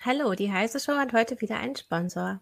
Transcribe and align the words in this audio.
Hallo, 0.00 0.34
die 0.34 0.52
Heiße 0.52 0.78
Show 0.78 0.92
hat 0.92 1.12
heute 1.12 1.40
wieder 1.40 1.56
einen 1.58 1.74
Sponsor. 1.74 2.40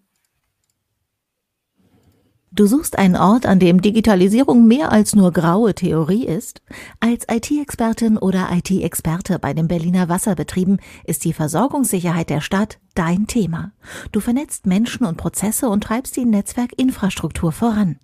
Du 2.53 2.67
suchst 2.67 2.99
einen 2.99 3.17
Ort, 3.17 3.47
an 3.47 3.59
dem 3.59 3.81
Digitalisierung 3.81 4.67
mehr 4.67 4.93
als 4.93 5.15
nur 5.15 5.33
graue 5.33 5.75
Theorie 5.75 6.27
ist? 6.27 6.63
Als 7.01 7.27
IT-Expertin 7.31 8.19
oder 8.19 8.49
IT-Experte 8.53 9.39
bei 9.39 9.55
den 9.55 9.69
Berliner 9.69 10.09
Wasserbetrieben 10.09 10.81
ist 11.05 11.25
die 11.25 11.33
Versorgungssicherheit 11.33 12.29
der 12.29 12.41
Stadt 12.43 12.79
dein 12.95 13.27
Thema. 13.27 13.73
Du 14.13 14.21
vernetzt 14.21 14.67
Menschen 14.67 15.07
und 15.07 15.17
Prozesse 15.17 15.69
und 15.69 15.85
treibst 15.85 16.17
die 16.17 16.25
Netzwerkinfrastruktur 16.27 17.53
voran. 17.53 17.99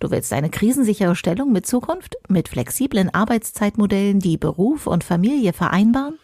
Du 0.00 0.10
willst 0.10 0.32
eine 0.32 0.50
krisensichere 0.50 1.16
Stellung 1.16 1.52
mit 1.52 1.66
Zukunft, 1.66 2.16
mit 2.28 2.48
flexiblen 2.48 3.14
Arbeitszeitmodellen, 3.14 4.18
die 4.18 4.36
Beruf 4.36 4.86
und 4.86 5.04
Familie 5.04 5.52
vereinbaren? 5.52 6.18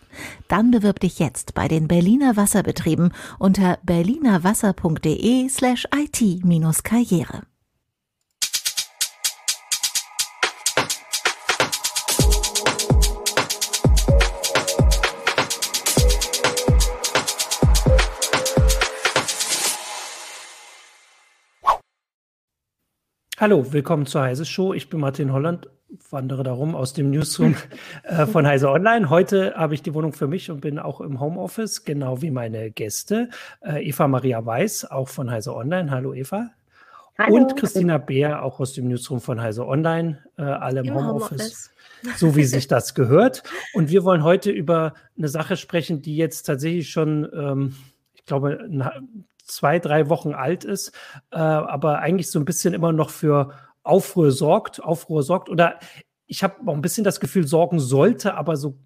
Dann 0.49 0.71
bewirb 0.71 1.01
dich 1.01 1.19
jetzt 1.19 1.55
bei 1.55 1.69
den 1.69 1.89
Berliner 1.89 2.37
Wasserbetrieben 2.37 3.13
unter 3.39 3.79
berlinerwasser.de 3.83 5.49
slash 5.49 5.87
IT-Karriere. 5.95 7.43
Hallo, 23.43 23.73
willkommen 23.73 24.07
zur 24.07 24.23
Heise 24.23 24.45
Show. 24.45 24.73
Ich 24.73 24.89
bin 24.89 25.01
Martin 25.01 25.33
Holland, 25.33 25.69
wandere 26.11 26.43
darum 26.43 26.75
aus 26.75 26.93
dem 26.93 27.11
Newsroom 27.11 27.57
äh, 28.05 28.27
von 28.27 28.47
Heise 28.47 28.71
Online. 28.71 29.11
Heute 29.11 29.55
habe 29.57 29.75
ich 29.75 29.83
die 29.83 29.95
Wohnung 29.95 30.13
für 30.13 30.27
mich 30.27 30.51
und 30.51 30.61
bin 30.61 30.79
auch 30.79 31.01
im 31.01 31.21
Homeoffice, 31.21 31.85
genau 31.85 32.23
wie 32.23 32.31
meine 32.31 32.71
Gäste. 32.71 33.29
Äh, 33.61 33.89
Eva 33.89 34.09
Maria 34.09 34.45
Weiß, 34.45 34.91
auch 34.91 35.09
von 35.09 35.31
Heise 35.31 35.55
Online. 35.55 35.91
Hallo 35.91 36.15
Eva. 36.15 36.51
Hallo. 37.19 37.37
Und 37.37 37.57
Christina 37.57 37.99
Beer, 37.99 38.43
auch 38.43 38.59
aus 38.59 38.73
dem 38.73 38.89
Newsroom 38.89 39.21
von 39.21 39.41
Heise 39.41 39.67
Online, 39.67 40.19
äh, 40.39 40.43
alle 40.43 40.81
im, 40.81 40.87
Im 40.87 40.95
Homeoffice. 40.95 41.31
Homeoffice. 41.31 41.69
So 42.17 42.35
wie 42.35 42.43
sich 42.43 42.67
das 42.67 42.97
gehört. 42.97 43.45
Und 43.75 43.89
wir 43.89 44.03
wollen 44.03 44.25
heute 44.25 44.51
über 44.51 44.95
eine 45.17 45.29
Sache 45.29 45.57
sprechen, 45.57 46.03
die 46.03 46.17
jetzt 46.17 46.43
tatsächlich 46.43 46.91
schon, 46.91 47.29
ähm, 47.33 47.77
ich 48.15 48.25
glaube, 48.25 48.59
zwei, 49.45 49.79
drei 49.79 50.09
Wochen 50.09 50.35
alt 50.35 50.65
ist, 50.65 50.91
äh, 51.31 51.37
aber 51.37 52.01
eigentlich 52.01 52.29
so 52.29 52.41
ein 52.41 52.45
bisschen 52.45 52.75
immer 52.75 52.91
noch 52.93 53.11
für 53.11 53.53
Aufruhr 53.83 54.31
sorgt, 54.31 54.83
Aufruhr 54.83 55.23
sorgt 55.23 55.49
oder 55.49 55.79
ich 56.27 56.43
habe 56.43 56.67
auch 56.67 56.75
ein 56.75 56.83
bisschen 56.83 57.05
das 57.05 57.21
Gefühl, 57.21 57.47
sorgen 57.47 57.79
sollte, 57.79 58.35
aber 58.35 58.57
so 58.57 58.79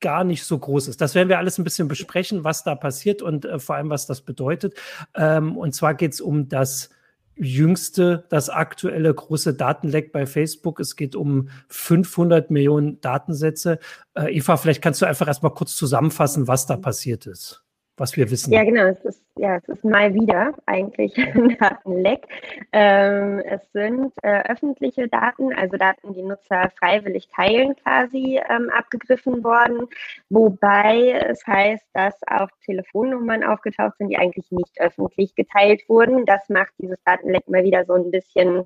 gar 0.00 0.24
nicht 0.24 0.44
so 0.44 0.58
groß 0.58 0.88
ist. 0.88 1.00
Das 1.00 1.14
werden 1.14 1.28
wir 1.28 1.38
alles 1.38 1.58
ein 1.58 1.64
bisschen 1.64 1.88
besprechen, 1.88 2.44
was 2.44 2.64
da 2.64 2.74
passiert 2.74 3.20
und 3.20 3.44
äh, 3.44 3.58
vor 3.58 3.76
allem, 3.76 3.90
was 3.90 4.06
das 4.06 4.22
bedeutet. 4.22 4.74
Ähm, 5.14 5.56
und 5.56 5.74
zwar 5.74 5.94
geht 5.94 6.14
es 6.14 6.20
um 6.20 6.48
das 6.48 6.90
jüngste, 7.36 8.24
das 8.30 8.48
aktuelle 8.48 9.12
große 9.12 9.54
Datenleck 9.54 10.12
bei 10.12 10.24
Facebook. 10.26 10.80
Es 10.80 10.96
geht 10.96 11.16
um 11.16 11.48
500 11.68 12.50
Millionen 12.50 13.00
Datensätze. 13.00 13.80
Äh, 14.14 14.36
Eva, 14.36 14.56
vielleicht 14.56 14.80
kannst 14.80 15.02
du 15.02 15.06
einfach 15.06 15.26
erstmal 15.26 15.52
kurz 15.52 15.76
zusammenfassen, 15.76 16.48
was 16.48 16.66
da 16.66 16.76
passiert 16.76 17.26
ist 17.26 17.63
was 17.96 18.16
wir 18.16 18.30
wissen. 18.30 18.52
Ja, 18.52 18.64
genau. 18.64 18.86
Es 18.86 19.04
ist, 19.04 19.22
ja, 19.36 19.56
es 19.56 19.68
ist 19.68 19.84
mal 19.84 20.12
wieder 20.14 20.54
eigentlich 20.66 21.16
ein 21.34 21.56
Datenleck. 21.58 22.26
Ähm, 22.72 23.40
es 23.40 23.60
sind 23.72 24.12
äh, 24.22 24.42
öffentliche 24.50 25.08
Daten, 25.08 25.52
also 25.52 25.76
Daten, 25.76 26.12
die 26.12 26.22
Nutzer 26.22 26.70
freiwillig 26.78 27.28
teilen, 27.28 27.76
quasi 27.76 28.40
ähm, 28.48 28.70
abgegriffen 28.70 29.44
worden. 29.44 29.86
Wobei 30.28 31.10
es 31.28 31.46
heißt, 31.46 31.86
dass 31.92 32.14
auch 32.26 32.48
Telefonnummern 32.64 33.44
aufgetaucht 33.44 33.98
sind, 33.98 34.08
die 34.08 34.18
eigentlich 34.18 34.50
nicht 34.50 34.80
öffentlich 34.80 35.34
geteilt 35.34 35.82
wurden. 35.88 36.26
Das 36.26 36.48
macht 36.48 36.72
dieses 36.78 36.98
Datenleck 37.04 37.48
mal 37.48 37.64
wieder 37.64 37.84
so 37.84 37.94
ein 37.94 38.10
bisschen 38.10 38.64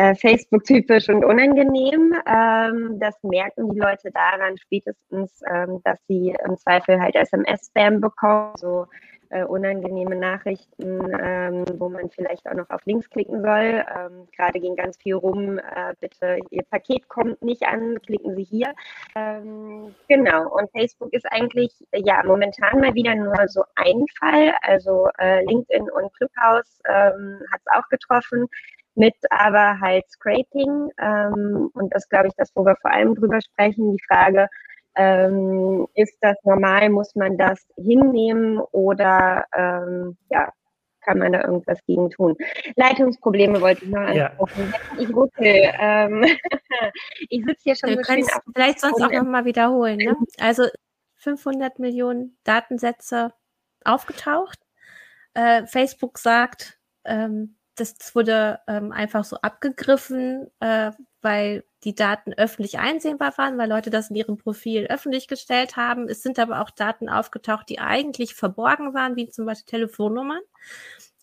äh, 0.00 0.14
Facebook-typisch 0.14 1.10
und 1.10 1.26
unangenehm. 1.26 2.14
Ähm, 2.26 2.98
das 2.98 3.22
merken 3.22 3.68
die 3.68 3.78
Leute 3.78 4.10
daran 4.10 4.56
spätestens, 4.56 5.42
ähm, 5.52 5.82
dass 5.84 5.98
sie 6.08 6.34
im 6.46 6.56
Zweifel 6.56 6.98
halt 6.98 7.14
SMS-Spam 7.16 8.00
bekommen, 8.00 8.54
so 8.56 8.86
äh, 9.28 9.44
unangenehme 9.44 10.16
Nachrichten, 10.16 11.12
ähm, 11.22 11.64
wo 11.78 11.90
man 11.90 12.08
vielleicht 12.08 12.46
auch 12.48 12.54
noch 12.54 12.70
auf 12.70 12.80
Links 12.86 13.10
klicken 13.10 13.42
soll. 13.42 13.84
Ähm, 13.94 14.26
gerade 14.34 14.58
ging 14.58 14.74
ganz 14.74 14.96
viel 14.96 15.16
rum, 15.16 15.58
äh, 15.58 15.94
bitte, 16.00 16.38
Ihr 16.48 16.62
Paket 16.70 17.06
kommt 17.08 17.42
nicht 17.42 17.64
an, 17.64 18.00
klicken 18.00 18.34
Sie 18.36 18.44
hier. 18.44 18.72
Ähm, 19.14 19.94
genau, 20.08 20.48
und 20.48 20.70
Facebook 20.70 21.12
ist 21.12 21.30
eigentlich 21.30 21.72
ja 21.94 22.22
momentan 22.24 22.80
mal 22.80 22.94
wieder 22.94 23.14
nur 23.14 23.36
so 23.48 23.64
ein 23.76 24.06
Fall. 24.18 24.54
Also 24.62 25.08
äh, 25.18 25.44
LinkedIn 25.44 25.90
und 25.90 26.10
Clubhouse 26.14 26.80
ähm, 26.88 27.40
hat 27.52 27.60
es 27.60 27.72
auch 27.72 27.88
getroffen 27.90 28.48
mit 28.94 29.14
aber 29.30 29.80
halt 29.80 30.04
Scraping. 30.10 30.90
Ähm, 31.00 31.70
und 31.74 31.94
das 31.94 32.08
glaube 32.08 32.28
ich, 32.28 32.34
das, 32.36 32.50
wo 32.54 32.64
wir 32.64 32.76
vor 32.80 32.90
allem 32.90 33.14
drüber 33.14 33.40
sprechen, 33.40 33.92
die 33.92 34.02
Frage, 34.08 34.48
ähm, 34.96 35.86
ist 35.94 36.16
das 36.20 36.36
normal, 36.42 36.90
muss 36.90 37.14
man 37.14 37.38
das 37.38 37.64
hinnehmen 37.76 38.58
oder 38.58 39.44
ähm, 39.56 40.16
ja, 40.30 40.52
kann 41.02 41.18
man 41.18 41.32
da 41.32 41.42
irgendwas 41.42 41.78
gegen 41.86 42.10
tun? 42.10 42.36
Leitungsprobleme 42.76 43.60
wollte 43.60 43.84
ich 43.84 43.90
noch 43.90 44.00
ansprechen. 44.00 44.72
Ja. 44.72 45.00
Ich 45.00 45.14
ruckel. 45.14 45.72
Ähm, 45.78 46.24
ich 47.28 47.44
sitze 47.44 47.62
hier 47.62 47.74
schon 47.76 47.90
Wir 47.90 48.04
so 48.04 48.12
schön 48.12 48.24
ab. 48.30 48.42
Vielleicht 48.54 48.80
sonst 48.80 49.02
auch 49.02 49.10
nochmal 49.10 49.44
wiederholen. 49.44 49.96
Ne? 49.96 50.16
Also 50.40 50.64
500 51.16 51.78
Millionen 51.78 52.38
Datensätze 52.44 53.32
aufgetaucht. 53.84 54.58
Äh, 55.34 55.66
Facebook 55.66 56.18
sagt, 56.18 56.78
ähm, 57.04 57.56
das 57.76 58.14
wurde 58.14 58.60
ähm, 58.66 58.92
einfach 58.92 59.24
so 59.24 59.36
abgegriffen, 59.36 60.50
äh, 60.60 60.92
weil 61.22 61.64
die 61.84 61.94
Daten 61.94 62.34
öffentlich 62.34 62.78
einsehbar 62.78 63.36
waren, 63.38 63.56
weil 63.56 63.68
Leute 63.68 63.90
das 63.90 64.10
in 64.10 64.16
ihrem 64.16 64.36
Profil 64.36 64.86
öffentlich 64.86 65.28
gestellt 65.28 65.76
haben. 65.76 66.08
Es 66.08 66.22
sind 66.22 66.38
aber 66.38 66.60
auch 66.60 66.70
Daten 66.70 67.08
aufgetaucht, 67.08 67.68
die 67.68 67.78
eigentlich 67.78 68.34
verborgen 68.34 68.92
waren, 68.92 69.16
wie 69.16 69.28
zum 69.28 69.46
Beispiel 69.46 69.70
Telefonnummern. 69.70 70.40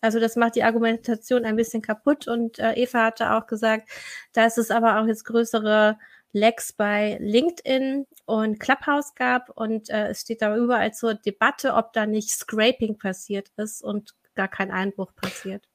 Also 0.00 0.20
das 0.20 0.36
macht 0.36 0.56
die 0.56 0.64
Argumentation 0.64 1.44
ein 1.44 1.56
bisschen 1.56 1.82
kaputt. 1.82 2.28
Und 2.28 2.58
äh, 2.58 2.72
Eva 2.74 3.04
hatte 3.06 3.32
auch 3.32 3.46
gesagt, 3.46 3.88
dass 4.32 4.58
es 4.58 4.70
aber 4.70 5.00
auch 5.00 5.06
jetzt 5.06 5.24
größere 5.24 5.98
Lecks 6.32 6.72
bei 6.72 7.18
LinkedIn 7.20 8.06
und 8.26 8.60
Clubhouse 8.60 9.14
gab. 9.14 9.50
Und 9.50 9.90
äh, 9.90 10.08
es 10.08 10.22
steht 10.22 10.42
da 10.42 10.56
überall 10.56 10.92
zur 10.92 11.14
Debatte, 11.14 11.74
ob 11.74 11.92
da 11.92 12.06
nicht 12.06 12.30
Scraping 12.30 12.98
passiert 12.98 13.50
ist 13.56 13.82
und 13.82 14.14
gar 14.34 14.48
kein 14.48 14.70
Einbruch 14.70 15.14
passiert. 15.14 15.68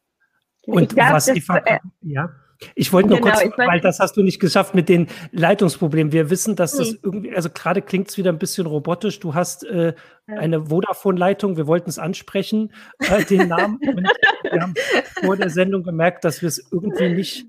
Und 0.65 0.95
glaub, 0.95 1.13
was 1.13 1.27
Eva, 1.27 1.57
äh, 1.57 1.79
ja. 2.01 2.29
Ich 2.75 2.93
wollte 2.93 3.09
nur 3.09 3.19
genau, 3.19 3.37
kurz, 3.37 3.57
weil 3.57 3.81
das 3.81 3.99
hast 3.99 4.15
du 4.17 4.23
nicht 4.23 4.39
geschafft 4.39 4.75
mit 4.75 4.89
den 4.89 5.07
Leitungsproblemen. 5.31 6.13
Wir 6.13 6.29
wissen, 6.29 6.55
dass 6.55 6.77
das 6.77 6.91
hm. 6.91 6.99
irgendwie, 7.03 7.35
also 7.35 7.49
gerade 7.49 7.81
klingt 7.81 8.09
es 8.09 8.17
wieder 8.17 8.31
ein 8.31 8.39
bisschen 8.39 8.65
robotisch. 8.65 9.19
Du 9.19 9.33
hast 9.33 9.65
äh, 9.65 9.93
eine 10.27 10.67
Vodafone-Leitung, 10.67 11.57
wir 11.57 11.67
wollten 11.67 11.89
es 11.89 11.99
ansprechen, 11.99 12.73
äh, 12.99 13.23
den 13.25 13.47
Namen. 13.47 13.79
Und 13.87 14.03
wir 14.51 14.61
haben 14.61 14.73
vor 15.21 15.37
der 15.37 15.49
Sendung 15.49 15.83
gemerkt, 15.83 16.23
dass 16.23 16.41
wir 16.41 16.47
es 16.47 16.65
irgendwie 16.71 17.09
nicht, 17.09 17.47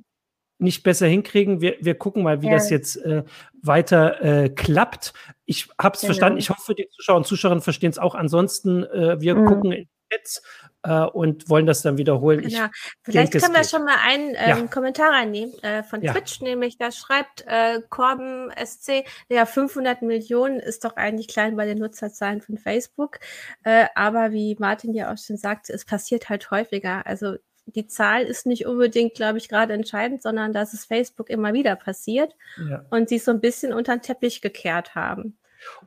nicht 0.58 0.82
besser 0.82 1.06
hinkriegen. 1.06 1.60
Wir, 1.60 1.76
wir 1.80 1.94
gucken 1.94 2.22
mal, 2.22 2.42
wie 2.42 2.46
ja. 2.46 2.54
das 2.54 2.70
jetzt 2.70 2.96
äh, 2.96 3.24
weiter 3.62 4.22
äh, 4.22 4.48
klappt. 4.48 5.12
Ich 5.44 5.68
habe 5.80 5.94
es 5.94 6.00
genau. 6.00 6.08
verstanden. 6.08 6.38
Ich 6.38 6.50
hoffe, 6.50 6.74
die 6.74 6.88
Zuschauer 6.90 7.18
und 7.18 7.26
Zuschauerinnen 7.26 7.62
verstehen 7.62 7.90
es 7.90 7.98
auch. 7.98 8.14
Ansonsten, 8.14 8.84
äh, 8.84 9.20
wir 9.20 9.36
mhm. 9.36 9.46
gucken 9.46 9.72
in 9.72 9.88
Chats 10.10 10.42
äh, 10.84 11.04
und 11.06 11.48
wollen 11.48 11.66
das 11.66 11.82
dann 11.82 11.98
wiederholen. 11.98 12.42
Genau. 12.42 12.66
Vielleicht 13.02 13.34
denke, 13.34 13.46
können 13.46 13.56
wir 13.56 13.64
schon 13.64 13.84
mal 13.84 13.96
einen 14.06 14.34
ähm, 14.36 14.58
ja. 14.58 14.66
Kommentar 14.66 15.10
reinnehmen 15.10 15.54
äh, 15.62 15.82
von 15.82 16.02
ja. 16.02 16.12
Twitch, 16.12 16.40
nämlich 16.40 16.78
da 16.78 16.92
schreibt 16.92 17.44
äh, 17.46 17.80
Corben 17.88 18.50
SC, 18.62 19.04
ja 19.28 19.46
500 19.46 20.02
Millionen 20.02 20.60
ist 20.60 20.84
doch 20.84 20.96
eigentlich 20.96 21.28
klein 21.28 21.56
bei 21.56 21.66
den 21.66 21.78
Nutzerzahlen 21.78 22.40
von 22.40 22.58
Facebook, 22.58 23.18
äh, 23.64 23.86
aber 23.94 24.32
wie 24.32 24.56
Martin 24.58 24.94
ja 24.94 25.12
auch 25.12 25.18
schon 25.18 25.36
sagte, 25.36 25.72
es 25.72 25.84
passiert 25.84 26.28
halt 26.28 26.50
häufiger. 26.50 27.06
Also 27.06 27.36
die 27.66 27.86
Zahl 27.86 28.24
ist 28.24 28.44
nicht 28.44 28.66
unbedingt, 28.66 29.14
glaube 29.14 29.38
ich, 29.38 29.48
gerade 29.48 29.72
entscheidend, 29.72 30.22
sondern 30.22 30.52
dass 30.52 30.74
es 30.74 30.84
Facebook 30.84 31.30
immer 31.30 31.54
wieder 31.54 31.76
passiert 31.76 32.34
ja. 32.68 32.84
und 32.90 33.08
sie 33.08 33.18
so 33.18 33.30
ein 33.30 33.40
bisschen 33.40 33.72
unter 33.72 33.96
den 33.96 34.02
Teppich 34.02 34.42
gekehrt 34.42 34.94
haben. 34.94 35.38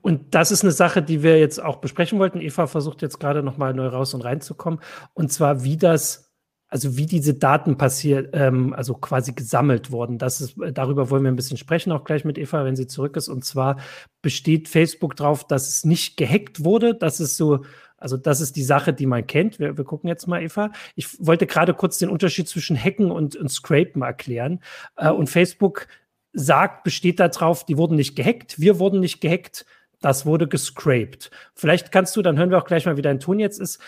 Und 0.01 0.35
das 0.35 0.51
ist 0.51 0.63
eine 0.63 0.71
Sache, 0.71 1.01
die 1.01 1.24
wir 1.24 1.39
jetzt 1.39 1.62
auch 1.62 1.77
besprechen 1.77 2.19
wollten. 2.19 2.41
Eva 2.41 2.68
versucht 2.68 3.01
jetzt 3.01 3.19
gerade 3.19 3.44
nochmal 3.44 3.74
neu 3.74 3.88
raus 3.88 4.13
und 4.13 4.21
reinzukommen. 4.21 4.79
Und 5.13 5.31
zwar, 5.31 5.63
wie 5.63 5.77
das, 5.77 6.31
also 6.69 6.97
wie 6.97 7.06
diese 7.06 7.33
Daten 7.33 7.77
passiert, 7.77 8.29
ähm, 8.33 8.74
also 8.74 8.94
quasi 8.95 9.33
gesammelt 9.33 9.91
worden. 9.91 10.18
Das 10.18 10.41
ist, 10.41 10.56
darüber 10.74 11.09
wollen 11.09 11.24
wir 11.24 11.31
ein 11.31 11.38
bisschen 11.38 11.57
sprechen, 11.57 11.91
auch 11.91 12.03
gleich 12.03 12.25
mit 12.25 12.38
Eva, 12.38 12.65
wenn 12.65 12.75
sie 12.75 12.88
zurück 12.88 13.15
ist. 13.15 13.29
Und 13.29 13.45
zwar 13.45 13.77
besteht 14.21 14.68
Facebook 14.68 15.15
darauf, 15.15 15.47
dass 15.47 15.68
es 15.68 15.85
nicht 15.85 16.18
gehackt 16.18 16.63
wurde. 16.63 16.94
Das 16.95 17.19
ist 17.19 17.38
so, 17.38 17.63
also 17.97 18.15
das 18.15 18.41
ist 18.41 18.56
die 18.56 18.63
Sache, 18.63 18.94
die 18.94 19.07
man 19.07 19.25
kennt. 19.25 19.59
Wir, 19.59 19.77
wir 19.77 19.83
gucken 19.83 20.07
jetzt 20.07 20.27
mal, 20.27 20.41
Eva. 20.41 20.71
Ich 20.95 21.25
wollte 21.25 21.47
gerade 21.47 21.73
kurz 21.73 21.97
den 21.97 22.09
Unterschied 22.09 22.47
zwischen 22.47 22.77
Hacken 22.77 23.12
und, 23.12 23.35
und 23.35 23.50
Scrapen 23.50 24.03
erklären. 24.03 24.62
Äh, 24.95 25.09
und 25.09 25.30
Facebook 25.30 25.88
sagt, 26.33 26.83
besteht 26.83 27.19
darauf, 27.19 27.65
die 27.65 27.77
wurden 27.77 27.95
nicht 27.95 28.15
gehackt, 28.15 28.59
wir 28.59 28.79
wurden 28.79 29.00
nicht 29.00 29.21
gehackt. 29.21 29.65
das 30.00 30.27
wurde 30.27 30.47
gescraped. 30.47 31.31
Vielleicht 31.56 31.91
kannst 31.91 32.15
du, 32.15 32.21
dann 32.21 32.38
hören 32.38 32.51
wir 32.51 32.59
auch 32.59 32.65
gleich 32.65 32.85
mal, 32.85 32.97
wie 32.97 33.01
dein 33.01 33.19
Ton 33.19 33.39
jetzt 33.39 33.59
ist, 33.59 33.81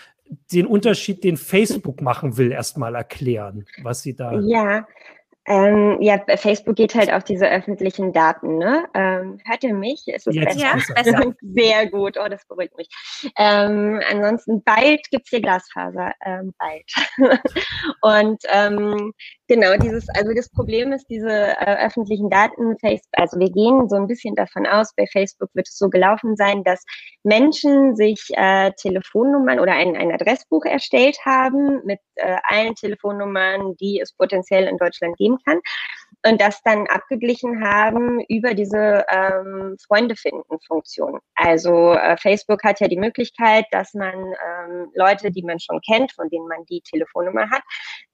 den 0.51 0.65
Unterschied, 0.65 1.23
den 1.23 1.37
Facebook 1.37 2.01
machen 2.01 2.37
will, 2.37 2.51
erstmal 2.51 2.95
erklären, 2.95 3.65
was 3.83 4.01
sie 4.01 4.15
da. 4.15 4.39
Ja, 4.39 4.87
ähm, 5.49 5.97
ja, 5.99 6.21
Facebook 6.37 6.75
geht 6.75 6.93
halt 6.93 7.11
auf 7.11 7.23
diese 7.23 7.49
öffentlichen 7.49 8.13
Daten. 8.13 8.59
Ne? 8.59 8.87
Ähm, 8.93 9.39
hört 9.45 9.63
ihr 9.63 9.73
mich? 9.73 10.07
Ist 10.07 10.27
es 10.27 10.35
besser? 10.35 10.59
Ja, 10.59 10.77
besser. 10.93 11.33
Sehr 11.41 11.89
gut. 11.89 12.17
Oh, 12.23 12.27
das 12.29 12.45
beruhigt 12.45 12.77
mich. 12.77 12.87
Ähm, 13.35 13.99
ansonsten 14.07 14.63
bald 14.63 15.01
gibt's 15.09 15.31
hier 15.31 15.41
Glasfaser. 15.41 16.13
Ähm, 16.23 16.53
bald. 16.59 17.41
Und 18.01 18.43
ähm, 18.53 19.11
genau, 19.49 19.75
dieses, 19.75 20.07
also 20.09 20.31
das 20.33 20.49
Problem 20.49 20.93
ist, 20.93 21.07
diese 21.09 21.29
äh, 21.29 21.85
öffentlichen 21.85 22.29
Daten, 22.29 22.77
also 23.13 23.39
wir 23.39 23.51
gehen 23.51 23.89
so 23.89 23.97
ein 23.97 24.07
bisschen 24.07 24.35
davon 24.35 24.65
aus, 24.65 24.93
bei 24.95 25.05
Facebook 25.11 25.49
wird 25.53 25.67
es 25.67 25.77
so 25.77 25.89
gelaufen 25.89 26.37
sein, 26.37 26.63
dass 26.63 26.85
Menschen 27.23 27.97
sich 27.97 28.29
äh, 28.35 28.71
Telefonnummern 28.77 29.59
oder 29.59 29.73
ein, 29.73 29.97
ein 29.97 30.13
Adressbuch 30.13 30.63
erstellt 30.63 31.17
haben 31.25 31.81
mit 31.83 31.99
äh, 32.15 32.37
allen 32.43 32.75
Telefonnummern, 32.75 33.75
die 33.77 33.99
es 33.99 34.13
potenziell 34.13 34.67
in 34.67 34.77
Deutschland 34.77 35.17
geben 35.17 35.37
kann 35.45 35.59
und 36.25 36.41
das 36.41 36.61
dann 36.63 36.87
abgeglichen 36.87 37.63
haben 37.63 38.19
über 38.27 38.53
diese 38.53 39.05
ähm, 39.09 39.77
Freunde 39.87 40.15
finden 40.15 40.59
Funktion. 40.67 41.19
Also 41.35 41.93
äh, 41.93 42.17
Facebook 42.17 42.63
hat 42.63 42.79
ja 42.79 42.87
die 42.87 42.97
Möglichkeit, 42.97 43.65
dass 43.71 43.93
man 43.93 44.13
ähm, 44.13 44.91
Leute, 44.95 45.31
die 45.31 45.43
man 45.43 45.59
schon 45.59 45.79
kennt, 45.81 46.11
von 46.11 46.29
denen 46.29 46.47
man 46.47 46.65
die 46.65 46.81
Telefonnummer 46.81 47.49
hat, 47.49 47.61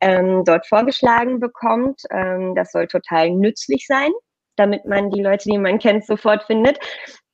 ähm, 0.02 0.44
dort 0.46 0.68
vorgeschlagen 0.68 1.40
bekommt. 1.40 2.02
Ähm, 2.12 2.56
das 2.56 2.72
soll 2.72 2.88
total 2.88 3.32
nützlich 3.32 3.86
sein, 3.88 4.12
damit 4.56 4.86
man 4.86 5.10
die 5.10 5.22
Leute, 5.22 5.50
die 5.50 5.58
man 5.58 5.80
kennt, 5.80 6.06
sofort 6.06 6.44
findet 6.44 6.80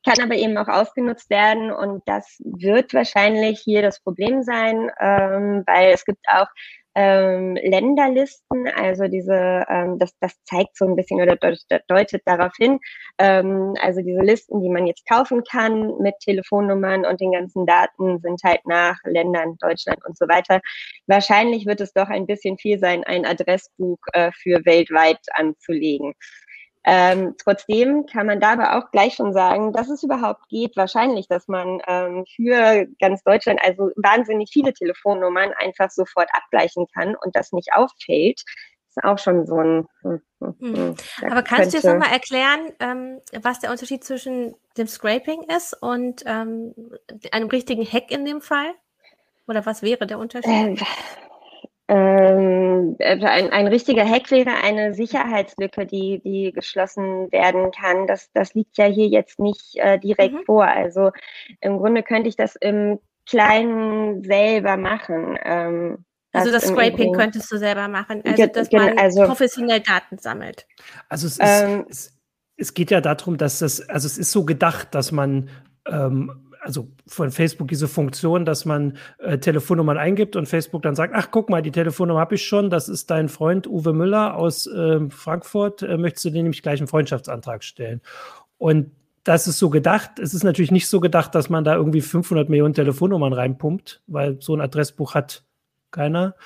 kann 0.04 0.20
aber 0.20 0.34
eben 0.34 0.56
auch 0.58 0.68
ausgenutzt 0.68 1.30
werden 1.30 1.70
und 1.70 2.02
das 2.06 2.40
wird 2.44 2.92
wahrscheinlich 2.92 3.60
hier 3.60 3.82
das 3.82 4.00
Problem 4.00 4.42
sein, 4.42 4.90
ähm, 5.00 5.62
weil 5.66 5.92
es 5.92 6.04
gibt 6.04 6.26
auch 6.28 6.48
ähm, 6.94 7.56
Länderlisten, 7.56 8.68
also 8.68 9.08
diese, 9.08 9.64
ähm, 9.68 9.98
das, 9.98 10.12
das 10.20 10.34
zeigt 10.44 10.76
so 10.76 10.84
ein 10.86 10.96
bisschen 10.96 11.20
oder 11.20 11.36
deutet 11.36 12.22
darauf 12.26 12.52
hin, 12.56 12.78
ähm, 13.18 13.74
also 13.80 14.02
diese 14.02 14.20
Listen, 14.20 14.60
die 14.62 14.68
man 14.68 14.86
jetzt 14.86 15.06
kaufen 15.08 15.42
kann 15.50 15.98
mit 15.98 16.14
Telefonnummern 16.20 17.06
und 17.06 17.20
den 17.20 17.32
ganzen 17.32 17.66
Daten 17.66 18.20
sind 18.20 18.40
halt 18.44 18.60
nach 18.66 18.96
Ländern, 19.04 19.56
Deutschland 19.60 20.04
und 20.06 20.16
so 20.18 20.26
weiter. 20.28 20.60
Wahrscheinlich 21.06 21.66
wird 21.66 21.80
es 21.80 21.92
doch 21.92 22.08
ein 22.08 22.26
bisschen 22.26 22.58
viel 22.58 22.78
sein, 22.78 23.04
ein 23.04 23.24
Adressbuch 23.24 23.98
äh, 24.12 24.30
für 24.32 24.64
weltweit 24.64 25.20
anzulegen. 25.34 26.14
Ähm, 26.84 27.36
trotzdem 27.38 28.06
kann 28.06 28.26
man 28.26 28.40
da 28.40 28.52
aber 28.52 28.76
auch 28.76 28.90
gleich 28.90 29.14
schon 29.14 29.32
sagen, 29.32 29.72
dass 29.72 29.88
es 29.88 30.02
überhaupt 30.02 30.48
geht, 30.48 30.76
wahrscheinlich, 30.76 31.28
dass 31.28 31.46
man 31.46 31.80
ähm, 31.86 32.24
für 32.34 32.86
ganz 33.00 33.22
Deutschland 33.22 33.60
also 33.62 33.90
wahnsinnig 33.96 34.50
viele 34.52 34.72
Telefonnummern 34.72 35.52
einfach 35.58 35.90
sofort 35.90 36.28
abgleichen 36.32 36.86
kann 36.92 37.14
und 37.14 37.36
das 37.36 37.52
nicht 37.52 37.72
auffällt. 37.72 38.42
Ist 38.88 39.04
auch 39.04 39.18
schon 39.18 39.46
so 39.46 39.58
ein. 39.58 39.86
Hm, 40.02 40.20
hm, 40.40 40.54
hm, 40.58 40.76
hm. 40.76 40.96
aber 41.30 41.42
kannst 41.42 41.72
du 41.72 41.78
jetzt 41.78 41.86
nochmal 41.86 42.12
erklären, 42.12 42.72
ähm, 42.80 43.20
was 43.40 43.60
der 43.60 43.70
Unterschied 43.70 44.04
zwischen 44.04 44.54
dem 44.76 44.88
Scraping 44.88 45.44
ist 45.56 45.80
und 45.80 46.24
ähm, 46.26 46.74
einem 47.30 47.48
richtigen 47.48 47.86
Hack 47.86 48.10
in 48.10 48.24
dem 48.24 48.42
Fall? 48.42 48.74
Oder 49.46 49.64
was 49.66 49.82
wäre 49.82 50.06
der 50.06 50.18
Unterschied? 50.18 50.82
Äh, 51.92 52.22
ähm, 52.32 52.96
äh, 52.98 53.24
ein, 53.24 53.50
ein 53.50 53.66
richtiger 53.66 54.08
Hack 54.08 54.30
wäre 54.30 54.54
eine 54.62 54.94
Sicherheitslücke, 54.94 55.86
die, 55.86 56.20
die 56.24 56.52
geschlossen 56.52 57.30
werden 57.32 57.70
kann. 57.70 58.06
Das, 58.06 58.30
das 58.32 58.54
liegt 58.54 58.78
ja 58.78 58.86
hier 58.86 59.08
jetzt 59.08 59.38
nicht 59.38 59.76
äh, 59.76 59.98
direkt 59.98 60.34
mhm. 60.34 60.44
vor. 60.46 60.64
Also 60.64 61.10
im 61.60 61.78
Grunde 61.78 62.02
könnte 62.02 62.28
ich 62.28 62.36
das 62.36 62.56
im 62.56 62.98
Kleinen 63.26 64.24
selber 64.24 64.76
machen. 64.76 65.38
Ähm, 65.44 66.04
also 66.32 66.50
das 66.50 66.66
Scraping 66.66 67.12
könntest 67.12 67.52
du 67.52 67.58
selber 67.58 67.88
machen, 67.88 68.22
also 68.24 68.46
dass 68.46 68.72
man 68.72 68.98
also, 68.98 69.24
professionell 69.24 69.80
Daten 69.80 70.16
sammelt. 70.16 70.66
Also 71.10 71.26
es, 71.26 71.34
ist, 71.34 71.40
ähm, 71.42 71.84
es, 71.90 72.18
es, 72.56 72.72
geht 72.72 72.90
ja 72.90 73.02
darum, 73.02 73.36
dass 73.36 73.58
das, 73.58 73.86
also 73.90 74.06
es 74.06 74.16
ist 74.16 74.32
so 74.32 74.46
gedacht, 74.46 74.94
dass 74.94 75.12
man 75.12 75.50
ähm, 75.86 76.51
also 76.62 76.88
von 77.08 77.32
Facebook 77.32 77.68
diese 77.68 77.88
Funktion, 77.88 78.44
dass 78.44 78.64
man 78.64 78.96
äh, 79.18 79.38
Telefonnummern 79.38 79.98
eingibt 79.98 80.36
und 80.36 80.46
Facebook 80.46 80.82
dann 80.82 80.94
sagt, 80.94 81.12
ach 81.14 81.28
guck 81.32 81.50
mal, 81.50 81.60
die 81.60 81.72
Telefonnummer 81.72 82.20
habe 82.20 82.36
ich 82.36 82.46
schon, 82.46 82.70
das 82.70 82.88
ist 82.88 83.10
dein 83.10 83.28
Freund 83.28 83.66
Uwe 83.66 83.92
Müller 83.92 84.36
aus 84.36 84.68
äh, 84.68 85.00
Frankfurt, 85.10 85.82
äh, 85.82 85.96
möchtest 85.96 86.26
du 86.26 86.30
dir 86.30 86.42
nämlich 86.42 86.62
gleich 86.62 86.78
einen 86.78 86.86
Freundschaftsantrag 86.86 87.64
stellen? 87.64 88.00
Und 88.58 88.92
das 89.24 89.48
ist 89.48 89.58
so 89.58 89.70
gedacht. 89.70 90.18
Es 90.20 90.34
ist 90.34 90.44
natürlich 90.44 90.70
nicht 90.70 90.88
so 90.88 91.00
gedacht, 91.00 91.34
dass 91.34 91.50
man 91.50 91.64
da 91.64 91.74
irgendwie 91.74 92.00
500 92.00 92.48
Millionen 92.48 92.74
Telefonnummern 92.74 93.32
reinpumpt, 93.32 94.02
weil 94.06 94.40
so 94.40 94.54
ein 94.54 94.60
Adressbuch 94.60 95.14
hat 95.14 95.44
keiner. 95.90 96.36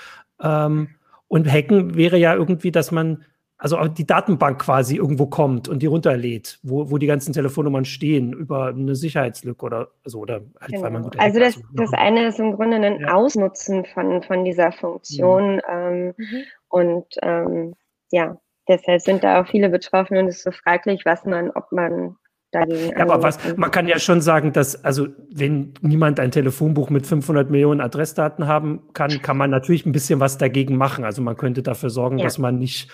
Ähm, 0.41 0.89
und 1.29 1.51
Hacken 1.51 1.95
wäre 1.95 2.17
ja 2.17 2.35
irgendwie, 2.35 2.71
dass 2.71 2.91
man 2.91 3.25
also 3.59 3.83
die 3.89 4.07
Datenbank 4.07 4.61
quasi 4.61 4.97
irgendwo 4.97 5.27
kommt 5.27 5.69
und 5.69 5.81
die 5.81 5.87
runterlädt, 5.87 6.59
wo, 6.63 6.91
wo 6.91 6.99
die 6.99 7.07
ganzen 7.07 7.33
Telefonnummern 7.33 7.87
stehen 7.87 8.33
über 8.33 8.67
eine 8.67 8.95
Sicherheitslücke 8.95 9.65
oder 9.65 9.89
so 10.05 10.21
oder 10.21 10.43
halt, 10.61 10.73
genau. 10.73 10.83
weil 10.83 10.91
man 10.91 11.03
gute 11.03 11.19
Also 11.19 11.41
das, 11.41 11.59
das 11.73 11.93
eine 11.95 12.27
ist 12.27 12.39
im 12.39 12.53
Grunde 12.53 12.77
ein 12.77 13.01
ja. 13.01 13.15
Ausnutzen 13.15 13.87
von, 13.87 14.23
von 14.23 14.45
dieser 14.45 14.73
Funktion 14.73 15.57
mhm. 15.57 15.63
Ähm, 15.71 16.15
mhm. 16.17 16.43
und 16.69 17.07
ähm, 17.23 17.75
ja, 18.11 18.37
deshalb 18.69 19.01
sind 19.01 19.25
da 19.25 19.41
auch 19.41 19.47
viele 19.47 19.71
betroffen 19.71 20.19
und 20.19 20.27
es 20.27 20.37
ist 20.37 20.45
so 20.45 20.51
fraglich, 20.51 21.03
was 21.05 21.25
man, 21.25 21.51
ob 21.51 21.73
man. 21.73 22.17
Ja, 22.55 22.97
aber 23.01 23.23
was, 23.23 23.39
man 23.57 23.71
kann 23.71 23.87
ja 23.87 23.99
schon 23.99 24.23
sagen, 24.23 24.53
dass, 24.53 24.83
also, 24.83 25.09
wenn 25.31 25.75
niemand 25.83 26.19
ein 26.21 26.31
Telefonbuch 26.31 26.89
mit 26.89 27.07
500 27.07 27.51
Millionen 27.51 27.83
Adressdaten 27.83 28.47
haben 28.47 28.95
kann, 28.95 29.21
kann 29.21 29.37
man 29.37 29.51
natürlich 29.51 29.85
ein 29.85 29.93
bisschen 29.93 30.21
was 30.21 30.39
dagegen 30.39 30.77
machen. 30.77 31.05
Also 31.05 31.21
man 31.21 31.37
könnte 31.37 31.63
dafür 31.63 31.91
sorgen, 31.91 32.17
ja. 32.17 32.25
dass 32.25 32.39
man 32.39 32.59
nicht 32.59 32.91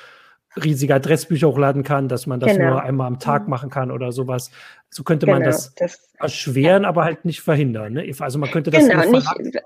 riesige 0.56 0.94
Adressbücher 0.94 1.48
hochladen 1.48 1.82
kann, 1.82 2.08
dass 2.08 2.26
man 2.26 2.40
das 2.40 2.52
genau. 2.56 2.70
nur 2.70 2.82
einmal 2.82 3.06
am 3.06 3.18
Tag 3.18 3.44
mhm. 3.44 3.50
machen 3.50 3.70
kann 3.70 3.90
oder 3.90 4.12
sowas. 4.12 4.50
So 4.90 5.02
könnte 5.02 5.26
genau, 5.26 5.38
man 5.38 5.46
das, 5.46 5.74
das, 5.74 6.12
erschweren, 6.18 6.82
ja. 6.82 6.88
aber 6.88 7.04
halt 7.04 7.24
nicht 7.24 7.40
verhindern. 7.40 7.94
Ne? 7.94 8.12
Also 8.18 8.38
man 8.38 8.50
könnte 8.50 8.70
das 8.70 8.86
genau, 8.86 9.10
nicht, 9.10 9.62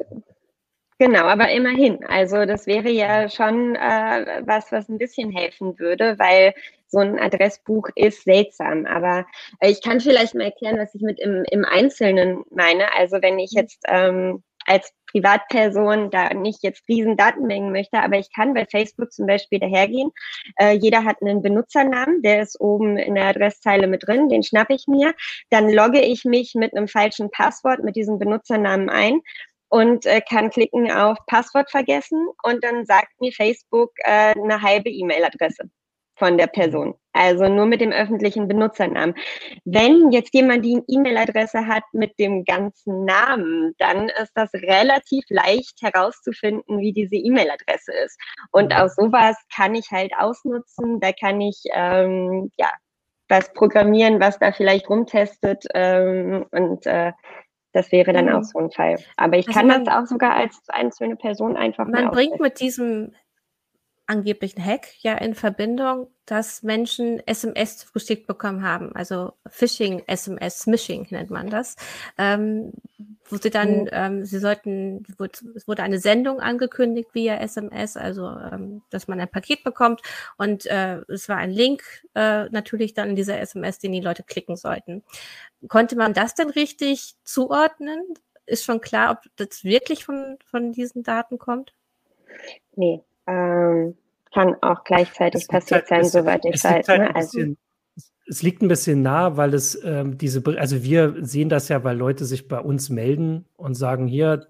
Genau, 0.99 1.25
aber 1.25 1.51
immerhin. 1.51 2.03
Also 2.07 2.47
das 2.47 2.67
wäre 2.67 2.89
ja 2.89 3.29
schon 3.29 3.77
äh, 3.77 4.43
was, 4.47 4.73
was 4.73 4.89
ein 4.89 4.97
bisschen 4.97 5.31
helfen 5.31 5.79
würde, 5.79 6.19
weil 6.19 6.55
so 6.87 6.99
ein 6.99 7.19
Adressbuch 7.19 7.89
ist 7.97 8.25
seltsam. 8.25 8.87
Aber 8.87 9.27
äh, 9.61 9.71
ich 9.71 9.83
kann 9.83 10.01
vielleicht 10.01 10.35
mal 10.35 10.45
erklären, 10.45 10.79
was 10.79 10.95
ich 10.95 11.03
mit 11.03 11.21
im, 11.21 11.45
im 11.51 11.67
Einzelnen 11.67 12.45
meine. 12.51 12.95
Also 12.95 13.21
wenn 13.21 13.39
ich 13.39 13.53
mhm. 13.53 13.59
jetzt 13.59 13.83
ähm, 13.89 14.43
als 14.65 14.93
Privatperson 15.17 16.11
da 16.11 16.35
nicht 16.35 16.63
jetzt 16.63 16.87
riesen 16.89 17.17
Datenmengen 17.17 17.73
möchte, 17.73 17.99
aber 18.01 18.19
ich 18.19 18.33
kann 18.33 18.53
bei 18.53 18.67
Facebook 18.67 19.13
zum 19.13 19.27
Beispiel 19.27 19.59
dahergehen. 19.59 20.11
Äh, 20.57 20.73
jeder 20.73 21.05
hat 21.05 21.23
einen 21.23 21.43
Benutzernamen, 21.43 22.23
der 22.23 22.43
ist 22.43 22.61
oben 22.61 22.99
in 22.99 23.15
der 23.15 23.27
Adresszeile 23.27 23.87
mit 23.87 24.07
drin, 24.07 24.29
den 24.29 24.43
schnappe 24.43 24.75
ich 24.75 24.87
mir. 24.87 25.15
Dann 25.51 25.71
logge 25.71 26.01
ich 26.03 26.25
mich 26.25 26.55
mit 26.55 26.77
einem 26.77 26.89
falschen 26.89 27.31
Passwort 27.31 27.83
mit 27.83 27.97
diesem 27.97 28.19
Benutzernamen 28.19 28.91
ein 28.91 29.21
und 29.69 30.05
äh, 30.05 30.21
kann 30.21 30.51
klicken 30.51 30.91
auf 30.91 31.19
Passwort 31.27 31.71
vergessen 31.71 32.29
und 32.43 32.63
dann 32.63 32.85
sagt 32.85 33.21
mir 33.21 33.33
Facebook 33.33 33.93
äh, 34.05 34.35
eine 34.35 34.61
halbe 34.61 34.91
E-Mail-Adresse 34.91 35.71
von 36.17 36.39
der 36.39 36.47
Person. 36.47 36.95
Also 37.13 37.49
nur 37.49 37.67
mit 37.67 37.81
dem 37.81 37.93
öffentlichen 37.93 38.49
Benutzernamen. 38.49 39.15
Wenn 39.65 40.11
jetzt 40.13 40.35
jemand 40.35 40.65
die 40.65 40.83
E-Mail-Adresse 40.89 41.67
hat 41.67 41.85
mit 41.93 42.19
dem 42.19 42.45
ganzen 42.45 43.05
Namen, 43.05 43.75
dann 43.79 44.09
ist 44.09 44.33
das 44.35 44.53
relativ 44.55 45.25
leicht 45.29 45.81
herauszufinden, 45.81 46.81
wie 46.81 46.93
diese 46.93 47.17
E-Mail-Adresse 47.17 47.93
ist. 48.05 48.19
Und 48.53 48.75
auch 48.75 48.89
sowas 48.89 49.37
kann 49.55 49.75
ich 49.75 49.91
halt 49.91 50.13
ausnutzen. 50.17 51.01
Da 51.01 51.13
kann 51.13 51.41
ich 51.41 51.63
ähm, 51.73 52.51
ja 52.59 52.71
was 53.29 53.53
programmieren, 53.55 54.21
was 54.21 54.39
da 54.39 54.53
vielleicht 54.53 54.89
rumtestet 54.89 55.65
ähm, 55.75 56.47
und 56.53 56.87
äh, 56.87 57.13
das 57.73 57.93
wäre 57.93 58.13
dann 58.15 58.31
auch 58.31 58.39
mhm. 58.39 58.45
so 58.45 58.59
ein 58.59 58.71
Fall. 58.71 58.97
Aber 59.17 59.37
ich 59.37 59.49
also 59.49 59.59
kann 59.59 59.69
man, 59.69 59.85
das 59.85 59.95
auch 59.95 60.07
sogar 60.07 60.35
als 60.35 60.59
einzelne 60.69 61.17
Person 61.17 61.57
einfach 61.57 61.87
Man 61.87 62.11
bringt 62.11 62.41
mit 62.41 62.61
diesem 62.61 63.15
angeblichen 64.07 64.65
Hack 64.65 64.89
ja 65.03 65.15
in 65.17 65.35
Verbindung, 65.35 66.09
dass 66.27 66.63
Menschen 66.63 67.21
SMS 67.27 67.93
geschickt 67.93 68.27
bekommen 68.27 68.63
haben, 68.63 68.95
also 68.95 69.33
Phishing, 69.49 70.03
SMS, 70.07 70.61
Smishing 70.61 71.07
nennt 71.11 71.31
man 71.31 71.51
das, 71.51 71.77
ähm, 72.19 72.73
wo 73.29 73.37
sie 73.37 73.51
dann, 73.51 73.83
mhm. 73.83 73.89
ähm, 73.93 74.25
sie 74.25 74.39
sollten, 74.39 75.05
es 75.55 75.69
wurde 75.69 75.83
eine 75.83 75.99
Sendung 75.99 76.41
angekündigt 76.41 77.11
via 77.15 77.37
SMS, 77.39 77.97
also 77.97 78.29
ähm, 78.29 78.83
dass 78.91 79.09
man 79.09 79.21
ein 79.21 79.29
Paket 79.29 79.65
bekommt 79.65 80.03
und 80.37 80.67
äh, 80.67 80.99
es 81.09 81.29
war 81.29 81.37
ein 81.37 81.51
Link 81.51 81.83
äh, 82.15 82.49
natürlich 82.51 82.95
dann 82.95 83.11
in 83.11 83.17
dieser 83.17 83.41
SMS, 83.41 83.79
den 83.79 83.93
die 83.93 84.01
Leute 84.01 84.23
klicken 84.23 84.57
sollten. 84.57 85.05
Konnte 85.69 85.97
man 85.97 86.13
das 86.13 86.35
denn 86.35 86.51
richtig 86.51 87.15
zuordnen? 87.25 88.03
Ist 88.47 88.65
schon 88.65 88.81
klar, 88.81 89.13
ob 89.13 89.31
das 89.37 89.65
wirklich 89.65 90.05
von, 90.05 90.39
von 90.45 90.73
diesen 90.73 91.03
Daten 91.03 91.39
kommt? 91.39 91.73
Nee, 92.77 93.03
ähm, 93.27 93.97
kann 94.33 94.55
auch 94.63 94.85
gleichzeitig 94.85 95.49
passiert 95.49 95.91
halt, 95.91 96.05
sein, 96.05 96.05
soweit 96.05 96.45
ich 96.45 96.63
weiß. 96.63 96.89
Halt 96.89 97.01
ne? 97.01 97.15
also, 97.15 97.41
es 98.29 98.43
liegt 98.43 98.61
ein 98.61 98.69
bisschen 98.69 99.03
nah, 99.03 99.37
weil 99.37 99.55
es 99.55 99.81
ähm, 99.85 100.19
diese, 100.19 100.43
also 100.59 100.83
wir 100.83 101.15
sehen 101.21 101.49
das 101.49 101.69
ja, 101.69 101.85
weil 101.85 101.97
Leute 101.97 102.25
sich 102.25 102.49
bei 102.49 102.59
uns 102.59 102.91
melden 102.91 103.47
und 103.57 103.75
sagen, 103.75 104.07
hier, 104.07 104.49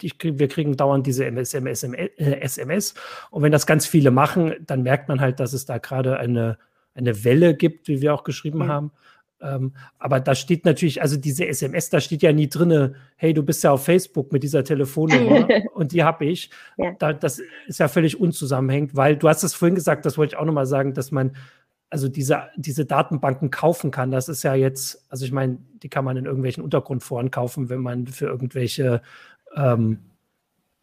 ich, 0.00 0.16
wir 0.20 0.48
kriegen 0.48 0.76
dauernd 0.76 1.06
diese 1.06 1.24
SMS, 1.24 1.84
SMS. 2.16 2.94
Und 3.30 3.42
wenn 3.42 3.52
das 3.52 3.66
ganz 3.66 3.86
viele 3.86 4.10
machen, 4.10 4.54
dann 4.66 4.82
merkt 4.82 5.08
man 5.08 5.20
halt, 5.20 5.40
dass 5.40 5.52
es 5.52 5.64
da 5.64 5.78
gerade 5.78 6.18
eine, 6.18 6.58
eine 6.94 7.24
Welle 7.24 7.54
gibt, 7.54 7.86
wie 7.88 8.00
wir 8.00 8.14
auch 8.14 8.24
geschrieben 8.24 8.60
mhm. 8.60 8.68
haben. 8.68 8.92
Ähm, 9.42 9.72
aber 9.98 10.20
da 10.20 10.34
steht 10.34 10.64
natürlich, 10.64 11.02
also 11.02 11.16
diese 11.16 11.46
SMS, 11.46 11.90
da 11.90 12.00
steht 12.00 12.22
ja 12.22 12.32
nie 12.32 12.48
drin, 12.48 12.94
hey, 13.16 13.34
du 13.34 13.42
bist 13.42 13.64
ja 13.64 13.72
auf 13.72 13.84
Facebook 13.84 14.32
mit 14.32 14.42
dieser 14.42 14.62
Telefonnummer 14.62 15.48
und 15.74 15.92
die 15.92 16.04
habe 16.04 16.26
ich. 16.26 16.50
Ja. 16.76 16.92
Da, 16.98 17.12
das 17.12 17.42
ist 17.66 17.80
ja 17.80 17.88
völlig 17.88 18.20
unzusammenhängend, 18.20 18.94
weil 18.94 19.16
du 19.16 19.28
hast 19.28 19.42
es 19.42 19.54
vorhin 19.54 19.74
gesagt, 19.74 20.06
das 20.06 20.16
wollte 20.16 20.34
ich 20.34 20.38
auch 20.38 20.44
nochmal 20.44 20.66
sagen, 20.66 20.94
dass 20.94 21.10
man 21.10 21.36
also 21.90 22.08
diese, 22.08 22.48
diese 22.56 22.86
Datenbanken 22.86 23.50
kaufen 23.50 23.90
kann. 23.90 24.10
Das 24.10 24.28
ist 24.30 24.44
ja 24.44 24.54
jetzt, 24.54 25.04
also 25.10 25.26
ich 25.26 25.32
meine, 25.32 25.58
die 25.82 25.90
kann 25.90 26.06
man 26.06 26.16
in 26.16 26.24
irgendwelchen 26.24 26.64
Untergrundforen 26.64 27.30
kaufen, 27.30 27.68
wenn 27.68 27.80
man 27.80 28.06
für 28.06 28.26
irgendwelche, 28.26 29.02
ähm, 29.54 29.98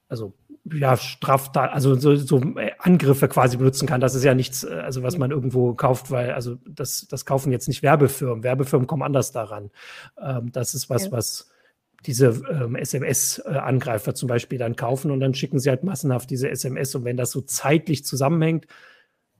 also 0.08 0.34
ja, 0.66 0.98
Straftat, 0.98 1.72
also 1.74 1.96
so, 1.96 2.16
so, 2.16 2.42
Angriffe 2.80 3.28
quasi 3.28 3.58
benutzen 3.58 3.88
kann. 3.88 4.01
Das 4.01 4.16
ist 4.16 4.24
ja 4.24 4.34
nichts, 4.34 4.63
äh, 4.63 4.70
also 4.70 5.04
was 5.04 5.18
man 5.18 5.32
irgendwo 5.32 5.74
kauft, 5.74 6.12
weil, 6.12 6.32
also 6.32 6.56
das, 6.68 7.08
das 7.08 7.25
kaufen 7.25 7.51
jetzt 7.51 7.68
nicht 7.68 7.84
Werbefirmen. 7.84 8.44
Werbefirmen 8.44 8.88
kommen 8.88 9.04
anders 9.04 9.32
daran. 9.32 9.72
Ähm, 10.22 10.51
das 10.51 10.74
ist 10.74 10.89
was, 10.89 11.06
ja. 11.06 11.12
was 11.12 11.50
diese 12.06 12.42
ähm, 12.50 12.75
SMS-Angreifer 12.75 14.16
zum 14.16 14.28
Beispiel 14.28 14.58
dann 14.58 14.75
kaufen 14.75 15.12
und 15.12 15.20
dann 15.20 15.34
schicken 15.34 15.60
sie 15.60 15.70
halt 15.70 15.84
massenhaft 15.84 16.30
diese 16.30 16.50
SMS. 16.50 16.96
Und 16.96 17.04
wenn 17.04 17.18
das 17.18 17.32
so 17.32 17.42
zeitlich 17.42 18.06
zusammenhängt, 18.06 18.68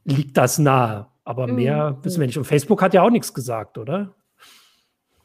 liegt 0.04 0.38
das 0.38 0.60
nahe. 0.60 1.08
Aber 1.24 1.48
mhm. 1.48 1.56
mehr 1.56 1.92
mhm. 1.92 2.06
wissen 2.06 2.20
wir 2.20 2.28
nicht. 2.28 2.38
Und 2.38 2.46
Facebook 2.46 2.82
hat 2.82 2.94
ja 2.94 3.04
auch 3.04 3.12
nichts 3.12 3.34
gesagt, 3.34 3.78
oder? 3.78 4.14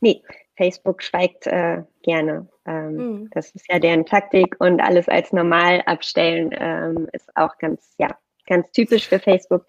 Nee, 0.01 0.23
Facebook 0.57 1.03
schweigt 1.03 1.47
äh, 1.47 1.83
gerne. 2.05 2.49
Ähm, 2.67 2.97
mhm. 2.97 3.31
Das 3.33 3.51
ist 3.51 3.67
ja 3.69 3.79
deren 3.79 4.07
Taktik 4.07 4.57
und 4.61 4.81
alles 4.81 5.09
als 5.09 5.33
normal 5.33 5.83
abstellen 5.87 6.51
ähm, 6.53 7.09
ist 7.13 7.37
auch 7.37 7.59
ganz, 7.59 7.95
ja, 7.99 8.09
ganz 8.47 8.71
typisch 8.73 9.09
für 9.09 9.19
Facebook. 9.19 9.65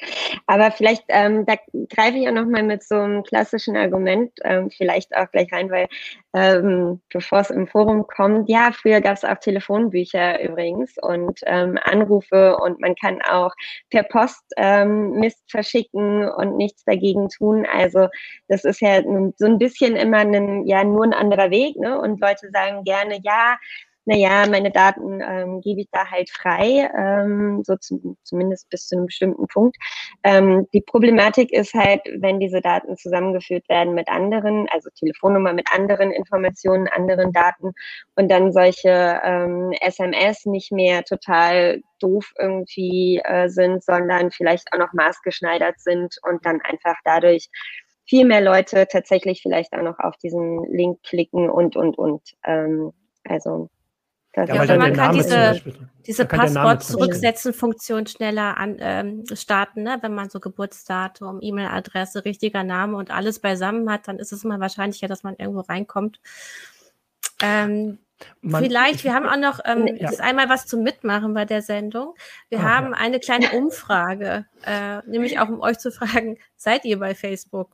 Aber 0.48 0.72
vielleicht, 0.72 1.03
ähm, 1.10 1.46
da 1.46 1.55
greife 1.89 2.17
ich 2.17 2.27
auch 2.27 2.34
nochmal 2.34 2.63
mit 2.63 2.84
so 2.84 2.96
einem 2.96 3.24
klassischen 3.24 3.75
Argument 3.75 4.32
ähm, 4.44 4.70
vielleicht 4.70 5.15
auch 5.15 5.29
gleich 5.32 5.51
rein, 5.51 5.70
weil 5.70 5.88
ähm, 6.34 7.01
bevor 7.10 7.39
es 7.39 7.50
im 7.50 7.67
Forum 7.67 8.05
kommt, 8.08 8.50
ja, 8.50 8.72
früher 8.74 9.01
gab 9.01 9.15
es 9.15 9.24
auch 9.24 9.38
Telefonbücher 9.38 10.41
übrigens 10.44 10.96
und 11.01 11.39
ähm, 11.46 11.79
Anrufe 11.84 12.58
und 12.58 12.82
man 12.82 12.96
kann 12.96 13.22
auch 13.22 13.53
per 13.89 14.03
Post 14.03 14.44
ähm, 14.58 15.12
Mist 15.12 15.44
verschicken 15.50 16.29
und 16.29 16.58
nichts 16.58 16.84
dagegen 16.84 17.29
tun. 17.29 17.65
Also 17.72 18.08
das 18.48 18.65
ist 18.65 18.82
ja 18.82 19.01
so 19.38 19.46
ein 19.46 19.58
bisschen 19.58 19.96
immer 19.96 20.17
ein, 20.17 20.65
ja, 20.67 20.84
nur 20.84 21.05
ein 21.05 21.13
anderer 21.13 21.51
Weg, 21.51 21.77
ne? 21.77 22.00
Und 22.00 22.20
Leute 22.20 22.50
sagen 22.51 22.84
gerne, 22.84 23.20
ja, 23.24 23.58
naja, 24.05 24.45
meine 24.47 24.71
Daten 24.71 25.19
ähm, 25.21 25.62
gebe 25.62 25.81
ich 25.81 25.88
da 25.91 26.09
halt 26.09 26.29
frei, 26.29 26.89
ähm, 26.95 27.63
so 27.63 27.75
zum, 27.77 28.17
zumindest 28.24 28.69
bis 28.69 28.88
zu 28.88 28.95
einem 28.95 29.07
bestimmten 29.07 29.47
Punkt. 29.47 29.77
Ähm, 30.24 30.67
die 30.74 30.81
Problematik 30.81 31.51
ist 31.51 31.74
halt, 31.74 32.01
wenn 32.19 32.39
diese 32.39 32.62
Daten 32.62 32.95
zusammengeführt 32.97 33.67
werden 33.67 33.95
mit 33.95 34.07
anderen, 34.07 34.67
also 34.71 34.89
Telefonnummer 34.95 35.53
mit 35.53 35.67
anderen 35.74 36.12
Informationen, 36.12 36.88
anderen 36.88 37.31
Daten 37.33 37.74
und 38.15 38.29
dann 38.29 38.51
solche 38.51 39.19
ähm, 39.24 39.71
SMS 39.81 40.45
nicht 40.45 40.71
mehr 40.71 41.03
total 41.03 41.81
doof 42.00 42.31
irgendwie 42.38 43.21
äh, 43.24 43.50
sind, 43.50 43.83
sondern 43.83 44.29
vielleicht 44.29 44.71
auch 44.71 44.79
noch 44.79 44.93
maßgeschneidert 44.93 45.79
sind 45.79 46.15
und 46.24 46.45
dann 46.45 46.62
einfach 46.62 46.95
dadurch 47.03 47.50
viel 48.07 48.25
mehr 48.25 48.41
Leute 48.41 48.88
tatsächlich 48.88 49.41
vielleicht 49.41 49.74
auch 49.74 49.81
noch 49.81 49.97
auf 49.97 50.15
diesen 50.17 50.63
Link 50.71 51.01
klicken 51.03 51.50
und, 51.50 51.75
und, 51.75 51.97
und. 51.97 52.21
Ähm, 52.43 52.91
also 53.27 53.69
das 54.35 54.49
ja, 54.49 54.67
weil 54.67 54.77
man 54.77 54.93
kann 54.93 55.15
diese, 55.15 55.61
diese 56.05 56.25
Passwort-Zurücksetzen-Funktion 56.25 58.05
schneller 58.07 58.57
an, 58.57 58.77
ähm, 58.79 59.23
starten, 59.33 59.83
ne? 59.83 59.97
wenn 60.01 60.13
man 60.13 60.29
so 60.29 60.39
Geburtsdatum, 60.39 61.39
E-Mail-Adresse, 61.41 62.25
richtiger 62.25 62.63
Name 62.63 62.97
und 62.97 63.11
alles 63.11 63.39
beisammen 63.39 63.89
hat, 63.89 64.07
dann 64.07 64.19
ist 64.19 64.33
es 64.33 64.43
immer 64.43 64.59
wahrscheinlicher, 64.59 65.07
dass 65.07 65.23
man 65.23 65.35
irgendwo 65.37 65.61
reinkommt. 65.61 66.19
Ähm, 67.41 67.99
man, 68.41 68.63
vielleicht, 68.63 69.03
wir 69.03 69.13
haben 69.13 69.27
auch 69.27 69.37
noch 69.37 69.59
ähm, 69.65 69.97
ja. 69.97 70.09
einmal 70.19 70.49
was 70.49 70.67
zum 70.67 70.83
Mitmachen 70.83 71.33
bei 71.33 71.45
der 71.45 71.61
Sendung. 71.61 72.13
Wir 72.49 72.59
ah, 72.59 72.63
haben 72.63 72.91
ja. 72.91 72.97
eine 72.97 73.19
kleine 73.19 73.51
Umfrage, 73.51 74.45
äh, 74.65 74.99
nämlich 75.07 75.39
auch 75.39 75.49
um 75.49 75.61
euch 75.61 75.79
zu 75.79 75.91
fragen, 75.91 76.37
seid 76.55 76.85
ihr 76.85 76.99
bei 76.99 77.15
Facebook? 77.15 77.71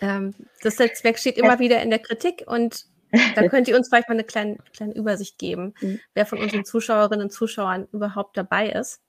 Ähm, 0.00 0.34
das 0.62 0.78
Netzwerk 0.78 1.18
steht 1.18 1.38
immer 1.38 1.58
wieder 1.58 1.82
in 1.82 1.90
der 1.90 1.98
Kritik 1.98 2.44
und 2.46 2.86
da 3.34 3.48
könnt 3.48 3.68
ihr 3.68 3.76
uns 3.76 3.88
vielleicht 3.88 4.08
mal 4.08 4.14
eine 4.14 4.24
kleine, 4.24 4.56
kleine 4.74 4.94
Übersicht 4.94 5.38
geben, 5.38 5.74
mhm. 5.80 6.00
wer 6.14 6.26
von 6.26 6.38
unseren 6.38 6.64
Zuschauerinnen 6.64 7.26
und 7.26 7.30
Zuschauern 7.30 7.88
überhaupt 7.92 8.36
dabei 8.36 8.70
ist. 8.70 9.00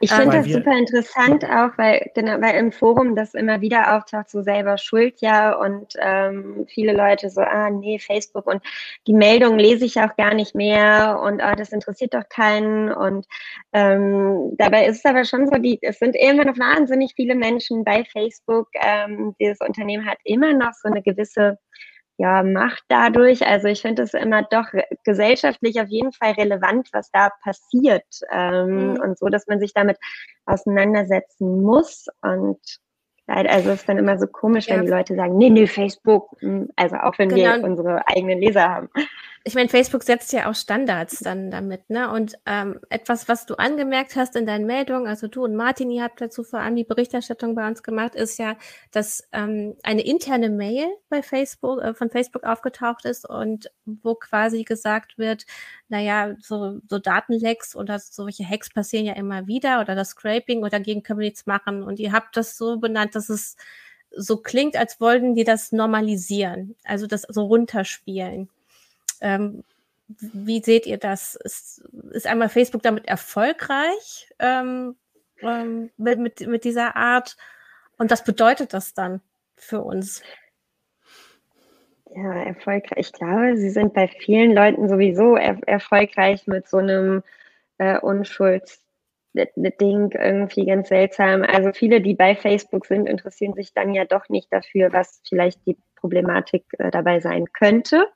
Ich 0.00 0.10
finde 0.10 0.36
ähm, 0.36 0.42
das 0.42 0.52
super 0.52 0.76
interessant 0.76 1.44
auch, 1.44 1.76
weil, 1.76 2.10
genau, 2.14 2.40
weil 2.40 2.56
im 2.56 2.72
Forum 2.72 3.14
das 3.14 3.34
immer 3.34 3.60
wieder 3.60 3.96
auftaucht, 3.96 4.30
so 4.30 4.42
selber 4.42 4.78
schuld 4.78 5.20
ja 5.20 5.52
und 5.52 5.94
ähm, 5.98 6.66
viele 6.68 6.92
Leute 6.92 7.28
so, 7.30 7.40
ah 7.42 7.70
nee, 7.70 7.98
Facebook 7.98 8.46
und 8.46 8.62
die 9.06 9.14
Meldung 9.14 9.58
lese 9.58 9.84
ich 9.84 10.00
auch 10.00 10.16
gar 10.16 10.34
nicht 10.34 10.54
mehr 10.54 11.20
und 11.22 11.42
ah, 11.42 11.54
das 11.54 11.72
interessiert 11.72 12.14
doch 12.14 12.28
keinen 12.28 12.90
und 12.90 13.26
ähm, 13.72 14.54
dabei 14.56 14.86
ist 14.86 14.98
es 14.98 15.04
aber 15.04 15.24
schon 15.24 15.46
so, 15.46 15.58
die, 15.58 15.78
es 15.82 15.98
sind 15.98 16.16
immer 16.16 16.44
noch 16.44 16.58
wahnsinnig 16.58 17.12
viele 17.14 17.34
Menschen 17.34 17.84
bei 17.84 18.04
Facebook. 18.04 18.68
Ähm, 18.74 19.34
dieses 19.40 19.60
Unternehmen 19.60 20.06
hat 20.06 20.18
immer 20.24 20.54
noch 20.54 20.72
so 20.72 20.88
eine 20.88 21.02
gewisse 21.02 21.58
ja, 22.18 22.42
macht 22.42 22.82
dadurch. 22.88 23.46
Also 23.46 23.68
ich 23.68 23.80
finde 23.80 24.02
es 24.02 24.12
immer 24.12 24.42
doch 24.42 24.66
gesellschaftlich 25.04 25.80
auf 25.80 25.88
jeden 25.88 26.12
Fall 26.12 26.32
relevant, 26.32 26.88
was 26.92 27.10
da 27.12 27.30
passiert. 27.42 28.06
Ähm, 28.30 28.92
mhm. 28.92 29.00
Und 29.00 29.18
so, 29.18 29.26
dass 29.26 29.46
man 29.46 29.60
sich 29.60 29.72
damit 29.72 29.98
auseinandersetzen 30.44 31.62
muss. 31.62 32.06
Und 32.20 32.58
also 33.28 33.70
es 33.70 33.80
ist 33.80 33.88
dann 33.88 33.98
immer 33.98 34.18
so 34.18 34.26
komisch, 34.26 34.66
ja. 34.66 34.76
wenn 34.76 34.86
die 34.86 34.90
Leute 34.90 35.14
sagen, 35.14 35.36
nee, 35.36 35.50
nee, 35.50 35.68
Facebook. 35.68 36.30
Hm, 36.40 36.68
also 36.74 36.96
auch 36.96 37.16
wenn 37.18 37.28
genau. 37.28 37.56
wir 37.56 37.64
unsere 37.64 38.06
eigenen 38.08 38.40
Leser 38.40 38.68
haben 38.68 38.90
ich 39.44 39.54
meine, 39.54 39.68
Facebook 39.68 40.02
setzt 40.02 40.32
ja 40.32 40.50
auch 40.50 40.54
Standards 40.54 41.20
dann 41.20 41.50
damit, 41.50 41.88
ne? 41.88 42.10
Und 42.10 42.38
ähm, 42.46 42.80
etwas, 42.90 43.28
was 43.28 43.46
du 43.46 43.54
angemerkt 43.54 44.16
hast 44.16 44.36
in 44.36 44.46
deinen 44.46 44.66
Meldungen, 44.66 45.06
also 45.06 45.28
du 45.28 45.44
und 45.44 45.56
Martin, 45.56 45.90
ihr 45.90 46.02
habt 46.02 46.20
dazu 46.20 46.44
vor 46.44 46.60
allem 46.60 46.76
die 46.76 46.84
Berichterstattung 46.84 47.54
bei 47.54 47.66
uns 47.66 47.82
gemacht, 47.82 48.14
ist 48.14 48.38
ja, 48.38 48.56
dass 48.90 49.26
ähm, 49.32 49.76
eine 49.82 50.04
interne 50.04 50.50
Mail 50.50 50.88
bei 51.08 51.22
Facebook, 51.22 51.80
äh, 51.80 51.94
von 51.94 52.10
Facebook 52.10 52.44
aufgetaucht 52.44 53.04
ist 53.04 53.28
und 53.28 53.70
wo 53.84 54.14
quasi 54.14 54.64
gesagt 54.64 55.18
wird, 55.18 55.46
naja, 55.88 56.34
so, 56.40 56.80
so 56.88 56.98
Datenlecks 56.98 57.76
oder 57.76 57.98
solche 57.98 58.48
Hacks 58.48 58.70
passieren 58.70 59.06
ja 59.06 59.14
immer 59.14 59.46
wieder 59.46 59.80
oder 59.80 59.94
das 59.94 60.10
Scraping 60.10 60.62
und 60.62 60.72
dagegen 60.72 61.02
können 61.02 61.20
wir 61.20 61.26
nichts 61.26 61.46
machen. 61.46 61.82
Und 61.82 62.00
ihr 62.00 62.12
habt 62.12 62.36
das 62.36 62.56
so 62.56 62.78
benannt, 62.78 63.14
dass 63.14 63.28
es 63.28 63.56
so 64.10 64.38
klingt, 64.38 64.76
als 64.76 65.00
wollten 65.00 65.34
die 65.34 65.44
das 65.44 65.72
normalisieren, 65.72 66.76
also 66.84 67.06
das 67.06 67.22
so 67.22 67.44
runterspielen. 67.46 68.48
Ähm, 69.20 69.64
wie 70.08 70.62
seht 70.62 70.86
ihr 70.86 70.98
das? 70.98 71.34
Ist, 71.34 71.82
ist 72.12 72.26
einmal 72.26 72.48
Facebook 72.48 72.82
damit 72.82 73.06
erfolgreich 73.06 74.32
ähm, 74.38 74.96
ähm, 75.42 75.90
mit, 75.96 76.18
mit, 76.18 76.46
mit 76.46 76.64
dieser 76.64 76.96
Art? 76.96 77.36
Und 77.98 78.10
was 78.10 78.24
bedeutet 78.24 78.72
das 78.72 78.94
dann 78.94 79.20
für 79.56 79.82
uns? 79.82 80.22
Ja, 82.14 82.32
erfolgreich. 82.42 82.98
Ich 83.08 83.12
glaube, 83.12 83.56
sie 83.56 83.70
sind 83.70 83.92
bei 83.92 84.08
vielen 84.08 84.52
Leuten 84.54 84.88
sowieso 84.88 85.36
er 85.36 85.58
erfolgreich 85.66 86.46
mit 86.46 86.66
so 86.68 86.78
einem 86.78 87.22
äh, 87.76 87.98
Unschuldsding 87.98 88.80
irgendwie 90.12 90.64
ganz 90.64 90.88
seltsam. 90.88 91.42
Also 91.42 91.72
viele, 91.72 92.00
die 92.00 92.14
bei 92.14 92.34
Facebook 92.34 92.86
sind, 92.86 93.06
interessieren 93.08 93.52
sich 93.54 93.74
dann 93.74 93.92
ja 93.94 94.06
doch 94.06 94.30
nicht 94.30 94.50
dafür, 94.52 94.92
was 94.92 95.20
vielleicht 95.28 95.66
die 95.66 95.76
Problematik 96.00 96.64
äh, 96.78 96.90
dabei 96.90 97.20
sein 97.20 97.46
könnte, 97.52 98.06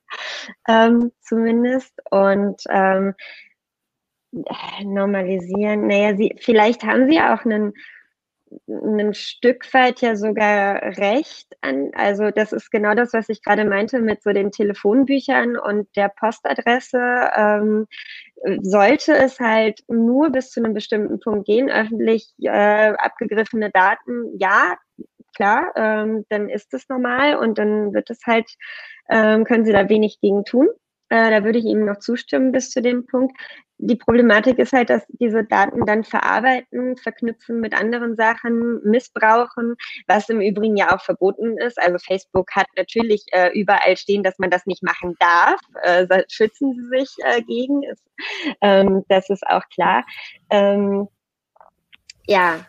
ähm, 0.69 1.12
zumindest. 1.21 1.93
Und 2.11 2.62
ähm, 2.69 3.15
normalisieren, 4.83 5.87
naja, 5.87 6.17
sie, 6.17 6.35
vielleicht 6.41 6.85
haben 6.85 7.09
sie 7.11 7.21
auch 7.21 7.45
einen 7.45 7.75
ein 8.69 9.15
Stück 9.15 9.73
weit 9.73 10.01
ja 10.01 10.17
sogar 10.17 10.83
recht 10.99 11.57
an. 11.61 11.91
Also 11.95 12.31
das 12.31 12.53
ist 12.53 12.71
genau 12.71 12.95
das, 12.95 13.12
was 13.12 13.29
ich 13.29 13.43
gerade 13.43 13.65
meinte 13.65 14.01
mit 14.01 14.23
so 14.23 14.31
den 14.31 14.51
Telefonbüchern 14.51 15.57
und 15.57 15.89
der 15.97 16.09
Postadresse. 16.09 17.31
Ähm, 17.35 17.87
sollte 18.62 19.15
es 19.15 19.39
halt 19.39 19.81
nur 19.89 20.31
bis 20.31 20.51
zu 20.51 20.62
einem 20.62 20.75
bestimmten 20.75 21.21
Punkt 21.21 21.47
gehen, 21.47 21.71
öffentlich 21.71 22.33
äh, 22.41 22.93
abgegriffene 22.95 23.71
Daten, 23.71 24.37
ja, 24.39 24.77
klar, 25.33 25.73
ähm, 25.77 26.25
dann 26.29 26.49
ist 26.49 26.73
es 26.75 26.89
normal 26.89 27.37
und 27.37 27.59
dann 27.59 27.93
wird 27.95 28.11
es 28.11 28.21
halt, 28.27 28.49
ähm, 29.11 29.45
können 29.45 29.65
sie 29.65 29.73
da 29.73 29.89
wenig 29.89 30.21
gegen 30.21 30.45
tun. 30.45 30.69
Äh, 31.12 31.31
da 31.31 31.45
würde 31.45 31.59
ich 31.59 31.67
Ihnen 31.67 31.85
noch 31.85 31.99
zustimmen 31.99 32.53
bis 32.53 32.71
zu 32.71 32.81
dem 32.81 33.05
Punkt. 33.05 33.37
Die 33.77 33.97
Problematik 33.97 34.59
ist 34.59 34.73
halt, 34.73 34.89
dass 34.89 35.05
diese 35.09 35.45
Daten 35.45 35.85
dann 35.85 36.05
verarbeiten, 36.05 36.97
verknüpfen 36.97 37.61
mit 37.61 37.79
anderen 37.79 38.17
Sachen, 38.17 38.81
missbrauchen, 38.83 39.75
was 40.07 40.31
im 40.31 40.41
Übrigen 40.41 40.75
ja 40.79 40.97
auch 40.97 41.03
verboten 41.03 41.59
ist. 41.59 41.79
Also 41.79 41.99
Facebook 41.99 42.51
hat 42.53 42.67
natürlich 42.79 43.27
äh, 43.33 43.51
überall 43.53 43.99
stehen, 43.99 44.23
dass 44.23 44.39
man 44.39 44.49
das 44.49 44.65
nicht 44.65 44.83
machen 44.83 45.15
darf. 45.19 45.61
Äh, 45.83 46.25
schützen 46.31 46.73
sie 46.73 46.99
sich 46.99 47.15
äh, 47.25 47.43
gegen. 47.43 47.83
Ist, 47.83 48.05
ähm, 48.62 49.05
das 49.09 49.29
ist 49.29 49.47
auch 49.47 49.69
klar. 49.69 50.07
Ähm, 50.49 51.09
ja, 52.27 52.65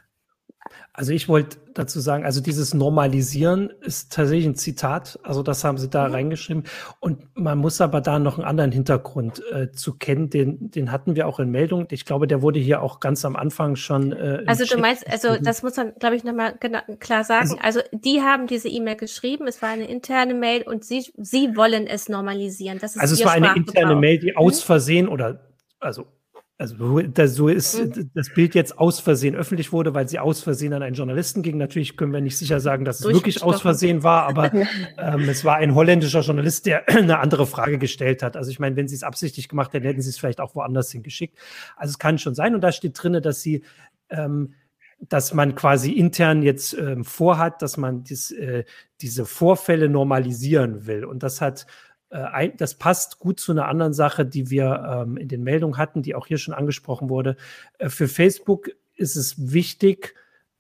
also 0.96 1.12
ich 1.12 1.28
wollte 1.28 1.58
dazu 1.74 2.00
sagen, 2.00 2.24
also 2.24 2.40
dieses 2.40 2.74
Normalisieren 2.76 3.72
ist 3.82 4.14
tatsächlich 4.14 4.46
ein 4.46 4.56
Zitat, 4.56 5.20
also 5.24 5.42
das 5.42 5.64
haben 5.64 5.80
sie 5.80 5.90
da 5.90 6.08
mhm. 6.08 6.14
reingeschrieben. 6.14 6.64
Und 7.00 7.36
man 7.36 7.58
muss 7.58 7.82
aber 7.82 8.00
da 8.00 8.20
noch 8.20 8.38
einen 8.38 8.48
anderen 8.48 8.72
Hintergrund 8.72 9.42
äh, 9.52 9.72
zu 9.72 9.96
kennen, 9.96 10.30
den, 10.30 10.70
den 10.70 10.92
hatten 10.92 11.16
wir 11.16 11.28
auch 11.28 11.40
in 11.40 11.50
Meldung. 11.50 11.88
Ich 11.90 12.06
glaube, 12.06 12.28
der 12.28 12.44
wurde 12.44 12.60
hier 12.60 12.84
auch 12.84 13.00
ganz 13.00 13.26
am 13.26 13.36
Anfang 13.36 13.76
schon. 13.76 14.12
Äh, 14.12 14.44
also 14.46 14.66
du 14.66 14.80
meinst, 14.80 15.08
also 15.10 15.36
das 15.42 15.64
muss 15.64 15.76
man, 15.76 15.94
glaube 15.96 16.16
ich, 16.16 16.24
nochmal 16.24 16.56
klar 17.00 17.24
sagen. 17.24 17.58
Also, 17.62 17.80
also 17.80 17.82
die 17.92 18.22
haben 18.22 18.46
diese 18.46 18.70
E-Mail 18.70 18.96
geschrieben, 18.96 19.48
es 19.48 19.62
war 19.64 19.70
eine 19.70 19.90
interne 19.90 20.36
Mail 20.36 20.62
und 20.62 20.86
sie, 20.86 21.12
sie 21.18 21.56
wollen 21.56 21.88
es 21.88 22.08
normalisieren. 22.08 22.78
Das 22.80 22.96
ist 22.96 23.02
also 23.02 23.16
es 23.16 23.26
war 23.26 23.34
eine 23.34 23.56
interne 23.56 23.96
Mail, 23.96 24.20
die 24.20 24.38
aus 24.38 24.62
mhm. 24.62 24.66
Versehen 24.66 25.08
oder 25.08 25.40
also 25.80 26.06
also 26.58 27.02
das, 27.02 27.34
so 27.34 27.48
ist 27.48 27.80
mhm. 27.80 28.12
das 28.14 28.32
Bild 28.34 28.54
jetzt 28.54 28.78
aus 28.78 29.00
Versehen 29.00 29.36
öffentlich 29.36 29.72
wurde, 29.72 29.94
weil 29.94 30.08
sie 30.08 30.20
aus 30.20 30.42
Versehen 30.42 30.74
an 30.74 30.84
einen 30.84 30.96
Journalisten 30.96 31.42
ging. 31.42 31.58
Natürlich 31.58 31.98
können 31.98 32.14
wir 32.14 32.22
nicht 32.22 32.38
sicher 32.38 32.60
sagen, 32.60 32.86
dass 32.86 33.00
es 33.00 33.06
wirklich 33.06 33.42
aus 33.42 33.62
Versehen 33.62 34.04
war, 34.04 34.28
aber 34.28 34.54
ähm, 34.98 35.28
es 35.28 35.44
war 35.44 35.58
ein 35.58 35.74
holländischer 35.74 36.22
Journalist, 36.22 36.66
der 36.68 36.88
eine 36.90 37.20
andere 37.20 37.48
Frage 37.48 37.80
gestellt 37.80 38.22
hat. 38.22 38.38
Also 38.38 38.52
ich 38.52 38.60
meine, 38.60 38.76
wenn 38.76 38.88
sie 38.88 38.96
es 38.96 39.04
absichtlich 39.04 39.50
gemacht 39.50 39.74
hätten, 39.74 39.86
hätten 39.86 40.02
sie 40.02 40.10
es 40.10 40.18
vielleicht 40.18 40.40
auch 40.40 40.54
woanders 40.56 40.92
hingeschickt. 40.92 41.38
Also 41.76 41.92
es 41.92 42.00
kann 42.00 42.20
schon 42.20 42.36
sein 42.36 42.54
und 42.54 42.62
da 42.62 42.72
steht 42.72 43.02
drin, 43.02 43.20
dass 43.22 43.42
sie 43.42 43.64
ähm, 44.10 44.54
dass 45.10 45.34
man 45.34 45.56
quasi 45.56 45.92
intern 45.92 46.44
jetzt 46.44 46.74
ähm, 46.78 47.04
vorhat, 47.04 47.62
dass 47.62 47.78
man 47.78 48.04
dies, 48.04 48.32
äh, 48.32 48.64
diese 49.02 49.26
Vorfälle 49.26 49.90
normalisieren 49.90 50.86
will. 50.86 51.04
Und 51.04 51.24
das 51.24 51.42
hat 51.42 51.66
äh, 52.14 52.52
das 52.58 52.76
passt 52.76 53.20
gut 53.20 53.40
zu 53.40 53.52
einer 53.52 53.68
anderen 53.68 53.94
Sache, 53.94 54.26
die 54.26 54.50
wir 54.50 55.04
ähm, 55.06 55.18
in 55.18 55.28
den 55.28 55.44
Meldungen 55.44 55.78
hatten, 55.78 56.02
die 56.02 56.16
auch 56.16 56.28
hier 56.28 56.38
schon 56.38 56.54
angesprochen 56.54 57.10
wurde. 57.10 57.36
Äh, 57.80 57.90
für 57.90 58.08
Facebook 58.08 58.70
ist 58.96 59.16
es 59.16 59.52
wichtig, 59.52 60.16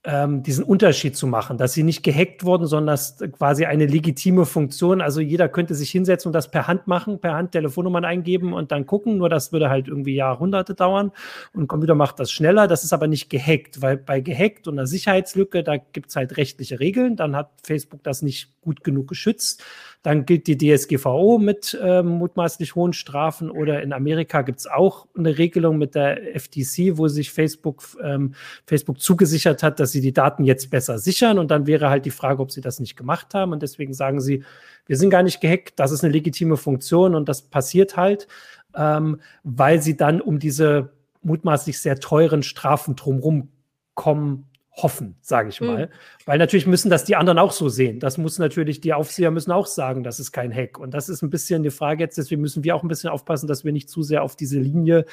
ähm, 0.05 0.43
diesen 0.43 0.65
Unterschied 0.65 1.15
zu 1.15 1.27
machen, 1.27 1.57
dass 1.57 1.73
sie 1.73 1.83
nicht 1.83 2.03
gehackt 2.03 2.43
wurden, 2.43 2.67
sondern 2.67 2.93
das 2.93 3.23
quasi 3.37 3.65
eine 3.65 3.85
legitime 3.85 4.45
Funktion. 4.45 4.99
Also 4.99 5.21
jeder 5.21 5.47
könnte 5.47 5.75
sich 5.75 5.91
hinsetzen 5.91 6.29
und 6.29 6.33
das 6.33 6.51
per 6.51 6.67
Hand 6.67 6.87
machen, 6.87 7.21
per 7.21 7.35
Hand 7.35 7.53
Telefonnummern 7.53 8.03
eingeben 8.03 8.51
und 8.51 8.73
dann 8.73 8.85
gucken. 8.85 9.17
Nur 9.17 9.29
das 9.29 9.53
würde 9.53 9.69
halt 9.69 9.87
irgendwie 9.87 10.15
Jahrhunderte 10.15 10.73
dauern 10.75 11.11
und 11.53 11.67
Computer 11.67 11.95
macht 11.95 12.19
das 12.19 12.31
schneller. 12.31 12.67
Das 12.67 12.83
ist 12.83 12.91
aber 12.91 13.07
nicht 13.07 13.29
gehackt, 13.29 13.81
weil 13.81 13.95
bei 13.95 14.19
gehackt 14.19 14.67
und 14.67 14.77
einer 14.77 14.87
Sicherheitslücke, 14.87 15.63
da 15.63 15.77
gibt 15.77 16.09
es 16.09 16.17
halt 16.17 16.35
rechtliche 16.35 16.81
Regeln. 16.81 17.15
Dann 17.15 17.35
hat 17.35 17.51
Facebook 17.63 18.03
das 18.03 18.23
nicht 18.23 18.59
gut 18.59 18.83
genug 18.83 19.07
geschützt. 19.07 19.63
Dann 20.03 20.25
gilt 20.25 20.47
die 20.47 20.57
DSGVO 20.57 21.39
mit 21.39 21.77
ähm, 21.81 22.07
mutmaßlich 22.07 22.75
hohen 22.75 22.93
Strafen 22.93 23.49
oder 23.49 23.81
in 23.81 23.93
Amerika 23.93 24.41
gibt 24.41 24.59
es 24.59 24.67
auch 24.67 25.07
eine 25.17 25.37
Regelung 25.37 25.77
mit 25.77 25.95
der 25.95 26.39
FTC, 26.39 26.97
wo 26.97 27.07
sich 27.07 27.31
Facebook, 27.31 27.83
ähm, 28.03 28.35
Facebook 28.65 28.99
zugesichert 28.99 29.63
hat, 29.63 29.79
dass 29.79 29.91
sie 29.91 30.01
die 30.01 30.13
Daten 30.13 30.43
jetzt 30.43 30.69
besser 30.69 30.99
sichern. 30.99 31.39
Und 31.39 31.51
dann 31.51 31.67
wäre 31.67 31.89
halt 31.89 32.05
die 32.05 32.11
Frage, 32.11 32.41
ob 32.41 32.51
sie 32.51 32.61
das 32.61 32.81
nicht 32.81 32.97
gemacht 32.97 33.33
haben. 33.33 33.53
Und 33.53 33.63
deswegen 33.63 33.93
sagen 33.93 34.19
sie, 34.19 34.43
wir 34.85 34.97
sind 34.97 35.09
gar 35.09 35.23
nicht 35.23 35.39
gehackt, 35.39 35.79
das 35.79 35.91
ist 35.91 36.03
eine 36.03 36.11
legitime 36.11 36.57
Funktion 36.57 37.15
und 37.15 37.29
das 37.29 37.41
passiert 37.41 37.95
halt, 37.95 38.27
ähm, 38.75 39.21
weil 39.43 39.81
sie 39.81 39.95
dann 39.95 40.19
um 40.19 40.37
diese 40.37 40.91
mutmaßlich 41.21 41.79
sehr 41.79 41.99
teuren 41.99 42.43
Strafen 42.43 42.95
drumherum 42.95 43.49
kommen 43.95 44.49
hoffen, 44.75 45.15
sage 45.21 45.49
ich 45.49 45.59
hm. 45.59 45.67
mal. 45.67 45.85
Mhm. 45.85 45.89
Weil 46.25 46.37
natürlich 46.39 46.65
müssen 46.65 46.89
das 46.89 47.05
die 47.05 47.15
anderen 47.15 47.37
auch 47.37 47.51
so 47.51 47.69
sehen. 47.69 47.99
Das 47.99 48.17
muss 48.17 48.39
natürlich, 48.39 48.81
die 48.81 48.93
Aufseher 48.93 49.31
müssen 49.31 49.51
auch 49.51 49.67
sagen, 49.67 50.03
das 50.03 50.19
ist 50.19 50.31
kein 50.31 50.53
Hack. 50.53 50.79
Und 50.79 50.93
das 50.93 51.09
ist 51.09 51.21
ein 51.21 51.29
bisschen 51.29 51.63
die 51.63 51.69
Frage 51.69 52.03
jetzt, 52.03 52.17
deswegen 52.17 52.41
müssen 52.41 52.63
wir 52.63 52.75
auch 52.75 52.83
ein 52.83 52.87
bisschen 52.87 53.09
aufpassen, 53.09 53.47
dass 53.47 53.63
wir 53.63 53.71
nicht 53.71 53.89
zu 53.89 54.01
sehr 54.01 54.23
auf 54.23 54.35
diese 54.35 54.59
Linie 54.59 55.05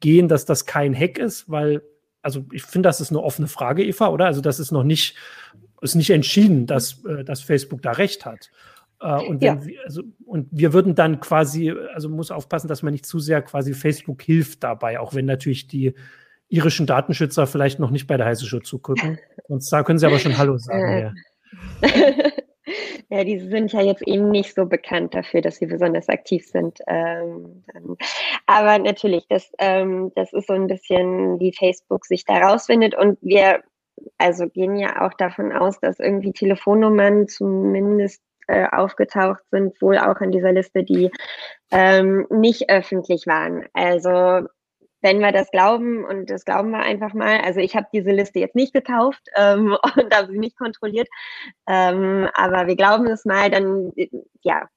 gehen, 0.00 0.28
dass 0.28 0.44
das 0.44 0.66
kein 0.66 0.94
Hack 0.94 1.18
ist, 1.18 1.50
weil, 1.50 1.82
also 2.20 2.44
ich 2.52 2.62
finde, 2.62 2.88
das 2.88 3.00
ist 3.00 3.10
eine 3.10 3.22
offene 3.22 3.48
Frage, 3.48 3.84
Eva, 3.84 4.08
oder? 4.08 4.26
Also 4.26 4.40
das 4.40 4.60
ist 4.60 4.70
noch 4.70 4.84
nicht, 4.84 5.16
ist 5.80 5.94
nicht 5.94 6.10
entschieden, 6.10 6.66
dass, 6.66 7.04
äh, 7.04 7.24
dass 7.24 7.40
Facebook 7.40 7.80
da 7.80 7.92
recht 7.92 8.26
hat. 8.26 8.50
Äh, 9.00 9.22
und, 9.24 9.42
ja. 9.42 9.64
wir, 9.64 9.80
also, 9.84 10.02
und 10.26 10.48
wir 10.50 10.74
würden 10.74 10.94
dann 10.94 11.20
quasi, 11.20 11.70
also 11.70 12.10
muss 12.10 12.30
aufpassen, 12.30 12.68
dass 12.68 12.82
man 12.82 12.92
nicht 12.92 13.06
zu 13.06 13.18
sehr 13.18 13.40
quasi 13.40 13.72
Facebook 13.72 14.20
hilft 14.22 14.62
dabei, 14.62 15.00
auch 15.00 15.14
wenn 15.14 15.24
natürlich 15.24 15.68
die 15.68 15.94
irischen 16.48 16.86
Datenschützer 16.86 17.46
vielleicht 17.46 17.78
noch 17.78 17.90
nicht 17.90 18.06
bei 18.06 18.16
der 18.16 18.26
Heiße 18.26 18.46
Show 18.46 18.60
zugucken. 18.60 19.18
Sonst 19.48 19.70
können 19.84 19.98
sie 19.98 20.06
aber 20.06 20.18
schon 20.18 20.38
Hallo 20.38 20.56
sagen. 20.58 21.14
Ja. 21.82 21.88
ja, 23.08 23.24
die 23.24 23.38
sind 23.38 23.72
ja 23.72 23.80
jetzt 23.82 24.02
eben 24.02 24.30
nicht 24.30 24.54
so 24.54 24.66
bekannt 24.66 25.14
dafür, 25.14 25.40
dass 25.40 25.56
sie 25.56 25.66
besonders 25.66 26.08
aktiv 26.08 26.46
sind. 26.46 26.78
Ähm, 26.86 27.64
aber 28.46 28.78
natürlich, 28.78 29.26
das, 29.28 29.50
ähm, 29.58 30.12
das 30.14 30.32
ist 30.32 30.46
so 30.46 30.54
ein 30.54 30.66
bisschen, 30.66 31.38
wie 31.40 31.52
Facebook 31.52 32.04
sich 32.06 32.24
da 32.24 32.38
rausfindet. 32.38 32.96
Und 32.96 33.18
wir 33.22 33.62
also 34.18 34.48
gehen 34.48 34.76
ja 34.76 35.06
auch 35.06 35.14
davon 35.14 35.52
aus, 35.52 35.80
dass 35.80 35.98
irgendwie 35.98 36.32
Telefonnummern 36.32 37.28
zumindest 37.28 38.22
äh, 38.48 38.66
aufgetaucht 38.70 39.42
sind, 39.50 39.80
wohl 39.82 39.98
auch 39.98 40.20
in 40.20 40.30
dieser 40.30 40.52
Liste, 40.52 40.84
die 40.84 41.10
ähm, 41.70 42.26
nicht 42.30 42.70
öffentlich 42.70 43.26
waren. 43.26 43.66
Also 43.72 44.46
wenn 45.06 45.20
wir 45.20 45.30
das 45.30 45.52
glauben, 45.52 46.04
und 46.04 46.30
das 46.30 46.44
glauben 46.44 46.72
wir 46.72 46.80
einfach 46.80 47.14
mal, 47.14 47.40
also 47.42 47.60
ich 47.60 47.76
habe 47.76 47.86
diese 47.92 48.10
Liste 48.10 48.40
jetzt 48.40 48.56
nicht 48.56 48.74
gekauft 48.74 49.22
ähm, 49.36 49.76
und 49.96 50.14
habe 50.14 50.32
sie 50.32 50.38
nicht 50.38 50.58
kontrolliert, 50.58 51.08
ähm, 51.68 52.28
aber 52.34 52.66
wir 52.66 52.74
glauben 52.74 53.06
es 53.06 53.24
mal, 53.24 53.48
dann 53.48 53.92
ja, 54.42 54.68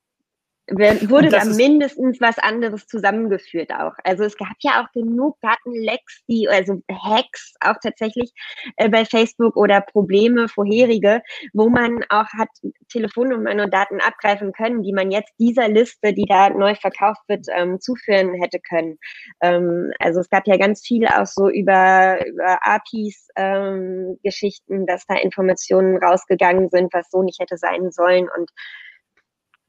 wurde 0.71 1.29
da 1.29 1.45
mindestens 1.45 2.19
was 2.21 2.37
anderes 2.37 2.85
zusammengeführt 2.87 3.71
auch. 3.71 3.93
Also 4.03 4.23
es 4.23 4.37
gab 4.37 4.55
ja 4.61 4.83
auch 4.83 4.91
genug 4.91 5.37
Datenlecks, 5.41 6.23
die, 6.27 6.47
also 6.47 6.81
Hacks 6.91 7.53
auch 7.61 7.75
tatsächlich 7.81 8.31
äh, 8.77 8.89
bei 8.89 9.05
Facebook 9.05 9.55
oder 9.55 9.81
Probleme 9.81 10.47
vorherige, 10.47 11.21
wo 11.53 11.69
man 11.69 12.03
auch 12.09 12.27
hat 12.37 12.49
Telefonnummern 12.89 13.59
und 13.59 13.73
Daten 13.73 13.99
abgreifen 13.99 14.51
können, 14.53 14.83
die 14.83 14.93
man 14.93 15.11
jetzt 15.11 15.33
dieser 15.39 15.67
Liste, 15.67 16.13
die 16.13 16.25
da 16.27 16.49
neu 16.49 16.75
verkauft 16.75 17.21
wird, 17.27 17.45
ähm, 17.55 17.79
zuführen 17.79 18.33
hätte 18.33 18.59
können. 18.59 18.97
Ähm, 19.41 19.91
also 19.99 20.19
es 20.19 20.29
gab 20.29 20.47
ja 20.47 20.57
ganz 20.57 20.85
viel 20.85 21.07
auch 21.07 21.25
so 21.25 21.49
über, 21.49 22.25
über 22.25 22.59
APIs 22.61 23.27
ähm, 23.35 24.17
Geschichten, 24.23 24.85
dass 24.85 25.05
da 25.05 25.15
Informationen 25.15 25.97
rausgegangen 25.97 26.69
sind, 26.69 26.93
was 26.93 27.09
so 27.09 27.23
nicht 27.23 27.39
hätte 27.39 27.57
sein 27.57 27.91
sollen 27.91 28.27
und 28.35 28.49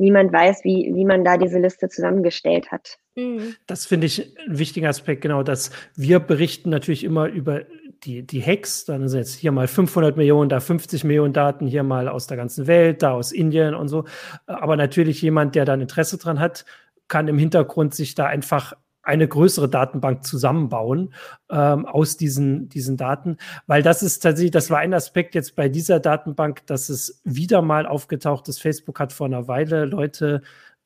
niemand 0.01 0.33
weiß, 0.33 0.65
wie, 0.65 0.91
wie 0.95 1.05
man 1.05 1.25
da 1.25 1.37
diese 1.37 1.59
Liste 1.59 1.89
zusammengestellt 1.89 2.73
hat. 2.73 2.99
Mhm. 3.17 3.55
Das 3.67 3.87
finde 3.87 4.07
ich 4.07 4.35
ein 4.49 4.59
wichtiger 4.59 4.89
Aspekt, 4.89 5.21
genau, 5.23 5.43
dass 5.43 5.71
wir 5.95 6.19
berichten 6.19 6.71
natürlich 6.71 7.05
immer 7.05 7.29
über 7.29 7.63
die, 8.05 8.27
die 8.27 8.43
Hacks, 8.43 8.87
dann 8.87 9.09
sind 9.09 9.21
jetzt 9.21 9.35
hier 9.35 9.53
mal 9.53 9.69
500 9.69 10.17
Millionen, 10.17 10.49
da 10.49 10.59
50 10.59 11.05
Millionen 11.05 11.35
Daten, 11.35 11.67
hier 11.67 11.83
mal 11.83 12.09
aus 12.09 12.27
der 12.27 12.39
ganzen 12.39 12.67
Welt, 12.67 13.03
da 13.03 13.13
aus 13.13 13.31
Indien 13.31 13.75
und 13.75 13.89
so. 13.89 14.05
Aber 14.47 14.77
natürlich 14.77 15.21
jemand, 15.21 15.55
der 15.55 15.67
da 15.67 15.75
ein 15.75 15.83
Interesse 15.83 16.17
dran 16.17 16.41
hat, 16.41 16.65
kann 17.09 17.29
im 17.29 17.39
Hintergrund 17.39 17.95
sich 17.95 18.15
da 18.15 18.27
einfach 18.27 18.73
eine 19.11 19.29
größere 19.29 19.68
Datenbank 19.68 20.25
zusammenbauen 20.25 21.12
ähm, 21.51 21.85
aus 21.85 22.16
diesen, 22.16 22.68
diesen 22.68 22.96
Daten, 22.96 23.37
weil 23.66 23.83
das 23.83 24.03
ist 24.03 24.20
tatsächlich, 24.20 24.53
das 24.53 24.70
war 24.70 24.79
ein 24.79 24.94
Aspekt 24.94 25.35
jetzt 25.35 25.57
bei 25.57 25.68
dieser 25.68 26.01
Datenbank, 26.01 26.66
dass 26.66 26.88
es 26.88 27.20
wieder 27.25 27.61
mal 27.61 27.87
aufgetaucht 27.87 28.49
ist. 28.49 28.62
Facebook 28.62 29.01
hat 29.01 29.12
vor 29.12 29.27
einer 29.27 29.49
Weile 29.49 29.85
Leute 29.85 30.42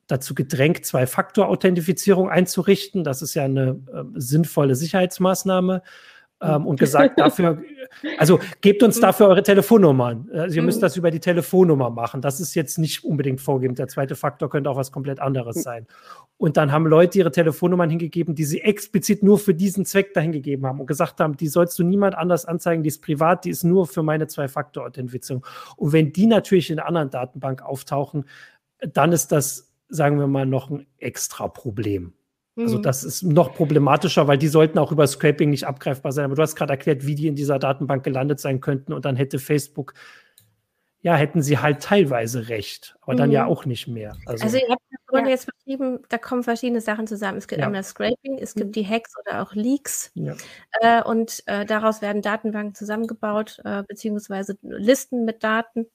dazu 0.06 0.34
gedrängt, 0.34 0.84
Zwei-Faktor-Authentifizierung 0.84 2.28
einzurichten. 2.28 3.04
Das 3.04 3.22
ist 3.22 3.34
ja 3.34 3.44
eine 3.44 3.80
äh, 3.92 4.04
sinnvolle 4.14 4.74
Sicherheitsmaßnahme 4.74 5.82
ähm, 6.44 6.66
und 6.66 6.78
gesagt, 6.78 7.18
dafür, 7.18 7.62
also 8.18 8.40
gebt 8.60 8.82
uns 8.82 9.00
dafür 9.00 9.28
eure 9.28 9.42
Telefonnummern. 9.42 10.28
Also 10.32 10.56
ihr 10.56 10.62
müsst 10.62 10.78
mhm. 10.78 10.82
das 10.82 10.96
über 10.96 11.10
die 11.10 11.20
Telefonnummer 11.20 11.90
machen. 11.90 12.20
Das 12.20 12.40
ist 12.40 12.54
jetzt 12.54 12.78
nicht 12.78 13.04
unbedingt 13.04 13.40
vorgegeben. 13.40 13.74
Der 13.74 13.88
zweite 13.88 14.16
Faktor 14.16 14.50
könnte 14.50 14.70
auch 14.70 14.76
was 14.76 14.92
komplett 14.92 15.20
anderes 15.20 15.62
sein. 15.62 15.86
Und 16.36 16.56
dann 16.56 16.72
haben 16.72 16.86
Leute 16.86 17.18
ihre 17.18 17.30
Telefonnummern 17.30 17.90
hingegeben, 17.90 18.34
die 18.34 18.44
sie 18.44 18.60
explizit 18.60 19.22
nur 19.22 19.38
für 19.38 19.54
diesen 19.54 19.84
Zweck 19.84 20.14
dahingegeben 20.14 20.66
haben 20.66 20.80
und 20.80 20.86
gesagt 20.86 21.20
haben, 21.20 21.36
die 21.36 21.48
sollst 21.48 21.78
du 21.78 21.84
niemand 21.84 22.16
anders 22.16 22.44
anzeigen, 22.44 22.82
die 22.82 22.88
ist 22.88 23.02
privat, 23.02 23.44
die 23.44 23.50
ist 23.50 23.64
nur 23.64 23.86
für 23.86 24.02
meine 24.02 24.26
Zwei-Faktor-Authentifizierung. 24.26 25.46
Und 25.76 25.92
wenn 25.92 26.12
die 26.12 26.26
natürlich 26.26 26.70
in 26.70 26.78
einer 26.78 26.88
anderen 26.88 27.10
Datenbank 27.10 27.62
auftauchen, 27.62 28.24
dann 28.80 29.12
ist 29.12 29.32
das, 29.32 29.72
sagen 29.88 30.18
wir 30.18 30.26
mal, 30.26 30.46
noch 30.46 30.70
ein 30.70 30.86
extra 30.98 31.48
Problem. 31.48 32.14
Also 32.56 32.78
mhm. 32.78 32.82
das 32.82 33.02
ist 33.02 33.22
noch 33.22 33.54
problematischer, 33.54 34.28
weil 34.28 34.38
die 34.38 34.48
sollten 34.48 34.78
auch 34.78 34.92
über 34.92 35.06
Scraping 35.06 35.50
nicht 35.50 35.66
abgreifbar 35.66 36.12
sein. 36.12 36.26
Aber 36.26 36.36
du 36.36 36.42
hast 36.42 36.54
gerade 36.54 36.72
erklärt, 36.72 37.06
wie 37.06 37.14
die 37.14 37.26
in 37.26 37.34
dieser 37.34 37.58
Datenbank 37.58 38.04
gelandet 38.04 38.40
sein 38.40 38.60
könnten 38.60 38.92
und 38.92 39.04
dann 39.04 39.16
hätte 39.16 39.38
Facebook, 39.38 39.94
ja, 41.00 41.16
hätten 41.16 41.42
sie 41.42 41.58
halt 41.58 41.82
teilweise 41.82 42.48
recht, 42.48 42.96
aber 43.02 43.14
mhm. 43.14 43.18
dann 43.18 43.30
ja 43.32 43.44
mhm. 43.44 43.50
auch 43.50 43.64
nicht 43.64 43.88
mehr. 43.88 44.16
Also, 44.26 44.44
also 44.44 44.56
ihr 44.56 44.68
habt 44.70 44.82
Grunde 45.14 45.30
ja. 45.30 45.36
jetzt 45.36 45.46
beschrieben, 45.46 46.00
da 46.08 46.18
kommen 46.18 46.42
verschiedene 46.42 46.80
Sachen 46.80 47.06
zusammen. 47.06 47.38
Es 47.38 47.46
gibt 47.46 47.60
ja. 47.60 47.66
einmal 47.66 47.80
das 47.80 47.90
Scraping, 47.90 48.38
es 48.38 48.54
gibt 48.54 48.68
mhm. 48.68 48.72
die 48.72 48.86
Hacks 48.86 49.12
oder 49.18 49.42
auch 49.42 49.54
Leaks. 49.54 50.10
Ja. 50.14 50.34
Äh, 50.80 51.02
und 51.04 51.42
äh, 51.46 51.64
daraus 51.64 52.02
werden 52.02 52.20
Datenbanken 52.20 52.74
zusammengebaut, 52.74 53.60
äh, 53.64 53.84
beziehungsweise 53.84 54.58
Listen 54.62 55.24
mit 55.24 55.44
Daten. 55.44 55.86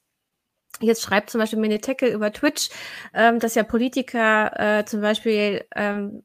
Jetzt 0.79 1.01
schreibt 1.01 1.29
zum 1.29 1.39
Beispiel 1.39 1.59
Menetecke 1.59 2.07
über 2.07 2.31
Twitch, 2.31 2.69
ähm, 3.13 3.39
dass 3.39 3.55
ja 3.55 3.63
Politiker 3.63 4.79
äh, 4.79 4.85
zum 4.85 5.01
Beispiel 5.01 5.65
ähm, 5.75 6.23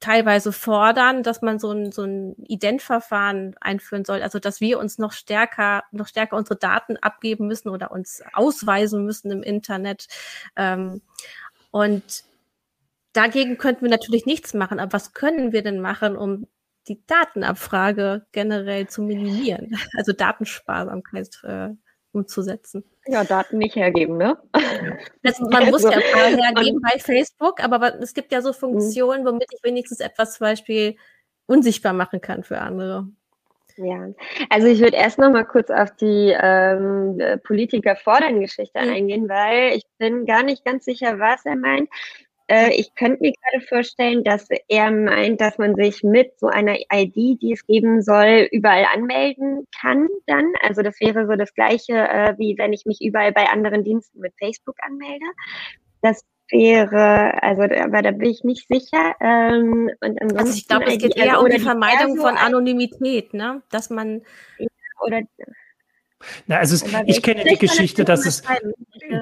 teilweise 0.00 0.52
fordern, 0.52 1.22
dass 1.22 1.42
man 1.42 1.58
so 1.58 1.70
ein, 1.72 1.92
so 1.92 2.02
ein 2.02 2.34
Identverfahren 2.44 3.54
einführen 3.60 4.04
soll, 4.04 4.22
also 4.22 4.38
dass 4.38 4.60
wir 4.60 4.78
uns 4.78 4.98
noch 4.98 5.12
stärker, 5.12 5.84
noch 5.92 6.08
stärker 6.08 6.36
unsere 6.36 6.58
Daten 6.58 6.96
abgeben 6.96 7.46
müssen 7.46 7.68
oder 7.68 7.90
uns 7.90 8.22
ausweisen 8.32 9.04
müssen 9.04 9.30
im 9.30 9.42
Internet. 9.42 10.08
Ähm, 10.56 11.02
und 11.70 12.24
dagegen 13.12 13.58
könnten 13.58 13.82
wir 13.82 13.90
natürlich 13.90 14.26
nichts 14.26 14.54
machen. 14.54 14.80
Aber 14.80 14.92
was 14.94 15.12
können 15.12 15.52
wir 15.52 15.62
denn 15.62 15.80
machen, 15.80 16.16
um 16.16 16.46
die 16.88 17.04
Datenabfrage 17.06 18.26
generell 18.32 18.88
zu 18.88 19.02
minimieren? 19.02 19.70
Also 19.96 20.12
Datensparsamkeit 20.12 21.40
äh, 21.44 21.70
umzusetzen. 22.12 22.84
Ja, 23.10 23.24
Daten 23.24 23.58
nicht 23.58 23.74
hergeben, 23.74 24.16
ne? 24.16 24.38
Das, 25.22 25.40
man 25.40 25.68
muss 25.70 25.82
ja 25.82 25.90
ein 25.90 26.02
paar 26.12 26.22
hergeben 26.54 26.80
bei 26.80 26.98
Facebook, 26.98 27.62
aber 27.62 28.00
es 28.00 28.14
gibt 28.14 28.32
ja 28.32 28.40
so 28.40 28.52
Funktionen, 28.52 29.26
womit 29.26 29.48
ich 29.52 29.62
wenigstens 29.64 30.00
etwas 30.00 30.34
zum 30.34 30.44
Beispiel 30.46 30.96
unsichtbar 31.46 31.92
machen 31.92 32.20
kann 32.20 32.44
für 32.44 32.60
andere. 32.60 33.08
Ja, 33.76 34.08
also 34.48 34.68
ich 34.68 34.80
würde 34.80 34.96
erst 34.96 35.18
noch 35.18 35.30
mal 35.30 35.44
kurz 35.44 35.70
auf 35.70 35.90
die 35.96 36.36
ähm, 36.38 37.20
Politiker 37.44 37.96
fordern 37.96 38.40
Geschichte 38.40 38.80
mhm. 38.80 38.92
eingehen, 38.92 39.28
weil 39.28 39.76
ich 39.76 39.84
bin 39.98 40.26
gar 40.26 40.42
nicht 40.42 40.64
ganz 40.64 40.84
sicher, 40.84 41.18
was 41.18 41.44
er 41.44 41.56
meint. 41.56 41.88
Äh, 42.50 42.74
ich 42.74 42.94
könnte 42.96 43.20
mir 43.20 43.32
gerade 43.32 43.64
vorstellen, 43.66 44.24
dass 44.24 44.48
er 44.66 44.90
meint, 44.90 45.40
dass 45.40 45.56
man 45.56 45.76
sich 45.76 46.02
mit 46.02 46.36
so 46.40 46.48
einer 46.48 46.76
ID, 46.92 47.40
die 47.40 47.52
es 47.52 47.64
geben 47.64 48.02
soll, 48.02 48.48
überall 48.50 48.86
anmelden 48.92 49.68
kann 49.80 50.08
dann. 50.26 50.52
Also 50.60 50.82
das 50.82 50.98
wäre 51.00 51.28
so 51.28 51.36
das 51.36 51.54
Gleiche, 51.54 51.92
äh, 51.92 52.34
wie 52.38 52.56
wenn 52.58 52.72
ich 52.72 52.86
mich 52.86 53.00
überall 53.00 53.30
bei 53.30 53.48
anderen 53.48 53.84
Diensten 53.84 54.18
mit 54.18 54.34
Facebook 54.36 54.74
anmelde. 54.82 55.24
Das 56.02 56.24
wäre, 56.50 57.40
also 57.40 57.62
aber 57.62 58.02
da 58.02 58.10
bin 58.10 58.30
ich 58.30 58.42
nicht 58.42 58.66
sicher. 58.66 59.14
Ähm, 59.20 59.90
und 60.00 60.20
ansonsten 60.20 60.38
also 60.38 60.52
ich 60.52 60.66
glaube, 60.66 60.86
es 60.86 60.98
geht 60.98 61.16
eher 61.16 61.34
also, 61.34 61.44
um 61.44 61.50
die 61.50 61.60
Vermeidung 61.60 62.14
die 62.14 62.20
von 62.20 62.36
Anonymität, 62.36 63.32
ne? 63.32 63.62
Dass 63.70 63.90
man 63.90 64.22
oder 65.06 65.22
na, 66.46 66.58
also 66.58 66.86
ich 67.06 67.22
kenne 67.22 67.44
die 67.44 67.56
Geschichte, 67.56 68.04
dass 68.04 68.26
es 68.26 68.42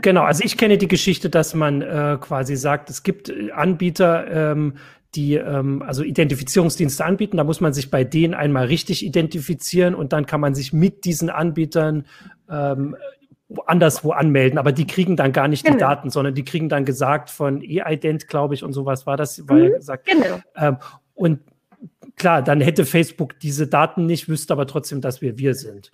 genau, 0.03 0.23
also 0.23 0.43
ich 0.45 0.57
kenne 0.57 0.79
die 0.79 0.89
Geschichte, 0.89 1.31
dass 1.31 1.55
man 1.55 1.83
äh, 1.83 2.19
quasi 2.21 2.57
sagt, 2.57 2.91
es 2.91 3.03
gibt 3.03 3.29
äh, 3.29 3.53
Anbieter, 3.53 4.53
ähm, 4.53 4.75
die 5.15 5.35
ähm, 5.35 5.83
also 5.83 6.03
Identifizierungsdienste 6.03 7.05
anbieten. 7.05 7.39
Da 7.39 7.45
muss 7.45 7.61
man 7.61 7.73
sich 7.73 7.91
bei 7.91 8.05
denen 8.05 8.35
einmal 8.35 8.67
richtig 8.67 9.05
identifizieren 9.05 9.95
und 9.95 10.13
dann 10.13 10.27
kann 10.27 10.41
man 10.41 10.55
sich 10.55 10.73
mit 10.73 11.05
diesen 11.05 11.31
Anbietern 11.31 12.07
ähm, 12.51 12.97
anderswo 13.67 14.11
anmelden, 14.13 14.59
aber 14.59 14.73
die 14.73 14.87
kriegen 14.87 15.17
dann 15.17 15.33
gar 15.33 15.49
nicht 15.49 15.65
genau. 15.65 15.77
die 15.77 15.81
Daten, 15.81 16.11
sondern 16.11 16.35
die 16.35 16.45
kriegen 16.45 16.69
dann 16.69 16.85
gesagt 16.85 17.31
von 17.31 17.63
E-Ident, 17.63 18.29
glaube 18.29 18.55
ich, 18.55 18.63
und 18.63 18.75
sowas 18.75 19.07
war 19.07 19.17
das, 19.17 19.49
war 19.49 19.57
mhm, 19.57 19.65
ja 19.65 19.71
gesagt. 19.71 20.07
Genau. 20.07 20.41
Ähm, 20.55 20.77
und 21.15 21.41
klar, 22.17 22.43
dann 22.43 22.61
hätte 22.61 22.85
Facebook 22.85 23.39
diese 23.41 23.67
Daten 23.67 24.05
nicht, 24.05 24.29
wüsste 24.29 24.53
aber 24.53 24.67
trotzdem, 24.67 25.01
dass 25.01 25.23
wir 25.23 25.39
wir 25.39 25.55
sind 25.55 25.91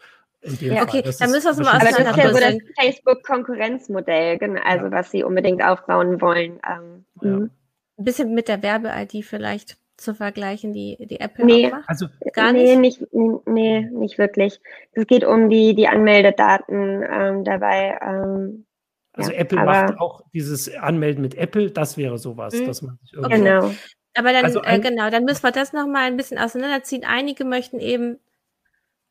ja, 0.60 0.82
okay, 0.82 1.02
dann 1.02 1.30
müssen 1.30 1.44
wir 1.44 1.50
es 1.50 1.58
mal. 1.58 1.74
Aber 1.74 1.84
das 1.84 1.98
ist 1.98 2.16
ja 2.16 2.32
so 2.32 2.38
das 2.38 2.56
Facebook-Konkurrenzmodell, 2.80 4.38
genau, 4.38 4.60
also 4.64 4.86
ja. 4.86 4.92
was 4.92 5.10
sie 5.10 5.24
unbedingt 5.24 5.64
aufbauen 5.64 6.20
wollen. 6.20 6.60
Ähm, 6.68 7.04
ja. 7.22 7.30
Mhm. 7.30 7.50
Ein 7.96 8.04
bisschen 8.04 8.34
mit 8.34 8.48
der 8.48 8.62
Werbe-ID 8.62 9.24
vielleicht 9.24 9.78
zu 9.96 10.14
vergleichen, 10.14 10.72
die, 10.72 10.96
die 11.08 11.20
Apple 11.20 11.44
nee, 11.44 11.70
macht? 11.70 11.88
Also, 11.88 12.06
Gar 12.32 12.52
nee, 12.52 12.76
nicht? 12.76 13.00
nicht? 13.00 13.46
Nee, 13.46 13.88
nicht 13.92 14.18
wirklich. 14.18 14.60
Es 14.92 15.06
geht 15.06 15.24
um 15.24 15.48
die, 15.48 15.74
die 15.74 15.88
Anmeldedaten 15.88 17.04
ähm, 17.08 17.44
dabei. 17.44 17.98
Ähm, 18.02 18.66
also 19.12 19.30
ja, 19.30 19.38
Apple 19.38 19.64
macht 19.64 20.00
auch 20.00 20.22
dieses 20.32 20.74
Anmelden 20.74 21.22
mit 21.22 21.36
Apple, 21.36 21.70
das 21.70 21.96
wäre 21.96 22.18
sowas, 22.18 22.54
mhm. 22.54 22.66
dass 22.66 22.82
man 22.82 22.98
sich 23.02 23.12
irgendwie. 23.12 23.36
Genau. 23.36 23.70
Aber 24.16 24.32
dann, 24.32 24.44
also 24.44 24.62
äh, 24.62 24.78
genau, 24.78 25.10
dann 25.10 25.24
müssen 25.24 25.42
wir 25.42 25.50
das 25.50 25.72
nochmal 25.72 26.04
ein 26.04 26.16
bisschen 26.16 26.38
auseinanderziehen. 26.38 27.04
Einige 27.04 27.44
möchten 27.44 27.80
eben 27.80 28.18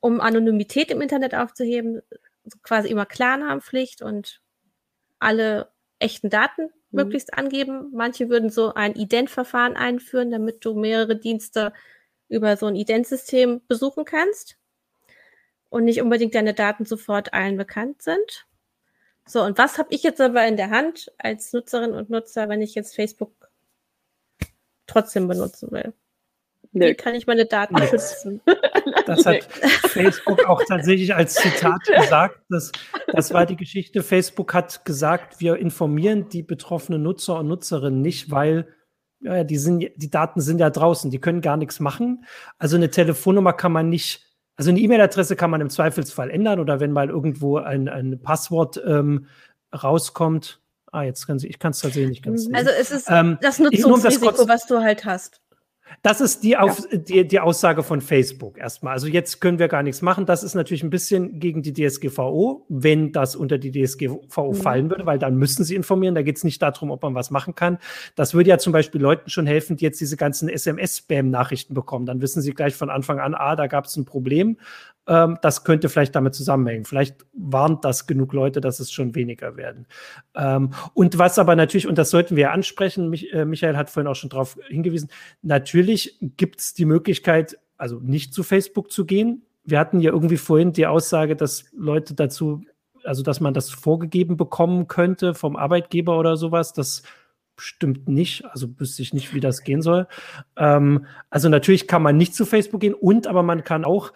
um 0.03 0.19
Anonymität 0.19 0.91
im 0.91 0.99
Internet 0.99 1.33
aufzuheben, 1.33 2.01
quasi 2.61 2.89
immer 2.89 3.05
Klarnamenpflicht 3.05 4.01
und 4.01 4.41
alle 5.17 5.71
echten 5.97 6.29
Daten 6.29 6.63
mhm. 6.63 6.69
möglichst 6.91 7.33
angeben. 7.33 7.89
Manche 7.93 8.27
würden 8.27 8.49
so 8.49 8.73
ein 8.73 8.95
Ident-Verfahren 8.95 9.77
einführen, 9.77 10.29
damit 10.29 10.65
du 10.65 10.73
mehrere 10.73 11.15
Dienste 11.15 11.71
über 12.27 12.57
so 12.57 12.65
ein 12.65 12.75
Ident-System 12.75 13.61
besuchen 13.69 14.03
kannst 14.03 14.57
und 15.69 15.85
nicht 15.85 16.01
unbedingt 16.01 16.35
deine 16.35 16.53
Daten 16.53 16.83
sofort 16.83 17.33
allen 17.33 17.55
bekannt 17.55 18.01
sind. 18.01 18.45
So, 19.25 19.41
und 19.41 19.57
was 19.57 19.77
habe 19.77 19.93
ich 19.93 20.03
jetzt 20.03 20.19
aber 20.19 20.45
in 20.45 20.57
der 20.57 20.69
Hand 20.69 21.13
als 21.17 21.53
Nutzerin 21.53 21.93
und 21.93 22.09
Nutzer, 22.09 22.49
wenn 22.49 22.61
ich 22.61 22.75
jetzt 22.75 22.93
Facebook 22.93 23.31
trotzdem 24.85 25.29
benutzen 25.29 25.71
will? 25.71 25.93
Nö. 26.73 26.87
Wie 26.87 26.93
kann 26.93 27.15
ich 27.15 27.25
meine 27.25 27.45
Daten 27.45 27.77
schützen? 27.87 28.41
Das 29.05 29.25
hat 29.25 29.43
Facebook 29.87 30.45
auch 30.45 30.61
tatsächlich 30.67 31.13
als 31.13 31.35
Zitat 31.35 31.81
gesagt. 31.85 32.39
Das, 32.49 32.71
das 33.11 33.33
war 33.33 33.45
die 33.45 33.55
Geschichte. 33.55 34.03
Facebook 34.03 34.53
hat 34.53 34.85
gesagt, 34.85 35.39
wir 35.39 35.57
informieren 35.57 36.29
die 36.29 36.43
betroffenen 36.43 37.03
Nutzer 37.03 37.39
und 37.39 37.47
Nutzerinnen 37.47 38.01
nicht, 38.01 38.31
weil 38.31 38.67
ja, 39.23 39.43
die, 39.43 39.57
sind, 39.57 39.85
die 39.95 40.09
Daten 40.09 40.41
sind 40.41 40.59
ja 40.59 40.69
draußen, 40.69 41.09
die 41.09 41.19
können 41.19 41.41
gar 41.41 41.57
nichts 41.57 41.79
machen. 41.79 42.25
Also 42.57 42.75
eine 42.75 42.89
Telefonnummer 42.89 43.53
kann 43.53 43.71
man 43.71 43.89
nicht, 43.89 44.25
also 44.55 44.69
eine 44.69 44.79
E-Mail-Adresse 44.79 45.35
kann 45.35 45.49
man 45.49 45.61
im 45.61 45.69
Zweifelsfall 45.69 46.29
ändern 46.29 46.59
oder 46.59 46.79
wenn 46.79 46.91
mal 46.91 47.09
irgendwo 47.09 47.57
ein, 47.57 47.87
ein 47.87 48.21
Passwort 48.21 48.81
ähm, 48.85 49.27
rauskommt. 49.73 50.59
Ah, 50.91 51.03
jetzt 51.03 51.25
kann 51.25 51.39
sie, 51.39 51.47
ich 51.47 51.57
kann 51.57 51.71
es 51.71 51.79
tatsächlich 51.79 52.09
nicht 52.09 52.23
ganz 52.23 52.43
sehen. 52.43 52.55
Also 52.55 52.69
es 52.69 52.91
ist 52.91 53.09
ähm, 53.09 53.37
das 53.41 53.57
Nutzungsrisiko, 53.59 54.47
was 54.47 54.67
du 54.67 54.81
halt 54.81 55.05
hast. 55.05 55.41
Das 56.01 56.21
ist 56.21 56.43
die, 56.43 56.57
auf, 56.57 56.79
ja. 56.91 56.97
die, 56.97 57.27
die 57.27 57.39
Aussage 57.39 57.83
von 57.83 58.01
Facebook 58.01 58.57
erstmal. 58.57 58.93
Also 58.93 59.07
jetzt 59.07 59.39
können 59.39 59.59
wir 59.59 59.67
gar 59.67 59.83
nichts 59.83 60.01
machen. 60.01 60.25
Das 60.25 60.43
ist 60.43 60.55
natürlich 60.55 60.83
ein 60.83 60.89
bisschen 60.89 61.39
gegen 61.39 61.61
die 61.61 61.73
DSGVO, 61.73 62.65
wenn 62.69 63.11
das 63.11 63.35
unter 63.35 63.57
die 63.57 63.71
DSGVO 63.71 64.51
mhm. 64.51 64.55
fallen 64.55 64.89
würde, 64.89 65.05
weil 65.05 65.19
dann 65.19 65.35
müssen 65.35 65.63
sie 65.63 65.75
informieren. 65.75 66.15
Da 66.15 66.21
geht 66.21 66.37
es 66.37 66.43
nicht 66.43 66.61
darum, 66.61 66.91
ob 66.91 67.03
man 67.03 67.15
was 67.15 67.31
machen 67.31 67.55
kann. 67.55 67.77
Das 68.15 68.33
würde 68.33 68.49
ja 68.49 68.57
zum 68.57 68.73
Beispiel 68.73 69.01
Leuten 69.01 69.29
schon 69.29 69.45
helfen, 69.45 69.77
die 69.77 69.85
jetzt 69.85 70.01
diese 70.01 70.17
ganzen 70.17 70.49
SMS-Spam-Nachrichten 70.49 71.73
bekommen. 71.73 72.05
Dann 72.05 72.21
wissen 72.21 72.41
sie 72.41 72.53
gleich 72.53 72.75
von 72.75 72.89
Anfang 72.89 73.19
an, 73.19 73.35
ah, 73.35 73.55
da 73.55 73.67
gab 73.67 73.85
es 73.85 73.95
ein 73.95 74.05
Problem. 74.05 74.57
Ähm, 75.07 75.37
das 75.41 75.63
könnte 75.63 75.89
vielleicht 75.89 76.15
damit 76.15 76.33
zusammenhängen. 76.33 76.85
Vielleicht 76.85 77.25
warnt 77.33 77.83
das 77.83 78.07
genug 78.07 78.33
Leute, 78.33 78.61
dass 78.61 78.79
es 78.79 78.91
schon 78.91 79.15
weniger 79.15 79.57
werden. 79.57 79.85
Ähm, 80.35 80.71
und 80.93 81.17
was 81.17 81.37
aber 81.39 81.55
natürlich, 81.55 81.87
und 81.87 81.97
das 81.97 82.09
sollten 82.09 82.35
wir 82.35 82.51
ansprechen, 82.51 83.09
Mich, 83.09 83.33
äh, 83.33 83.45
Michael 83.45 83.75
hat 83.75 83.89
vorhin 83.89 84.07
auch 84.07 84.15
schon 84.15 84.29
darauf 84.29 84.57
hingewiesen, 84.67 85.09
natürlich 85.41 86.17
gibt 86.37 86.61
es 86.61 86.73
die 86.73 86.85
Möglichkeit, 86.85 87.57
also 87.77 87.99
nicht 87.99 88.33
zu 88.33 88.43
Facebook 88.43 88.91
zu 88.91 89.05
gehen. 89.05 89.43
Wir 89.65 89.79
hatten 89.79 89.99
ja 89.99 90.11
irgendwie 90.11 90.37
vorhin 90.37 90.71
die 90.71 90.87
Aussage, 90.87 91.35
dass 91.35 91.65
Leute 91.73 92.13
dazu, 92.13 92.63
also 93.03 93.23
dass 93.23 93.41
man 93.41 93.53
das 93.53 93.69
vorgegeben 93.69 94.37
bekommen 94.37 94.87
könnte 94.87 95.33
vom 95.33 95.57
Arbeitgeber 95.57 96.17
oder 96.17 96.37
sowas. 96.37 96.71
Das 96.71 97.03
stimmt 97.57 98.07
nicht. 98.07 98.45
Also 98.45 98.67
wüsste 98.79 99.01
ich 99.01 99.13
nicht, 99.13 99.33
wie 99.33 99.39
das 99.39 99.63
gehen 99.63 99.81
soll. 99.81 100.07
Ähm, 100.57 101.05
also 101.29 101.49
natürlich 101.49 101.87
kann 101.87 102.01
man 102.01 102.17
nicht 102.17 102.35
zu 102.35 102.45
Facebook 102.45 102.81
gehen 102.81 102.93
und 102.93 103.27
aber 103.27 103.43
man 103.43 103.63
kann 103.63 103.85
auch 103.85 104.13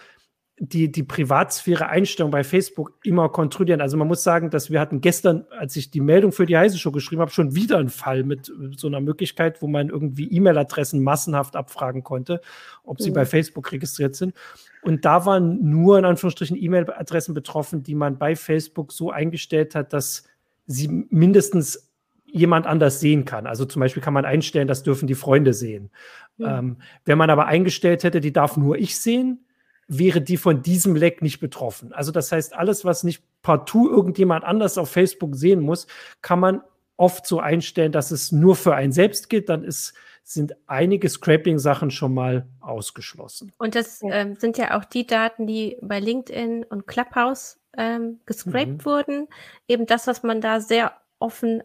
die, 0.60 0.92
die 0.92 1.04
Privatsphäre-Einstellung 1.04 2.32
bei 2.32 2.44
Facebook 2.44 2.94
immer 3.04 3.30
kontrollieren. 3.30 3.80
Also 3.80 3.96
man 3.96 4.08
muss 4.08 4.24
sagen, 4.24 4.50
dass 4.50 4.72
wir 4.72 4.80
hatten 4.80 5.02
gestern, 5.02 5.46
als 5.52 5.76
ich 5.76 5.92
die 5.92 6.02
Meldung 6.02 6.32
für 6.32 6.48
die 6.48 6.58
Heise 6.58 6.80
Show 6.80 6.92
geschrieben 6.92 7.22
habe, 7.22 7.30
schon 7.30 7.54
wieder 7.54 7.78
einen 7.78 7.90
Fall 7.90 8.24
mit 8.24 8.52
so 8.76 8.88
einer 8.88 9.00
Möglichkeit, 9.00 9.62
wo 9.62 9.68
man 9.68 9.90
irgendwie 9.90 10.28
E-Mail-Adressen 10.32 11.04
massenhaft 11.04 11.56
abfragen 11.56 12.04
konnte, 12.04 12.42
ob 12.84 13.00
sie 13.00 13.12
mhm. 13.12 13.16
bei 13.16 13.26
Facebook 13.26 13.72
registriert 13.72 14.16
sind. 14.16 14.34
Und 14.82 15.06
da 15.06 15.28
waren 15.28 15.70
nur 15.70 16.00
in 16.00 16.06
Anführungsstrichen 16.06 16.58
E-Mail-Adressen 16.58 17.36
betroffen, 17.36 17.84
die 17.84 17.96
man 17.96 18.18
bei 18.18 18.36
Facebook 18.36 18.92
so 18.92 19.12
eingestellt 19.12 19.76
hat, 19.76 19.94
dass 19.94 20.24
sie 20.66 20.88
mindestens 21.10 21.92
jemand 22.26 22.66
anders 22.66 23.00
sehen 23.00 23.26
kann. 23.26 23.46
Also 23.46 23.66
zum 23.66 23.80
Beispiel 23.80 24.02
kann 24.02 24.14
man 24.14 24.26
einstellen, 24.26 24.68
das 24.68 24.82
dürfen 24.82 25.08
die 25.08 25.16
Freunde 25.16 25.54
sehen. 25.54 25.92
Mhm. 26.38 26.46
Ähm, 26.46 26.78
wenn 27.06 27.18
man 27.20 27.30
aber 27.30 27.46
eingestellt 27.46 28.04
hätte, 28.04 28.22
die 28.22 28.34
darf 28.34 28.58
nur 28.58 28.78
ich 28.78 29.00
sehen, 29.00 29.44
wäre 29.88 30.22
die 30.22 30.38
von 30.38 30.62
diesem 30.62 30.96
Leck 30.96 31.22
nicht 31.22 31.40
betroffen. 31.40 31.94
Also 31.94 32.12
das 32.12 32.32
heißt, 32.32 32.54
alles, 32.54 32.86
was 32.86 33.04
nicht 33.04 33.24
partout 33.42 33.90
irgendjemand 33.90 34.44
anders 34.44 34.78
auf 34.78 34.90
Facebook 34.90 35.36
sehen 35.36 35.62
muss, 35.62 35.88
kann 36.22 36.40
man 36.40 36.62
oft 36.98 37.26
so 37.26 37.40
einstellen, 37.40 37.92
dass 37.92 38.12
es 38.12 38.32
nur 38.32 38.56
für 38.56 38.76
einen 38.76 38.92
selbst 38.92 39.30
gilt. 39.30 39.50
Dann 39.50 39.64
ist, 39.64 39.94
sind 40.24 40.56
einige 40.66 41.08
Scraping-Sachen 41.08 41.92
schon 41.92 42.14
mal 42.14 42.48
ausgeschlossen. 42.60 43.54
Und 43.58 43.76
das 43.76 44.02
ähm, 44.04 44.36
sind 44.36 44.58
ja 44.58 44.78
auch 44.78 44.84
die 44.84 45.08
Daten, 45.08 45.48
die 45.48 45.78
bei 45.82 46.00
LinkedIn 46.00 46.66
und 46.66 46.88
Clubhouse 46.88 47.60
ähm, 47.78 48.20
gescraped 48.26 48.80
mhm. 48.80 48.86
wurden. 48.86 49.28
Eben 49.68 49.86
das, 49.86 50.08
was 50.08 50.24
man 50.24 50.42
da 50.42 50.60
sehr 50.60 50.94
offen 51.20 51.64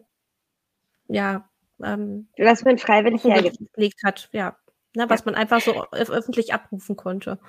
ja, 1.07 1.47
ähm, 1.83 2.27
was 2.37 2.63
man 2.63 2.77
freiwillig 2.77 3.23
hergelegt 3.23 4.03
hat, 4.03 4.29
ja. 4.31 4.55
Ne, 4.95 5.09
was 5.09 5.21
ja. 5.21 5.25
man 5.25 5.35
einfach 5.35 5.59
so 5.59 5.85
öffentlich 5.91 6.53
abrufen 6.53 6.95
konnte. 6.95 7.39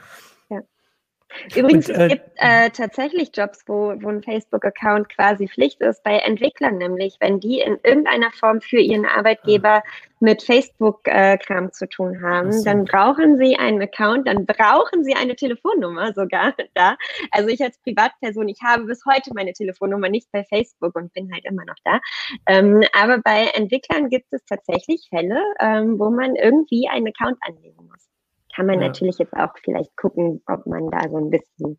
Übrigens, 1.55 1.89
Und, 1.89 1.97
äh, 1.97 2.05
es 2.05 2.09
gibt 2.13 2.31
äh, 2.37 2.71
tatsächlich 2.71 3.31
Jobs, 3.35 3.65
wo, 3.67 3.95
wo 4.01 4.09
ein 4.09 4.23
Facebook-Account 4.23 5.09
quasi 5.09 5.49
Pflicht 5.49 5.81
ist, 5.81 6.03
bei 6.03 6.19
Entwicklern 6.19 6.79
nämlich, 6.79 7.17
wenn 7.21 7.41
die 7.41 7.61
in 7.61 7.79
irgendeiner 7.83 8.31
Form 8.31 8.61
für 8.61 8.79
ihren 8.79 9.05
Arbeitgeber 9.07 9.83
mit 10.21 10.43
Facebook-Kram 10.43 11.73
zu 11.73 11.89
tun 11.89 12.23
haben, 12.23 12.53
so. 12.53 12.65
dann 12.65 12.85
brauchen 12.85 13.37
sie 13.37 13.57
einen 13.57 13.83
Account, 13.83 14.27
dann 14.27 14.47
brauchen 14.47 15.05
sie 15.05 15.15
eine 15.15 15.37
Telefonnummer 15.37 16.13
sogar 16.15 16.55
da. 16.75 16.97
Also 17.31 17.49
ich 17.49 17.61
als 17.63 17.79
Privatperson, 17.79 18.49
ich 18.49 18.61
habe 18.63 18.85
bis 18.85 19.03
heute 19.05 19.31
meine 19.35 19.53
Telefonnummer 19.53 20.09
nicht 20.09 20.31
bei 20.33 20.45
Facebook 20.45 20.95
und 20.95 21.13
bin 21.13 21.31
halt 21.33 21.45
immer 21.45 21.65
noch 21.65 21.77
da. 21.85 22.01
Ähm, 22.47 22.85
aber 22.93 23.19
bei 23.19 23.49
Entwicklern 23.55 24.09
gibt 24.09 24.33
es 24.33 24.45
tatsächlich 24.45 25.07
Fälle, 25.11 25.41
ähm, 25.61 25.99
wo 25.99 26.11
man 26.11 26.37
irgendwie 26.37 26.89
einen 26.89 27.09
Account 27.09 27.39
anlegen 27.43 27.87
muss 27.87 28.09
kann 28.55 28.67
man 28.67 28.81
ja. 28.81 28.88
natürlich 28.88 29.19
jetzt 29.19 29.35
auch 29.35 29.53
vielleicht 29.62 29.97
gucken, 29.97 30.43
ob 30.47 30.67
man 30.67 30.90
da 30.90 31.09
so 31.09 31.19
ein 31.19 31.31
bisschen, 31.31 31.79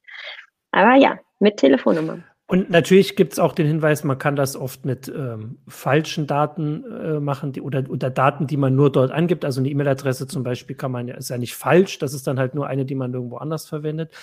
aber 0.71 0.95
ja, 0.95 1.19
mit 1.39 1.57
Telefonnummer. 1.57 2.19
Und 2.47 2.69
natürlich 2.69 3.15
gibt 3.15 3.33
es 3.33 3.39
auch 3.39 3.53
den 3.53 3.65
Hinweis, 3.65 4.03
man 4.03 4.19
kann 4.19 4.35
das 4.35 4.55
oft 4.55 4.85
mit 4.85 5.07
ähm, 5.07 5.57
falschen 5.67 6.27
Daten 6.27 6.83
äh, 6.83 7.19
machen 7.19 7.53
die, 7.53 7.61
oder, 7.61 7.83
oder 7.89 8.11
Daten, 8.11 8.45
die 8.45 8.57
man 8.57 8.75
nur 8.75 8.91
dort 8.91 9.11
angibt. 9.11 9.43
Also 9.45 9.61
eine 9.61 9.69
E-Mail-Adresse 9.69 10.27
zum 10.27 10.43
Beispiel 10.43 10.75
kann 10.75 10.91
man 10.91 11.07
ist 11.07 11.29
ja 11.29 11.39
nicht 11.39 11.55
falsch, 11.55 11.97
das 11.97 12.13
ist 12.13 12.27
dann 12.27 12.37
halt 12.37 12.53
nur 12.53 12.67
eine, 12.67 12.85
die 12.85 12.93
man 12.93 13.11
irgendwo 13.15 13.37
anders 13.37 13.67
verwendet. 13.67 14.13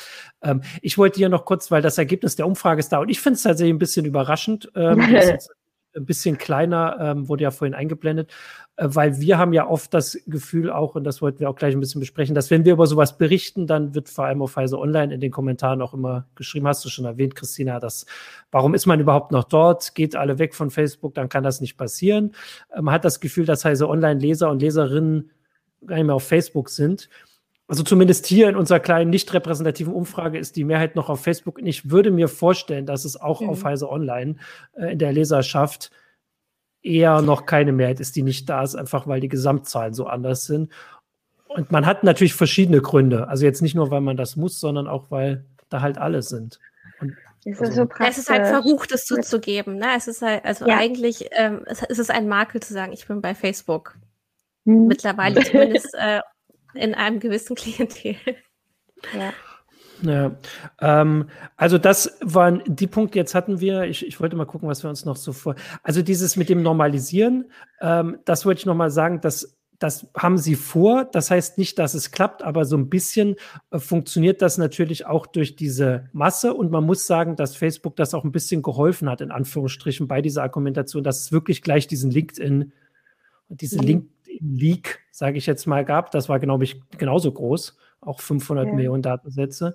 Ähm, 0.41 0.63
ich 0.83 0.99
wollte 0.99 1.17
hier 1.17 1.31
noch 1.31 1.45
kurz, 1.45 1.73
weil 1.73 1.83
das 1.83 1.99
Ergebnis 1.99 2.37
der 2.37 2.47
Umfrage 2.47 2.79
ist 2.79 2.93
da 2.93 3.01
und 3.01 3.09
ich 3.09 3.21
finde 3.21 3.39
es 3.39 3.43
tatsächlich 3.43 3.75
ein 3.75 3.79
bisschen 3.79 4.07
überraschend. 4.07 4.71
Ähm, 4.77 5.01
ein 5.95 6.07
bisschen 6.07 6.39
kleiner, 6.39 6.97
ähm, 7.01 7.29
wurde 7.29 7.43
ja 7.45 7.51
vorhin 7.51 7.75
eingeblendet, 7.75 8.33
weil 8.77 9.21
wir 9.21 9.39
haben 9.39 9.53
ja 9.53 9.69
oft 9.69 9.93
das 9.93 10.19
Gefühl 10.27 10.71
auch, 10.71 10.95
und 10.95 11.05
das 11.05 11.21
wollten 11.21 11.41
wir 11.41 11.51
auch 11.51 11.57
gleich 11.57 11.75
ein 11.75 11.81
bisschen 11.81 12.01
besprechen, 12.01 12.35
dass 12.35 12.51
wenn 12.51 12.65
wir 12.65 12.73
über 12.73 12.87
sowas 12.87 13.19
berichten, 13.19 13.67
dann 13.67 13.95
wird 13.95 14.09
vor 14.09 14.25
allem 14.25 14.41
auf 14.41 14.57
Heise 14.57 14.79
Online 14.79 15.13
in 15.13 15.21
den 15.21 15.31
Kommentaren 15.31 15.83
auch 15.83 15.93
immer 15.93 16.27
geschrieben, 16.37 16.67
hast 16.67 16.85
du 16.85 16.89
schon 16.89 17.05
erwähnt, 17.05 17.35
Christina, 17.35 17.81
dass, 17.81 18.07
warum 18.51 18.75
ist 18.75 18.87
man 18.87 18.99
überhaupt 18.99 19.31
noch 19.31 19.45
dort? 19.45 19.95
Geht 19.95 20.17
alle 20.17 20.39
weg 20.39 20.55
von 20.55 20.71
Facebook, 20.71 21.15
dann 21.15 21.29
kann 21.29 21.45
das 21.45 21.61
nicht 21.61 21.77
passieren. 21.77 22.35
Äh, 22.71 22.81
man 22.83 22.95
hat 22.95 23.05
das 23.05 23.21
Gefühl, 23.21 23.45
dass 23.45 23.65
Heise 23.65 23.89
Online 23.89 24.19
Leser 24.19 24.51
und 24.51 24.63
Leserinnen 24.63 25.31
gar 25.87 25.97
nicht 25.97 26.07
mehr 26.07 26.15
auf 26.15 26.27
Facebook 26.27 26.71
sind. 26.71 27.11
Also 27.69 27.83
zumindest 27.83 28.27
hier 28.27 28.49
in 28.49 28.57
unserer 28.57 28.81
kleinen 28.81 29.11
nicht 29.11 29.33
repräsentativen 29.33 29.93
Umfrage 29.95 30.39
ist 30.39 30.57
die 30.57 30.65
Mehrheit 30.65 30.97
noch 30.97 31.09
auf 31.09 31.23
Facebook. 31.23 31.59
Und 31.59 31.67
ich 31.67 31.91
würde 31.91 32.11
mir 32.11 32.29
vorstellen, 32.29 32.87
dass 32.87 33.05
es 33.05 33.21
auch 33.21 33.41
mhm. 33.41 33.51
auf 33.51 33.65
Heise 33.65 33.91
Online 33.91 34.37
äh, 34.75 34.93
in 34.93 34.99
der 34.99 35.13
Leserschaft 35.13 35.91
eher 36.83 37.23
noch 37.23 37.47
keine 37.47 37.73
Mehrheit 37.73 38.01
ist, 38.01 38.17
die 38.17 38.23
nicht 38.23 38.49
da 38.49 38.63
ist, 38.63 38.75
einfach 38.75 39.07
weil 39.07 39.21
die 39.21 39.29
Gesamtzahlen 39.29 39.95
so 39.95 40.07
anders 40.07 40.45
sind. 40.45 40.73
Und 41.47 41.71
man 41.71 41.87
hat 41.87 42.03
natürlich 42.03 42.35
verschiedene 42.35 42.81
Gründe. 42.81 43.29
Also 43.29 43.45
jetzt 43.45 43.63
nicht 43.63 43.75
nur, 43.75 43.91
weil 43.91 44.01
man 44.01 44.17
das 44.17 44.37
muss, 44.37 44.59
sondern 44.59 44.89
auch, 44.89 45.11
weil 45.11 45.45
da 45.69 45.81
halt 45.81 45.99
alle 45.99 46.23
sind. 46.23 46.59
Und 47.01 47.15
es 47.45 47.61
ist, 47.61 47.61
also, 47.61 47.85
so 47.85 48.05
es 48.05 48.19
ist 48.19 48.31
halt 48.31 48.47
verrucht, 48.47 48.93
es 48.93 49.05
zuzugeben. 49.05 49.77
Ne? 49.77 49.89
Es 49.97 50.09
ist 50.09 50.23
halt, 50.23 50.45
also 50.45 50.67
ja. 50.67 50.79
eigentlich 50.79 51.29
ähm, 51.33 51.65
es 51.67 51.99
ist 51.99 52.11
ein 52.11 52.29
Makel 52.29 52.63
zu 52.63 52.73
sagen, 52.73 52.93
ich 52.93 53.07
bin 53.07 53.21
bei 53.21 53.35
Facebook. 53.35 53.99
Hm. 54.65 54.87
Mittlerweile 54.87 55.41
zumindest 55.45 55.95
äh, 55.95 56.21
in 56.75 56.95
einem 56.95 57.21
gewissen 57.21 57.57
Klientel. 57.57 58.17
Ja. 59.17 59.33
Ja, 60.03 60.37
ähm, 60.81 61.29
also 61.57 61.79
das 61.79 62.19
waren 62.21 62.63
die 62.67 62.89
Punkte, 62.89 63.19
jetzt 63.19 63.35
hatten 63.35 63.61
wir, 63.61 63.85
ich, 63.85 64.07
ich 64.07 64.21
wollte 64.21 64.37
mal 64.37 64.47
gucken, 64.47 64.69
was 64.69 64.83
wir 64.83 64.91
uns 64.91 65.05
noch 65.05 65.17
so 65.17 65.33
vor. 65.33 65.55
Also 65.83 66.03
dieses 66.03 66.37
mit 66.37 66.49
dem 66.49 66.63
Normalisieren, 66.63 67.51
ähm, 67.81 68.19
das 68.25 68.45
wollte 68.45 68.61
ich 68.61 68.67
nochmal 68.67 68.91
sagen, 68.91 69.21
das, 69.21 69.57
das 69.79 70.09
haben 70.17 70.39
sie 70.39 70.57
vor. 70.57 71.05
Das 71.05 71.31
heißt 71.31 71.57
nicht, 71.57 71.79
dass 71.79 71.95
es 71.95 72.11
klappt, 72.11 72.43
aber 72.43 72.65
so 72.65 72.77
ein 72.77 72.89
bisschen 72.89 73.37
äh, 73.71 73.79
funktioniert 73.79 74.43
das 74.43 74.59
natürlich 74.59 75.07
auch 75.07 75.27
durch 75.27 75.55
diese 75.55 76.09
Masse. 76.13 76.53
Und 76.53 76.73
man 76.73 76.85
muss 76.85 77.07
sagen, 77.07 77.37
dass 77.37 77.55
Facebook 77.55 77.95
das 77.95 78.13
auch 78.13 78.25
ein 78.25 78.33
bisschen 78.33 78.63
geholfen 78.63 79.09
hat, 79.09 79.21
in 79.21 79.31
Anführungsstrichen, 79.31 80.09
bei 80.09 80.21
dieser 80.21 80.43
Argumentation, 80.43 81.05
dass 81.05 81.21
es 81.21 81.33
wirklich 81.33 81.63
gleich 81.63 81.87
diesen 81.87 82.11
LinkedIn, 82.11 82.73
diese 83.49 83.79
mhm. 83.79 83.87
LinkedIn-Leak, 83.87 84.99
sage 85.13 85.39
ich 85.39 85.47
jetzt 85.47 85.67
mal, 85.67 85.85
gab. 85.85 86.11
Das 86.11 86.29
war, 86.29 86.41
glaube 86.41 86.65
ich, 86.65 86.81
genauso 86.99 87.31
groß 87.31 87.77
auch 88.03 88.21
500 88.21 88.67
ja. 88.67 88.73
Millionen 88.75 89.03
Datensätze. 89.03 89.75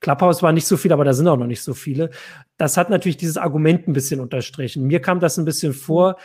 Clubhouse 0.00 0.42
war 0.42 0.52
nicht 0.52 0.66
so 0.66 0.76
viel, 0.76 0.92
aber 0.92 1.04
da 1.04 1.14
sind 1.14 1.28
auch 1.28 1.38
noch 1.38 1.46
nicht 1.46 1.62
so 1.62 1.74
viele. 1.74 2.10
Das 2.58 2.76
hat 2.76 2.90
natürlich 2.90 3.16
dieses 3.16 3.36
Argument 3.36 3.88
ein 3.88 3.92
bisschen 3.92 4.20
unterstrichen. 4.20 4.86
Mir 4.86 5.00
kam 5.00 5.20
das 5.20 5.38
ein 5.38 5.44
bisschen 5.44 5.72
vor, 5.72 6.16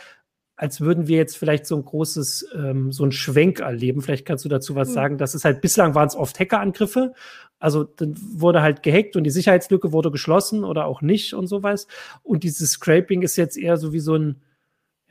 als 0.56 0.80
würden 0.80 1.08
wir 1.08 1.16
jetzt 1.16 1.36
vielleicht 1.36 1.66
so 1.66 1.76
ein 1.76 1.84
großes, 1.84 2.50
ähm, 2.54 2.92
so 2.92 3.04
ein 3.04 3.12
Schwenk 3.12 3.60
erleben. 3.60 4.02
Vielleicht 4.02 4.26
kannst 4.26 4.44
du 4.44 4.48
dazu 4.48 4.74
was 4.74 4.90
mhm. 4.90 4.94
sagen. 4.94 5.18
Das 5.18 5.34
ist 5.34 5.44
halt, 5.44 5.60
bislang 5.60 5.94
waren 5.94 6.06
es 6.06 6.14
oft 6.14 6.38
Hackerangriffe. 6.38 7.14
Also 7.58 7.84
dann 7.84 8.14
wurde 8.16 8.62
halt 8.62 8.82
gehackt 8.82 9.16
und 9.16 9.24
die 9.24 9.30
Sicherheitslücke 9.30 9.92
wurde 9.92 10.10
geschlossen 10.10 10.64
oder 10.64 10.86
auch 10.86 11.00
nicht 11.00 11.34
und 11.34 11.46
sowas. 11.46 11.86
Und 12.22 12.44
dieses 12.44 12.72
Scraping 12.72 13.22
ist 13.22 13.36
jetzt 13.36 13.56
eher 13.56 13.76
so 13.76 13.92
wie 13.92 14.00
so 14.00 14.16
ein, 14.16 14.42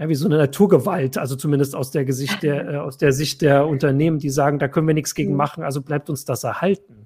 ja, 0.02 0.10
wie 0.10 0.16
so 0.16 0.26
eine 0.26 0.38
Naturgewalt, 0.38 1.20
also 1.20 1.36
zumindest 1.36 1.76
aus 1.76 1.92
der 1.92 2.06
Gesicht 2.06 2.42
der, 2.42 2.68
äh, 2.68 2.78
aus 2.78 2.98
der 2.98 3.12
Sicht 3.12 3.44
der 3.44 3.68
Unternehmen, 3.68 4.18
die 4.18 4.32
sagen, 4.32 4.58
da 4.58 4.68
können 4.68 4.88
wir 4.88 4.96
nichts 4.96 5.14
gegen 5.14 5.32
mhm. 5.32 5.38
machen, 5.38 5.64
also 5.64 5.84
bleibt 5.84 6.10
uns 6.10 6.26
das 6.26 6.44
erhalten. 6.44 7.06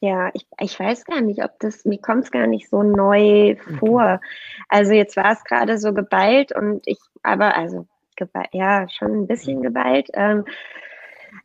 Ja, 0.00 0.30
ich, 0.34 0.44
ich 0.58 0.78
weiß 0.78 1.04
gar 1.04 1.20
nicht, 1.20 1.44
ob 1.44 1.52
das, 1.60 1.84
mir 1.84 1.98
kommt 1.98 2.24
es 2.24 2.32
gar 2.32 2.48
nicht 2.48 2.68
so 2.68 2.82
neu 2.82 3.56
vor. 3.78 4.20
Also 4.68 4.92
jetzt 4.92 5.16
war 5.16 5.32
es 5.32 5.44
gerade 5.44 5.78
so 5.78 5.94
geballt 5.94 6.50
und 6.54 6.82
ich, 6.84 6.98
aber 7.22 7.56
also 7.56 7.86
geballt, 8.16 8.48
ja, 8.52 8.88
schon 8.88 9.12
ein 9.12 9.26
bisschen 9.28 9.62
geballt. 9.62 10.08
Ähm, 10.14 10.44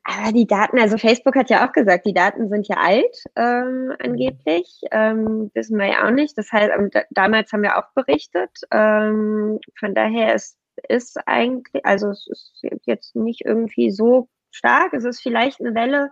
aber 0.03 0.31
die 0.31 0.47
Daten, 0.47 0.79
also 0.79 0.97
Facebook 0.97 1.35
hat 1.35 1.49
ja 1.49 1.67
auch 1.67 1.71
gesagt, 1.71 2.05
die 2.05 2.13
Daten 2.13 2.49
sind 2.49 2.67
ja 2.67 2.77
alt, 2.77 3.23
ähm, 3.35 3.93
angeblich. 3.99 4.81
Ähm, 4.91 5.51
wissen 5.53 5.77
wir 5.77 5.87
ja 5.87 6.07
auch 6.07 6.11
nicht. 6.11 6.37
Das 6.37 6.51
heißt, 6.51 6.71
damals 7.11 7.51
haben 7.51 7.63
wir 7.63 7.77
auch 7.77 7.91
berichtet. 7.93 8.49
Ähm, 8.71 9.59
von 9.77 9.93
daher 9.93 10.33
ist, 10.33 10.57
ist 10.87 11.17
eigentlich, 11.27 11.85
also 11.85 12.09
es 12.09 12.27
ist 12.27 12.63
jetzt 12.85 13.15
nicht 13.15 13.45
irgendwie 13.45 13.91
so 13.91 14.29
stark. 14.51 14.93
Es 14.93 15.03
ist 15.03 15.21
vielleicht 15.21 15.59
eine 15.59 15.75
Welle, 15.75 16.09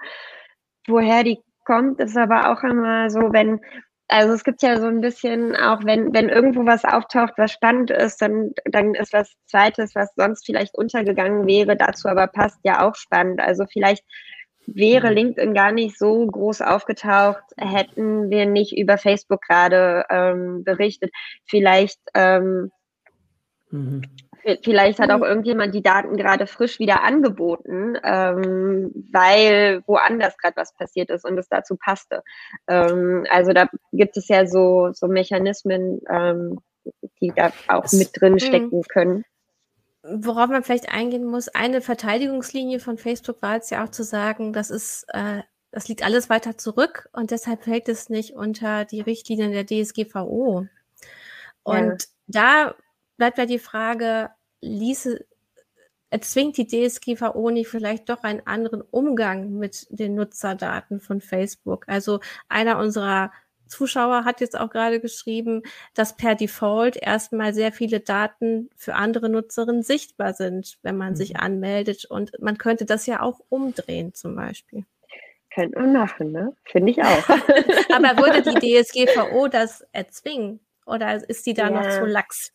woher 0.87 1.23
die 1.23 1.39
kommt, 1.65 1.99
ist 1.99 2.17
aber 2.17 2.51
auch 2.51 2.63
immer 2.63 3.09
so, 3.09 3.19
wenn 3.19 3.59
also 4.07 4.33
es 4.33 4.43
gibt 4.43 4.61
ja 4.61 4.79
so 4.79 4.87
ein 4.87 5.01
bisschen 5.01 5.55
auch, 5.55 5.83
wenn, 5.83 6.13
wenn 6.13 6.29
irgendwo 6.29 6.65
was 6.65 6.85
auftaucht, 6.85 7.33
was 7.37 7.51
spannend 7.51 7.91
ist, 7.91 8.21
dann, 8.21 8.51
dann 8.65 8.93
ist 8.93 9.11
was 9.11 9.33
Zweites, 9.47 9.95
was 9.95 10.13
sonst 10.15 10.45
vielleicht 10.45 10.75
untergegangen 10.77 11.45
wäre, 11.45 11.75
dazu 11.75 12.07
aber 12.07 12.27
passt, 12.27 12.59
ja 12.63 12.87
auch 12.87 12.95
spannend. 12.95 13.41
Also 13.41 13.65
vielleicht 13.65 14.05
wäre 14.65 15.09
mhm. 15.09 15.15
LinkedIn 15.15 15.53
gar 15.53 15.71
nicht 15.71 15.97
so 15.97 16.25
groß 16.25 16.61
aufgetaucht, 16.61 17.43
hätten 17.57 18.29
wir 18.29 18.45
nicht 18.45 18.77
über 18.77 18.97
Facebook 18.97 19.41
gerade 19.41 20.05
ähm, 20.09 20.63
berichtet. 20.63 21.11
Vielleicht 21.45 21.99
ähm, 22.13 22.71
mhm. 23.71 24.03
Vielleicht 24.63 24.99
hat 24.99 25.11
auch 25.11 25.17
mhm. 25.17 25.23
irgendjemand 25.23 25.75
die 25.75 25.81
Daten 25.81 26.15
gerade 26.15 26.47
frisch 26.47 26.79
wieder 26.79 27.03
angeboten, 27.03 27.97
ähm, 28.03 28.91
weil 29.11 29.83
woanders 29.87 30.37
gerade 30.37 30.55
was 30.55 30.73
passiert 30.73 31.09
ist 31.09 31.25
und 31.25 31.37
es 31.37 31.49
dazu 31.49 31.75
passte. 31.75 32.23
Ähm, 32.67 33.25
also 33.29 33.53
da 33.53 33.67
gibt 33.91 34.15
es 34.17 34.27
ja 34.27 34.45
so, 34.45 34.91
so 34.93 35.07
Mechanismen, 35.07 36.01
ähm, 36.09 36.59
die 37.21 37.31
da 37.35 37.51
auch 37.67 37.91
mit 37.91 38.09
drin 38.13 38.39
stecken 38.39 38.81
können. 38.83 39.25
Worauf 40.03 40.49
man 40.49 40.63
vielleicht 40.63 40.89
eingehen 40.89 41.25
muss, 41.25 41.49
eine 41.49 41.81
Verteidigungslinie 41.81 42.79
von 42.79 42.97
Facebook 42.97 43.41
war 43.41 43.55
jetzt 43.55 43.71
ja 43.71 43.83
auch 43.83 43.91
zu 43.91 44.03
sagen, 44.03 44.53
das 44.53 44.69
ist, 44.69 45.05
äh, 45.09 45.41
das 45.71 45.89
liegt 45.89 46.05
alles 46.05 46.29
weiter 46.29 46.57
zurück 46.57 47.09
und 47.11 47.31
deshalb 47.31 47.63
fällt 47.63 47.89
es 47.89 48.09
nicht 48.09 48.33
unter 48.33 48.85
die 48.85 49.01
Richtlinien 49.01 49.51
der 49.51 49.65
DSGVO. 49.65 50.67
Und 51.63 52.07
ja. 52.27 52.71
da 52.71 52.75
bleibt 53.17 53.37
ja 53.37 53.45
die 53.45 53.59
Frage, 53.59 54.29
ließe, 54.61 55.25
erzwingt 56.09 56.57
die 56.57 56.67
DSGVO 56.67 57.49
nicht 57.49 57.67
vielleicht 57.67 58.09
doch 58.09 58.23
einen 58.23 58.45
anderen 58.45 58.81
Umgang 58.81 59.53
mit 59.57 59.87
den 59.89 60.15
Nutzerdaten 60.15 60.99
von 60.99 61.21
Facebook. 61.21 61.85
Also 61.87 62.19
einer 62.47 62.79
unserer 62.79 63.31
Zuschauer 63.67 64.25
hat 64.25 64.41
jetzt 64.41 64.57
auch 64.57 64.69
gerade 64.69 64.99
geschrieben, 64.99 65.63
dass 65.93 66.15
per 66.15 66.35
Default 66.35 66.95
erstmal 66.95 67.53
sehr 67.53 67.71
viele 67.71 67.99
Daten 67.99 68.69
für 68.75 68.95
andere 68.95 69.29
Nutzerinnen 69.29 69.83
sichtbar 69.83 70.33
sind, 70.33 70.77
wenn 70.83 70.97
man 70.97 71.11
mhm. 71.11 71.15
sich 71.17 71.37
anmeldet. 71.37 72.05
Und 72.05 72.31
man 72.39 72.57
könnte 72.57 72.85
das 72.85 73.05
ja 73.05 73.21
auch 73.21 73.41
umdrehen 73.49 74.13
zum 74.13 74.35
Beispiel. 74.35 74.85
Könnte 75.53 75.79
man 75.79 75.93
machen, 75.93 76.31
ne? 76.31 76.55
Finde 76.65 76.91
ich 76.91 77.03
auch. 77.03 77.29
Aber 77.93 78.17
würde 78.17 78.41
die 78.41 78.81
DSGVO 78.83 79.47
das 79.47 79.85
erzwingen? 79.91 80.59
Oder 80.85 81.27
ist 81.29 81.45
die 81.45 81.53
da 81.53 81.69
ja. 81.69 81.71
noch 81.71 81.89
zu 81.89 82.05
lax? 82.05 82.53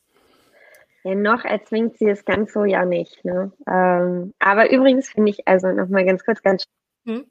Ja, 1.04 1.14
noch 1.14 1.44
erzwingt 1.44 1.98
sie 1.98 2.08
es 2.08 2.24
ganz 2.24 2.52
so 2.52 2.64
ja 2.64 2.84
nicht. 2.84 3.24
Ne? 3.24 3.52
Ähm, 3.66 4.34
aber 4.38 4.70
übrigens 4.70 5.08
finde 5.08 5.30
ich, 5.30 5.46
also 5.48 5.68
nochmal 5.68 6.04
ganz 6.04 6.24
kurz, 6.24 6.42
ganz. 6.42 6.64
Hm? 7.06 7.26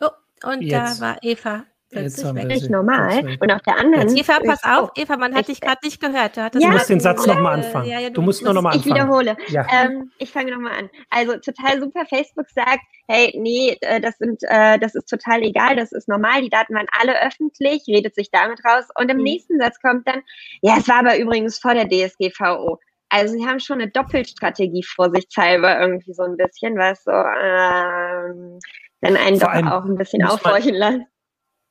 Oh, 0.00 0.10
und 0.44 0.62
Jetzt. 0.62 1.00
da 1.00 1.06
war 1.06 1.18
Eva. 1.22 1.64
Völlig 1.94 2.68
normal. 2.68 3.38
Und 3.40 3.50
auf 3.50 3.62
der 3.62 3.78
anderen. 3.78 4.08
Jetzt, 4.08 4.28
Eva, 4.28 4.40
pass 4.44 4.62
auf, 4.64 4.90
Eva, 4.96 5.16
man 5.16 5.34
hat 5.34 5.48
dich 5.48 5.60
gerade 5.60 5.78
nicht 5.84 6.00
gehört. 6.00 6.36
Du, 6.36 6.58
ja, 6.58 6.70
musst 6.70 6.90
den 6.90 7.00
Satz 7.00 7.26
nochmal 7.26 7.54
anfangen. 7.54 7.88
Ja, 7.88 8.00
ja, 8.00 8.08
du, 8.08 8.14
du, 8.14 8.22
musst 8.22 8.42
nur 8.42 8.52
nochmal 8.52 8.74
anfangen. 8.74 8.94
Ich 8.96 9.02
wiederhole. 9.02 9.36
Ähm, 9.72 10.10
ich 10.18 10.30
fange 10.30 10.52
nochmal 10.52 10.72
an. 10.78 10.90
Also 11.10 11.36
total 11.38 11.80
super. 11.80 12.04
Facebook 12.06 12.48
sagt, 12.50 12.80
hey, 13.08 13.32
nee, 13.38 13.76
äh, 13.80 14.00
das 14.00 14.18
sind, 14.18 14.42
äh, 14.42 14.78
das 14.78 14.94
ist 14.94 15.08
total 15.08 15.42
egal, 15.42 15.76
das 15.76 15.92
ist 15.92 16.08
normal. 16.08 16.42
Die 16.42 16.50
Daten 16.50 16.74
waren 16.74 16.86
alle 17.00 17.20
öffentlich, 17.26 17.82
redet 17.88 18.14
sich 18.14 18.30
damit 18.30 18.64
raus. 18.64 18.84
Und 18.98 19.10
im 19.10 19.18
mhm. 19.18 19.24
nächsten 19.24 19.58
Satz 19.58 19.80
kommt 19.80 20.06
dann, 20.08 20.22
ja, 20.62 20.76
es 20.78 20.88
war 20.88 21.00
aber 21.00 21.18
übrigens 21.18 21.58
vor 21.58 21.74
der 21.74 21.88
DSGVO. 21.88 22.78
Also 23.10 23.34
sie 23.34 23.46
haben 23.46 23.60
schon 23.60 23.80
eine 23.80 23.90
Doppelstrategie 23.90 24.82
vorsichtshalber 24.82 25.80
irgendwie 25.80 26.12
so 26.14 26.24
ein 26.24 26.36
bisschen, 26.36 26.76
was 26.76 27.04
so 27.04 27.12
ähm, 27.12 28.58
dann 29.00 29.16
einen 29.16 29.38
Vor 29.38 29.52
doch 29.52 29.70
auch 29.70 29.84
ein 29.84 29.96
bisschen 29.96 30.24
aufhorchen 30.24 30.74
lässt. 30.74 31.13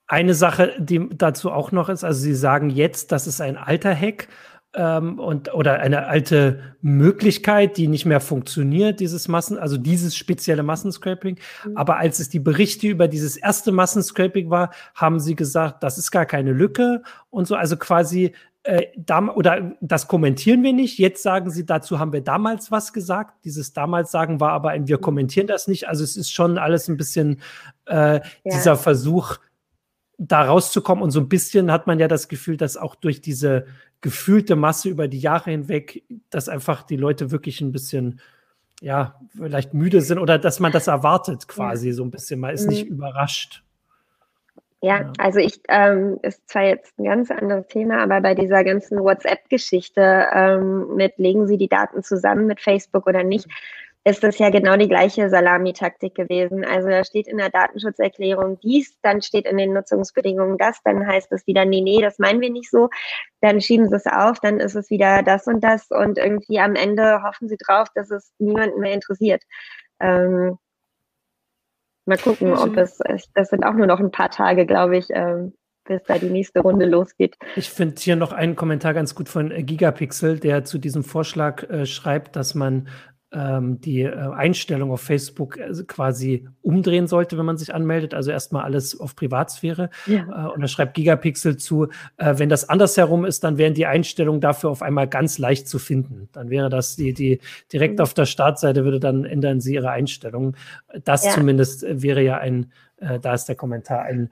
Eine 0.07 0.33
Sache, 0.33 0.73
die 0.79 1.09
dazu 1.15 1.51
auch 1.51 1.71
noch 1.71 1.89
ist, 1.89 2.03
also 2.03 2.19
Sie 2.19 2.35
sagen 2.35 2.69
jetzt, 2.69 3.11
das 3.11 3.25
ist 3.25 3.41
ein 3.41 3.57
alter 3.57 3.95
Hack 3.95 4.27
ähm, 4.75 5.19
und 5.19 5.53
oder 5.53 5.79
eine 5.79 6.07
alte 6.07 6.75
Möglichkeit, 6.81 7.77
die 7.77 7.87
nicht 7.87 8.05
mehr 8.05 8.19
funktioniert, 8.19 8.99
dieses 8.99 9.27
Massen, 9.27 9.57
also 9.57 9.77
dieses 9.77 10.15
spezielle 10.15 10.63
Massenscraping. 10.63 11.39
Mhm. 11.65 11.77
Aber 11.77 11.97
als 11.97 12.19
es 12.19 12.29
die 12.29 12.39
Berichte 12.39 12.87
über 12.87 13.07
dieses 13.07 13.37
erste 13.37 13.71
Massenscraping 13.71 14.49
war, 14.49 14.71
haben 14.95 15.19
Sie 15.19 15.35
gesagt, 15.35 15.83
das 15.83 15.97
ist 15.97 16.11
gar 16.11 16.25
keine 16.25 16.51
Lücke 16.51 17.03
und 17.29 17.47
so. 17.47 17.55
Also 17.55 17.77
quasi 17.77 18.33
äh, 18.63 18.87
dam 18.95 19.29
oder 19.29 19.73
das 19.81 20.07
kommentieren 20.07 20.63
wir 20.63 20.73
nicht. 20.73 20.97
Jetzt 20.97 21.21
sagen 21.21 21.49
sie, 21.49 21.65
dazu 21.65 21.99
haben 21.99 22.13
wir 22.13 22.21
damals 22.21 22.71
was 22.71 22.93
gesagt. 22.93 23.43
Dieses 23.43 23.73
damals 23.73 24.11
sagen 24.11 24.39
war 24.39 24.51
aber 24.51 24.69
ein, 24.69 24.87
wir 24.87 24.99
kommentieren 24.99 25.47
das 25.47 25.67
nicht. 25.67 25.89
Also 25.89 26.03
es 26.03 26.15
ist 26.15 26.31
schon 26.31 26.57
alles 26.57 26.87
ein 26.87 26.95
bisschen 26.95 27.41
äh, 27.85 28.15
ja. 28.15 28.21
dieser 28.45 28.77
Versuch, 28.77 29.37
da 30.27 30.43
rauszukommen. 30.43 31.03
Und 31.03 31.11
so 31.11 31.19
ein 31.19 31.29
bisschen 31.29 31.71
hat 31.71 31.87
man 31.87 31.99
ja 31.99 32.07
das 32.07 32.27
Gefühl, 32.27 32.57
dass 32.57 32.77
auch 32.77 32.95
durch 32.95 33.21
diese 33.21 33.65
gefühlte 34.01 34.55
Masse 34.55 34.89
über 34.89 35.07
die 35.07 35.19
Jahre 35.19 35.51
hinweg, 35.51 36.03
dass 36.29 36.49
einfach 36.49 36.83
die 36.83 36.97
Leute 36.97 37.31
wirklich 37.31 37.61
ein 37.61 37.71
bisschen 37.71 38.19
ja, 38.81 39.15
vielleicht 39.37 39.73
müde 39.73 40.01
sind 40.01 40.19
oder 40.19 40.37
dass 40.37 40.59
man 40.59 40.73
das 40.73 40.87
erwartet 40.87 41.47
quasi 41.47 41.93
so 41.93 42.03
ein 42.03 42.11
bisschen. 42.11 42.41
Man 42.41 42.53
ist 42.53 42.63
mhm. 42.63 42.69
nicht 42.69 42.87
überrascht. 42.87 43.63
Ja, 44.81 45.13
also 45.17 45.39
ich, 45.39 45.61
ähm, 45.69 46.19
ist 46.23 46.49
zwar 46.49 46.63
jetzt 46.63 46.99
ein 46.99 47.05
ganz 47.05 47.31
anderes 47.31 47.67
Thema, 47.67 48.03
aber 48.03 48.19
bei 48.19 48.35
dieser 48.35 48.65
ganzen 48.65 48.99
WhatsApp-Geschichte 48.99 50.27
ähm, 50.33 50.95
mit, 50.95 51.17
legen 51.17 51.47
Sie 51.47 51.57
die 51.57 51.69
Daten 51.69 52.03
zusammen 52.03 52.47
mit 52.47 52.59
Facebook 52.59 53.07
oder 53.07 53.23
nicht, 53.23 53.47
ist 54.05 54.23
das 54.23 54.37
ja 54.37 54.49
genau 54.49 54.75
die 54.75 54.89
gleiche 54.89 55.29
Salamitaktik 55.29 56.15
gewesen. 56.15 56.65
Also 56.65 56.89
da 56.89 57.03
steht 57.03 57.27
in 57.27 57.37
der 57.37 57.49
Datenschutzerklärung 57.49 58.59
dies, 58.59 58.99
dann 59.01 59.21
steht 59.21 59.45
in 59.45 59.57
den 59.57 59.73
Nutzungsbedingungen 59.73 60.57
das, 60.57 60.81
dann 60.83 61.07
heißt 61.07 61.31
es 61.31 61.47
wieder, 61.47 61.63
nee, 61.63 61.81
nee, 61.81 62.01
das 62.01 62.19
meinen 62.19 62.41
wir 62.41 62.49
nicht 62.49 62.69
so. 62.69 62.89
Dann 63.41 63.61
schieben 63.61 63.87
sie 63.87 63.95
es 63.95 64.05
auf, 64.05 64.39
dann 64.39 64.59
ist 64.59 64.75
es 64.75 64.89
wieder 64.89 65.23
das 65.23 65.47
und 65.47 65.63
das 65.63 65.87
und 65.89 66.17
irgendwie 66.17 66.59
am 66.59 66.75
Ende 66.75 67.23
hoffen 67.23 67.47
sie 67.47 67.57
drauf, 67.57 67.87
dass 67.95 68.11
es 68.11 68.33
niemanden 68.39 68.81
mehr 68.81 68.93
interessiert. 68.93 69.43
Ähm, 69.99 70.57
Mal 72.05 72.17
gucken, 72.17 72.53
ob 72.53 72.75
es, 72.75 72.99
das 73.33 73.49
sind 73.49 73.63
auch 73.63 73.73
nur 73.73 73.87
noch 73.87 73.99
ein 73.99 74.11
paar 74.11 74.29
Tage, 74.29 74.65
glaube 74.65 74.97
ich, 74.97 75.05
ähm, 75.11 75.53
bis 75.85 76.03
da 76.03 76.17
die 76.17 76.29
nächste 76.29 76.59
Runde 76.59 76.85
losgeht. 76.85 77.37
Ich 77.55 77.69
finde 77.69 77.95
hier 77.97 78.17
noch 78.17 78.33
einen 78.33 78.55
Kommentar 78.55 78.93
ganz 78.93 79.15
gut 79.15 79.29
von 79.29 79.49
Gigapixel, 79.49 80.39
der 80.39 80.65
zu 80.65 80.77
diesem 80.77 81.03
Vorschlag 81.03 81.63
äh, 81.69 81.85
schreibt, 81.85 82.35
dass 82.35 82.55
man 82.55 82.89
die 83.33 84.01
äh, 84.01 84.13
Einstellung 84.13 84.91
auf 84.91 85.01
Facebook 85.01 85.57
äh, 85.57 85.71
quasi 85.87 86.47
umdrehen 86.61 87.07
sollte, 87.07 87.37
wenn 87.37 87.45
man 87.45 87.57
sich 87.57 87.73
anmeldet. 87.73 88.13
Also 88.13 88.31
erstmal 88.31 88.63
alles 88.63 88.99
auf 88.99 89.15
Privatsphäre. 89.15 89.89
Ja. 90.05 90.49
Äh, 90.49 90.53
und 90.53 90.61
da 90.61 90.67
schreibt 90.67 90.93
Gigapixel 90.93 91.57
zu, 91.57 91.87
wenn 92.17 92.49
das 92.49 92.69
andersherum 92.69 93.25
ist, 93.25 93.43
dann 93.43 93.57
wären 93.57 93.73
die 93.73 93.85
Einstellungen 93.85 94.41
dafür 94.41 94.69
auf 94.69 94.81
einmal 94.81 95.07
ganz 95.07 95.37
leicht 95.37 95.67
zu 95.67 95.79
finden. 95.79 96.29
Dann 96.31 96.49
wäre 96.49 96.69
das 96.69 96.95
die, 96.95 97.13
die 97.13 97.39
direkt 97.71 97.97
mhm. 97.97 98.03
auf 98.03 98.13
der 98.13 98.25
Startseite 98.25 98.83
würde 98.85 98.99
dann 98.99 99.25
ändern 99.25 99.59
sie 99.61 99.73
ihre 99.73 99.89
Einstellungen. 99.89 100.55
Das 101.03 101.25
ja. 101.25 101.31
zumindest 101.31 101.85
wäre 101.87 102.21
ja 102.21 102.37
ein, 102.37 102.71
da 102.97 103.33
ist 103.33 103.45
der 103.45 103.55
Kommentar 103.55 104.03
ein 104.03 104.29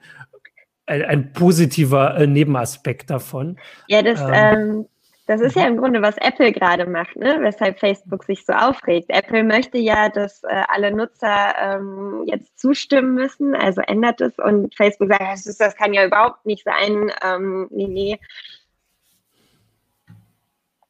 ein, 0.84 1.02
ein 1.04 1.32
positiver 1.32 2.26
Nebenaspekt 2.26 3.08
davon. 3.08 3.56
Ja, 3.86 4.02
das, 4.02 4.20
ähm, 4.20 4.30
ähm 4.32 4.86
das 5.26 5.40
ist 5.40 5.54
ja 5.54 5.66
im 5.66 5.76
Grunde, 5.76 6.02
was 6.02 6.16
Apple 6.18 6.52
gerade 6.52 6.84
macht, 6.86 7.14
ne? 7.16 7.36
weshalb 7.40 7.78
Facebook 7.78 8.24
sich 8.24 8.44
so 8.44 8.52
aufregt. 8.52 9.06
Apple 9.08 9.44
möchte 9.44 9.78
ja, 9.78 10.08
dass 10.08 10.42
äh, 10.42 10.62
alle 10.68 10.90
Nutzer 10.90 11.54
ähm, 11.60 12.24
jetzt 12.26 12.58
zustimmen 12.58 13.14
müssen, 13.14 13.54
also 13.54 13.82
ändert 13.82 14.20
es. 14.20 14.36
Und 14.38 14.74
Facebook 14.74 15.08
sagt, 15.08 15.22
das, 15.22 15.46
ist, 15.46 15.60
das 15.60 15.76
kann 15.76 15.94
ja 15.94 16.04
überhaupt 16.04 16.44
nicht 16.44 16.64
sein. 16.64 17.12
Ähm, 17.22 17.68
nee, 17.70 17.86
nee. 17.86 18.20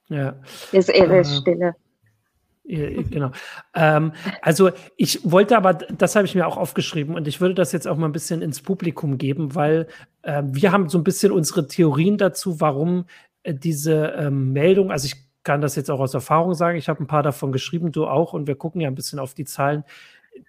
Ja. 0.08 0.34
Ist 0.72 0.88
irre 0.88 1.18
äh, 1.18 1.24
Stille. 1.24 1.74
Genau. 2.64 3.32
Ähm, 3.74 4.12
also 4.40 4.70
ich 4.96 5.18
wollte 5.30 5.56
aber, 5.56 5.74
das 5.74 6.14
habe 6.14 6.26
ich 6.26 6.34
mir 6.34 6.46
auch 6.46 6.56
aufgeschrieben 6.56 7.16
und 7.16 7.26
ich 7.26 7.40
würde 7.40 7.54
das 7.54 7.72
jetzt 7.72 7.88
auch 7.88 7.96
mal 7.96 8.06
ein 8.06 8.12
bisschen 8.12 8.40
ins 8.40 8.62
Publikum 8.62 9.18
geben, 9.18 9.56
weil 9.56 9.88
äh, 10.22 10.42
wir 10.46 10.70
haben 10.70 10.88
so 10.88 10.96
ein 10.96 11.04
bisschen 11.04 11.32
unsere 11.32 11.66
Theorien 11.66 12.18
dazu, 12.18 12.60
warum 12.60 13.06
diese 13.46 14.14
ähm, 14.16 14.52
Meldung, 14.52 14.90
also 14.90 15.06
ich 15.06 15.16
kann 15.42 15.60
das 15.60 15.76
jetzt 15.76 15.90
auch 15.90 16.00
aus 16.00 16.14
Erfahrung 16.14 16.54
sagen, 16.54 16.78
ich 16.78 16.88
habe 16.88 17.02
ein 17.02 17.06
paar 17.06 17.22
davon 17.22 17.52
geschrieben, 17.52 17.92
du 17.92 18.06
auch, 18.06 18.32
und 18.32 18.46
wir 18.46 18.54
gucken 18.54 18.80
ja 18.80 18.88
ein 18.88 18.94
bisschen 18.94 19.18
auf 19.18 19.34
die 19.34 19.44
Zahlen, 19.44 19.84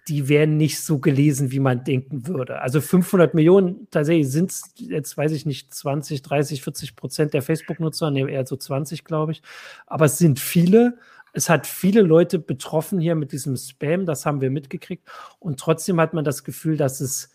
die 0.08 0.28
werden 0.28 0.56
nicht 0.56 0.80
so 0.80 0.98
gelesen, 0.98 1.50
wie 1.50 1.60
man 1.60 1.84
denken 1.84 2.26
würde. 2.26 2.60
Also 2.60 2.80
500 2.80 3.34
Millionen, 3.34 3.88
tatsächlich 3.90 4.30
sind 4.30 4.50
es 4.50 4.72
jetzt, 4.76 5.16
weiß 5.16 5.32
ich 5.32 5.46
nicht, 5.46 5.74
20, 5.74 6.22
30, 6.22 6.62
40 6.62 6.96
Prozent 6.96 7.34
der 7.34 7.42
Facebook-Nutzer, 7.42 8.10
nee, 8.10 8.30
eher 8.30 8.46
so 8.46 8.56
20, 8.56 9.04
glaube 9.04 9.32
ich. 9.32 9.42
Aber 9.86 10.06
es 10.06 10.18
sind 10.18 10.40
viele. 10.40 10.98
Es 11.32 11.50
hat 11.50 11.66
viele 11.66 12.02
Leute 12.02 12.38
betroffen 12.38 13.00
hier 13.00 13.16
mit 13.16 13.32
diesem 13.32 13.56
Spam, 13.56 14.06
das 14.06 14.24
haben 14.24 14.40
wir 14.40 14.50
mitgekriegt. 14.50 15.08
Und 15.40 15.58
trotzdem 15.58 16.00
hat 16.00 16.14
man 16.14 16.24
das 16.24 16.44
Gefühl, 16.44 16.76
dass 16.76 17.00
es 17.00 17.30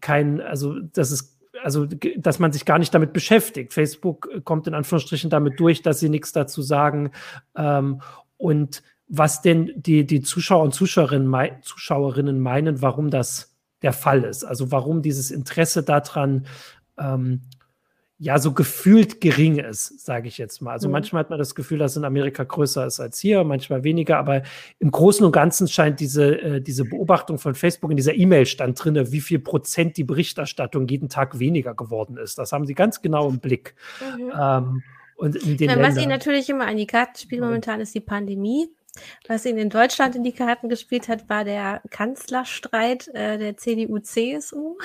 kein, 0.00 0.40
also, 0.40 0.78
dass 0.80 1.10
es 1.10 1.37
also 1.62 1.86
dass 2.16 2.38
man 2.38 2.52
sich 2.52 2.64
gar 2.64 2.78
nicht 2.78 2.94
damit 2.94 3.12
beschäftigt. 3.12 3.72
Facebook 3.72 4.28
äh, 4.32 4.40
kommt 4.40 4.66
in 4.66 4.74
Anführungsstrichen 4.74 5.30
damit 5.30 5.58
durch, 5.60 5.82
dass 5.82 6.00
sie 6.00 6.08
nichts 6.08 6.32
dazu 6.32 6.62
sagen. 6.62 7.12
Ähm, 7.56 8.00
und 8.36 8.82
was 9.08 9.42
denn 9.42 9.72
die, 9.74 10.06
die 10.06 10.20
Zuschauer 10.20 10.62
und 10.62 10.74
Zuschauerinnen, 10.74 11.26
mei 11.26 11.58
Zuschauerinnen 11.62 12.40
meinen, 12.40 12.82
warum 12.82 13.10
das 13.10 13.56
der 13.82 13.92
Fall 13.92 14.24
ist. 14.24 14.44
Also 14.44 14.70
warum 14.70 15.02
dieses 15.02 15.30
Interesse 15.30 15.82
daran 15.82 16.46
ähm, 16.98 17.42
ja 18.20 18.38
so 18.38 18.52
gefühlt 18.52 19.20
gering 19.20 19.58
ist, 19.58 20.04
sage 20.04 20.26
ich 20.26 20.38
jetzt 20.38 20.60
mal. 20.60 20.72
Also 20.72 20.88
mhm. 20.88 20.92
manchmal 20.92 21.20
hat 21.20 21.30
man 21.30 21.38
das 21.38 21.54
Gefühl, 21.54 21.78
dass 21.78 21.96
in 21.96 22.04
Amerika 22.04 22.42
größer 22.42 22.84
ist 22.86 22.98
als 22.98 23.20
hier, 23.20 23.44
manchmal 23.44 23.84
weniger, 23.84 24.18
aber 24.18 24.42
im 24.80 24.90
Großen 24.90 25.24
und 25.24 25.30
Ganzen 25.30 25.68
scheint 25.68 26.00
diese, 26.00 26.40
äh, 26.40 26.60
diese 26.60 26.84
Beobachtung 26.84 27.38
von 27.38 27.54
Facebook 27.54 27.90
in 27.90 27.96
dieser 27.96 28.14
E-Mail 28.14 28.46
stand 28.46 28.82
drin, 28.82 29.12
wie 29.12 29.20
viel 29.20 29.38
Prozent 29.38 29.96
die 29.96 30.04
Berichterstattung 30.04 30.88
jeden 30.88 31.08
Tag 31.08 31.38
weniger 31.38 31.74
geworden 31.74 32.16
ist. 32.16 32.38
Das 32.38 32.52
haben 32.52 32.66
sie 32.66 32.74
ganz 32.74 33.02
genau 33.02 33.28
im 33.28 33.38
Blick. 33.38 33.76
Mhm. 34.00 34.32
Ähm, 34.38 34.82
und 35.16 35.36
in 35.36 35.56
den 35.56 35.68
meine, 35.68 35.82
was 35.82 35.96
ihnen 35.96 36.10
natürlich 36.10 36.48
immer 36.48 36.66
an 36.66 36.76
die 36.76 36.86
Karten 36.86 37.16
spielt 37.18 37.40
momentan 37.40 37.80
ist 37.80 37.94
die 37.94 38.00
Pandemie. 38.00 38.68
Was 39.28 39.46
ihnen 39.46 39.58
in 39.58 39.70
Deutschland 39.70 40.16
in 40.16 40.24
die 40.24 40.32
Karten 40.32 40.68
gespielt 40.68 41.08
hat, 41.08 41.28
war 41.28 41.44
der 41.44 41.82
Kanzlerstreit 41.90 43.08
äh, 43.14 43.38
der 43.38 43.56
CDU-CSU. 43.56 44.76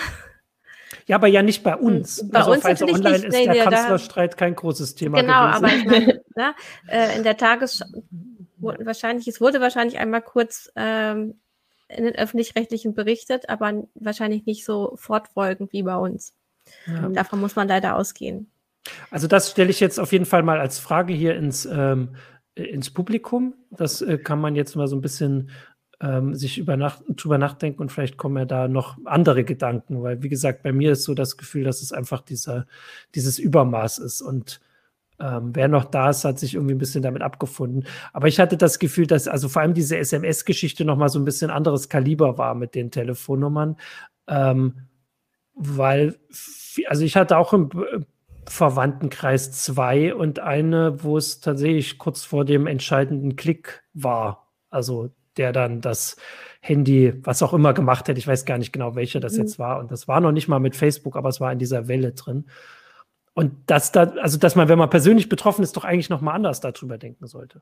Ja, 1.07 1.17
aber 1.17 1.27
ja 1.27 1.41
nicht 1.41 1.63
bei 1.63 1.75
uns. 1.75 2.29
Bei 2.29 2.39
also 2.39 2.51
uns 2.51 2.65
also 2.65 2.85
online 2.85 3.11
nicht, 3.11 3.23
ist 3.25 3.33
nee, 3.33 3.45
der 3.45 3.63
Kanzlerstreit 3.63 4.37
kein 4.37 4.55
großes 4.55 4.95
Thema 4.95 5.21
genau, 5.21 5.47
gewesen. 5.47 5.65
aber 5.65 5.75
ich 5.75 5.85
meine, 5.85 6.21
ne, 6.35 6.55
äh, 6.87 7.17
in 7.17 7.23
der 7.23 7.37
Tagesschau 7.37 7.85
wahrscheinlich, 8.57 9.27
es 9.27 9.41
wurde 9.41 9.59
wahrscheinlich 9.59 9.99
einmal 9.99 10.21
kurz 10.21 10.71
ähm, 10.75 11.39
in 11.89 12.05
den 12.05 12.15
öffentlich-rechtlichen 12.15 12.93
berichtet, 12.93 13.49
aber 13.49 13.83
wahrscheinlich 13.95 14.45
nicht 14.45 14.65
so 14.65 14.95
fortfolgend 14.95 15.73
wie 15.73 15.83
bei 15.83 15.95
uns. 15.95 16.33
Ja. 16.87 17.09
Davon 17.09 17.39
muss 17.39 17.55
man 17.55 17.67
leider 17.67 17.95
ausgehen. 17.95 18.49
Also 19.11 19.27
das 19.27 19.51
stelle 19.51 19.69
ich 19.69 19.79
jetzt 19.79 19.99
auf 19.99 20.11
jeden 20.11 20.25
Fall 20.25 20.43
mal 20.43 20.59
als 20.59 20.79
Frage 20.79 21.13
hier 21.13 21.35
ins, 21.35 21.65
ähm, 21.65 22.15
ins 22.55 22.89
Publikum. 22.89 23.53
Das 23.71 24.01
äh, 24.01 24.17
kann 24.17 24.39
man 24.39 24.55
jetzt 24.55 24.75
mal 24.75 24.87
so 24.87 24.95
ein 24.95 25.01
bisschen 25.01 25.49
ähm, 26.03 26.35
sich 26.35 26.57
über 26.57 26.75
Nacht, 26.75 27.03
drüber 27.07 27.37
nachdenken 27.37 27.81
und 27.81 27.91
vielleicht 27.91 28.17
kommen 28.17 28.37
ja 28.37 28.45
da 28.45 28.67
noch 28.67 28.97
andere 29.05 29.45
Gedanken, 29.45 30.03
weil 30.03 30.21
wie 30.21 30.29
gesagt, 30.29 30.61
bei 30.61 30.73
mir 30.73 30.91
ist 30.91 31.05
so 31.05 31.13
das 31.13 31.37
Gefühl, 31.37 31.63
dass 31.63 31.81
es 31.81 31.93
einfach 31.93 32.21
dieser, 32.21 32.67
dieses 33.15 33.39
Übermaß 33.39 33.99
ist 33.99 34.21
und 34.21 34.59
ähm, 35.19 35.51
wer 35.53 35.69
noch 35.69 35.85
da 35.85 36.09
ist, 36.09 36.25
hat 36.25 36.39
sich 36.39 36.55
irgendwie 36.55 36.73
ein 36.73 36.79
bisschen 36.79 37.03
damit 37.03 37.21
abgefunden. 37.21 37.85
Aber 38.11 38.27
ich 38.27 38.39
hatte 38.39 38.57
das 38.57 38.79
Gefühl, 38.79 39.07
dass 39.07 39.27
also 39.27 39.47
vor 39.47 39.61
allem 39.61 39.73
diese 39.73 39.97
SMS-Geschichte 39.97 40.83
noch 40.83 40.97
mal 40.97 41.07
so 41.07 41.19
ein 41.19 41.25
bisschen 41.25 41.51
anderes 41.51 41.87
Kaliber 41.87 42.37
war 42.37 42.55
mit 42.55 42.75
den 42.75 42.91
Telefonnummern, 42.91 43.77
ähm, 44.27 44.87
weil 45.53 46.19
also 46.87 47.05
ich 47.05 47.15
hatte 47.15 47.37
auch 47.37 47.53
im 47.53 47.69
Verwandtenkreis 48.45 49.53
zwei 49.53 50.13
und 50.13 50.39
eine, 50.39 51.01
wo 51.03 51.17
es 51.17 51.39
tatsächlich 51.39 51.97
kurz 51.97 52.25
vor 52.25 52.43
dem 52.43 52.67
entscheidenden 52.67 53.37
Klick 53.37 53.83
war. 53.93 54.51
Also 54.69 55.11
der 55.37 55.51
dann 55.51 55.81
das 55.81 56.15
Handy, 56.61 57.13
was 57.23 57.43
auch 57.43 57.53
immer 57.53 57.73
gemacht 57.73 58.07
hätte. 58.07 58.19
Ich 58.19 58.27
weiß 58.27 58.45
gar 58.45 58.57
nicht 58.57 58.71
genau, 58.71 58.95
welcher 58.95 59.19
das 59.19 59.33
mhm. 59.33 59.39
jetzt 59.39 59.59
war. 59.59 59.79
Und 59.79 59.91
das 59.91 60.07
war 60.07 60.21
noch 60.21 60.31
nicht 60.31 60.47
mal 60.47 60.59
mit 60.59 60.75
Facebook, 60.75 61.15
aber 61.15 61.29
es 61.29 61.41
war 61.41 61.51
in 61.51 61.59
dieser 61.59 61.87
Welle 61.87 62.13
drin. 62.13 62.45
Und 63.35 63.51
dass 63.65 63.91
da, 63.91 64.03
also 64.21 64.37
dass 64.37 64.55
man, 64.55 64.69
wenn 64.69 64.77
man 64.77 64.91
persönlich 64.91 65.27
betroffen 65.27 65.63
ist, 65.63 65.75
doch 65.75 65.85
eigentlich 65.85 66.09
nochmal 66.09 66.35
anders 66.35 66.61
darüber 66.61 66.99
denken 66.99 67.25
sollte. 67.25 67.61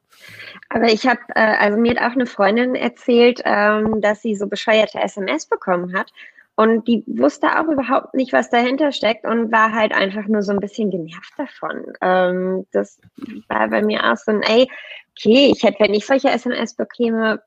Aber 0.70 0.86
ich 0.86 1.08
habe, 1.08 1.20
äh, 1.34 1.56
also 1.58 1.78
mir 1.78 1.96
hat 1.96 2.12
auch 2.12 2.16
eine 2.16 2.26
Freundin 2.26 2.76
erzählt, 2.76 3.42
ähm, 3.46 4.02
dass 4.02 4.22
sie 4.22 4.36
so 4.36 4.48
bescheuerte 4.48 5.00
SMS 5.00 5.46
bekommen 5.46 5.98
hat. 5.98 6.12
Und 6.56 6.88
die 6.88 7.04
wusste 7.08 7.48
auch 7.58 7.68
überhaupt 7.70 8.14
nicht, 8.14 8.34
was 8.34 8.50
dahinter 8.50 8.92
steckt 8.92 9.26
und 9.26 9.52
war 9.52 9.72
halt 9.72 9.94
einfach 9.94 10.28
nur 10.28 10.42
so 10.42 10.52
ein 10.52 10.60
bisschen 10.60 10.92
genervt 10.92 11.34
davon. 11.38 11.86
Ähm, 12.02 12.68
das 12.74 13.00
war 13.48 13.70
bei 13.70 13.82
mir 13.82 14.12
auch 14.12 14.18
so 14.18 14.32
ein, 14.32 14.42
ey, 14.42 14.70
okay, 15.12 15.54
ich 15.56 15.64
hätte, 15.64 15.80
wenn 15.80 15.94
ich 15.94 16.06
solche 16.06 16.30
SMS 16.30 16.76
bekäme, 16.76 17.42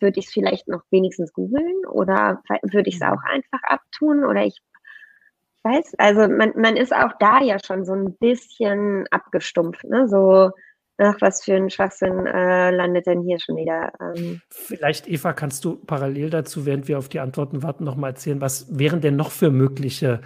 würde 0.00 0.18
ich 0.18 0.26
es 0.26 0.32
vielleicht 0.32 0.68
noch 0.68 0.82
wenigstens 0.90 1.32
googeln 1.32 1.86
oder 1.90 2.42
würde 2.62 2.88
ich 2.88 2.96
es 2.96 3.02
auch 3.02 3.22
einfach 3.24 3.62
abtun 3.62 4.24
oder 4.24 4.44
ich 4.44 4.60
weiß, 5.66 5.94
also 5.98 6.28
man, 6.28 6.52
man 6.56 6.76
ist 6.76 6.94
auch 6.94 7.12
da 7.18 7.40
ja 7.40 7.58
schon 7.58 7.84
so 7.84 7.92
ein 7.92 8.16
bisschen 8.16 9.06
abgestumpft, 9.10 9.84
ne? 9.84 10.08
So, 10.08 10.50
ach, 10.98 11.16
was 11.20 11.44
für 11.44 11.54
ein 11.54 11.70
Schwachsinn 11.70 12.26
äh, 12.26 12.70
landet 12.70 13.06
denn 13.06 13.22
hier 13.22 13.38
schon 13.40 13.56
wieder? 13.56 13.92
Ähm. 14.00 14.40
Vielleicht, 14.50 15.08
Eva, 15.08 15.32
kannst 15.32 15.64
du 15.64 15.76
parallel 15.76 16.30
dazu, 16.30 16.66
während 16.66 16.88
wir 16.88 16.98
auf 16.98 17.08
die 17.08 17.20
Antworten 17.20 17.62
warten, 17.62 17.84
nochmal 17.84 18.10
erzählen, 18.10 18.40
was 18.40 18.78
wären 18.78 19.00
denn 19.00 19.16
noch 19.16 19.30
für 19.30 19.50
mögliche 19.50 20.20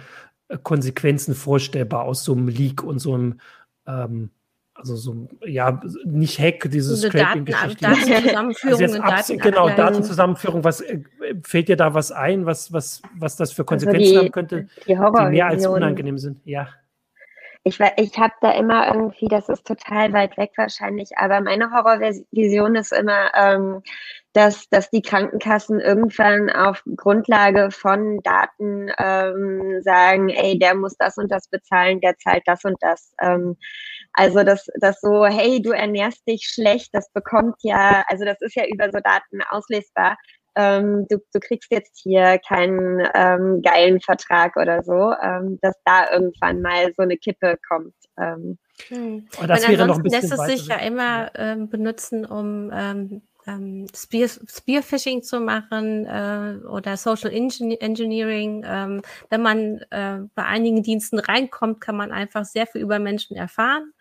äh, 0.47 0.57
Konsequenzen 0.61 1.33
vorstellbar 1.33 2.03
aus 2.03 2.23
so 2.23 2.33
einem 2.33 2.47
Leak 2.47 2.83
und 2.83 2.99
so 2.99 3.13
einem 3.15 3.39
ähm, 3.87 4.31
also 4.73 4.95
so, 4.95 5.27
ja, 5.45 5.81
nicht 6.05 6.39
Hack, 6.39 6.69
dieses 6.71 7.01
Scraping-Geschichte. 7.01 7.85
Datenzusammenführung. 7.85 8.81
Also 8.81 8.97
Daten 8.99 9.37
genau, 9.37 9.69
Datenzusammenführung. 9.69 10.63
Was 10.63 10.81
äh, 10.81 11.03
fällt 11.43 11.67
dir 11.69 11.75
da 11.75 11.93
was 11.93 12.11
ein, 12.11 12.45
was, 12.45 12.71
was, 12.71 13.01
was 13.17 13.35
das 13.35 13.51
für 13.51 13.61
also 13.61 13.65
Konsequenzen 13.65 14.01
also 14.01 14.11
die, 14.11 14.25
haben 14.25 14.31
könnte, 14.31 14.67
die, 14.87 14.95
die 14.95 15.29
mehr 15.29 15.47
als 15.47 15.65
unangenehm 15.67 16.17
sind? 16.17 16.41
Ja. 16.45 16.67
Ich, 17.63 17.79
ich 17.79 18.17
habe 18.17 18.33
da 18.41 18.53
immer 18.53 18.87
irgendwie, 18.87 19.27
das 19.27 19.47
ist 19.47 19.67
total 19.67 20.13
weit 20.13 20.35
weg 20.37 20.51
wahrscheinlich, 20.55 21.11
aber 21.17 21.41
meine 21.41 21.69
Horrorvision 21.69 22.75
ist 22.75 22.91
immer, 22.91 23.29
ähm, 23.35 23.83
dass, 24.33 24.67
dass 24.69 24.89
die 24.89 25.03
Krankenkassen 25.03 25.79
irgendwann 25.79 26.49
auf 26.49 26.83
Grundlage 26.95 27.69
von 27.69 28.19
Daten 28.23 28.89
ähm, 28.97 29.81
sagen, 29.83 30.29
ey, 30.29 30.57
der 30.57 30.73
muss 30.73 30.97
das 30.97 31.17
und 31.17 31.31
das 31.31 31.49
bezahlen, 31.49 32.01
der 32.01 32.17
zahlt 32.17 32.43
das 32.47 32.65
und 32.65 32.77
das. 32.79 33.13
Ähm, 33.21 33.57
also 34.13 34.43
das, 34.43 34.67
das 34.79 34.99
so, 35.01 35.25
hey, 35.25 35.61
du 35.61 35.71
ernährst 35.71 36.27
dich 36.27 36.45
schlecht, 36.45 36.89
das 36.93 37.09
bekommt 37.13 37.55
ja, 37.61 38.03
also 38.07 38.25
das 38.25 38.37
ist 38.41 38.55
ja 38.55 38.65
über 38.65 38.85
so 38.91 38.99
Daten 39.03 39.41
auslesbar. 39.49 40.17
Ähm, 40.55 41.05
du, 41.09 41.17
du 41.33 41.39
kriegst 41.39 41.71
jetzt 41.71 42.01
hier 42.03 42.37
keinen 42.45 43.07
ähm, 43.13 43.61
geilen 43.61 44.01
Vertrag 44.01 44.57
oder 44.57 44.83
so, 44.83 45.13
ähm, 45.23 45.59
dass 45.61 45.75
da 45.85 46.11
irgendwann 46.11 46.61
mal 46.61 46.91
so 46.97 47.03
eine 47.03 47.15
Kippe 47.15 47.57
kommt. 47.67 47.93
Ähm. 48.19 48.57
Hm. 48.89 49.27
Und 49.39 49.47
das 49.47 49.67
wäre 49.67 49.87
noch 49.87 49.97
ein 49.97 50.03
bisschen 50.03 50.29
lässt 50.29 50.33
es 50.33 50.45
sich 50.45 50.67
ja 50.67 50.75
immer 50.77 51.31
ähm, 51.35 51.69
benutzen, 51.69 52.25
um 52.25 52.69
ähm, 52.73 53.21
ähm, 53.47 53.87
Spear, 53.95 54.27
Spearfishing 54.27 55.23
zu 55.23 55.39
machen 55.39 56.05
äh, 56.05 56.65
oder 56.67 56.97
Social 56.97 57.31
Engineering. 57.31 58.63
Ähm, 58.65 59.01
wenn 59.29 59.41
man 59.41 59.81
äh, 59.89 60.19
bei 60.35 60.45
einigen 60.45 60.83
Diensten 60.83 61.19
reinkommt, 61.19 61.81
kann 61.81 61.97
man 61.97 62.11
einfach 62.11 62.45
sehr 62.45 62.67
viel 62.67 62.81
über 62.81 62.99
Menschen 62.99 63.35
erfahren. 63.35 63.93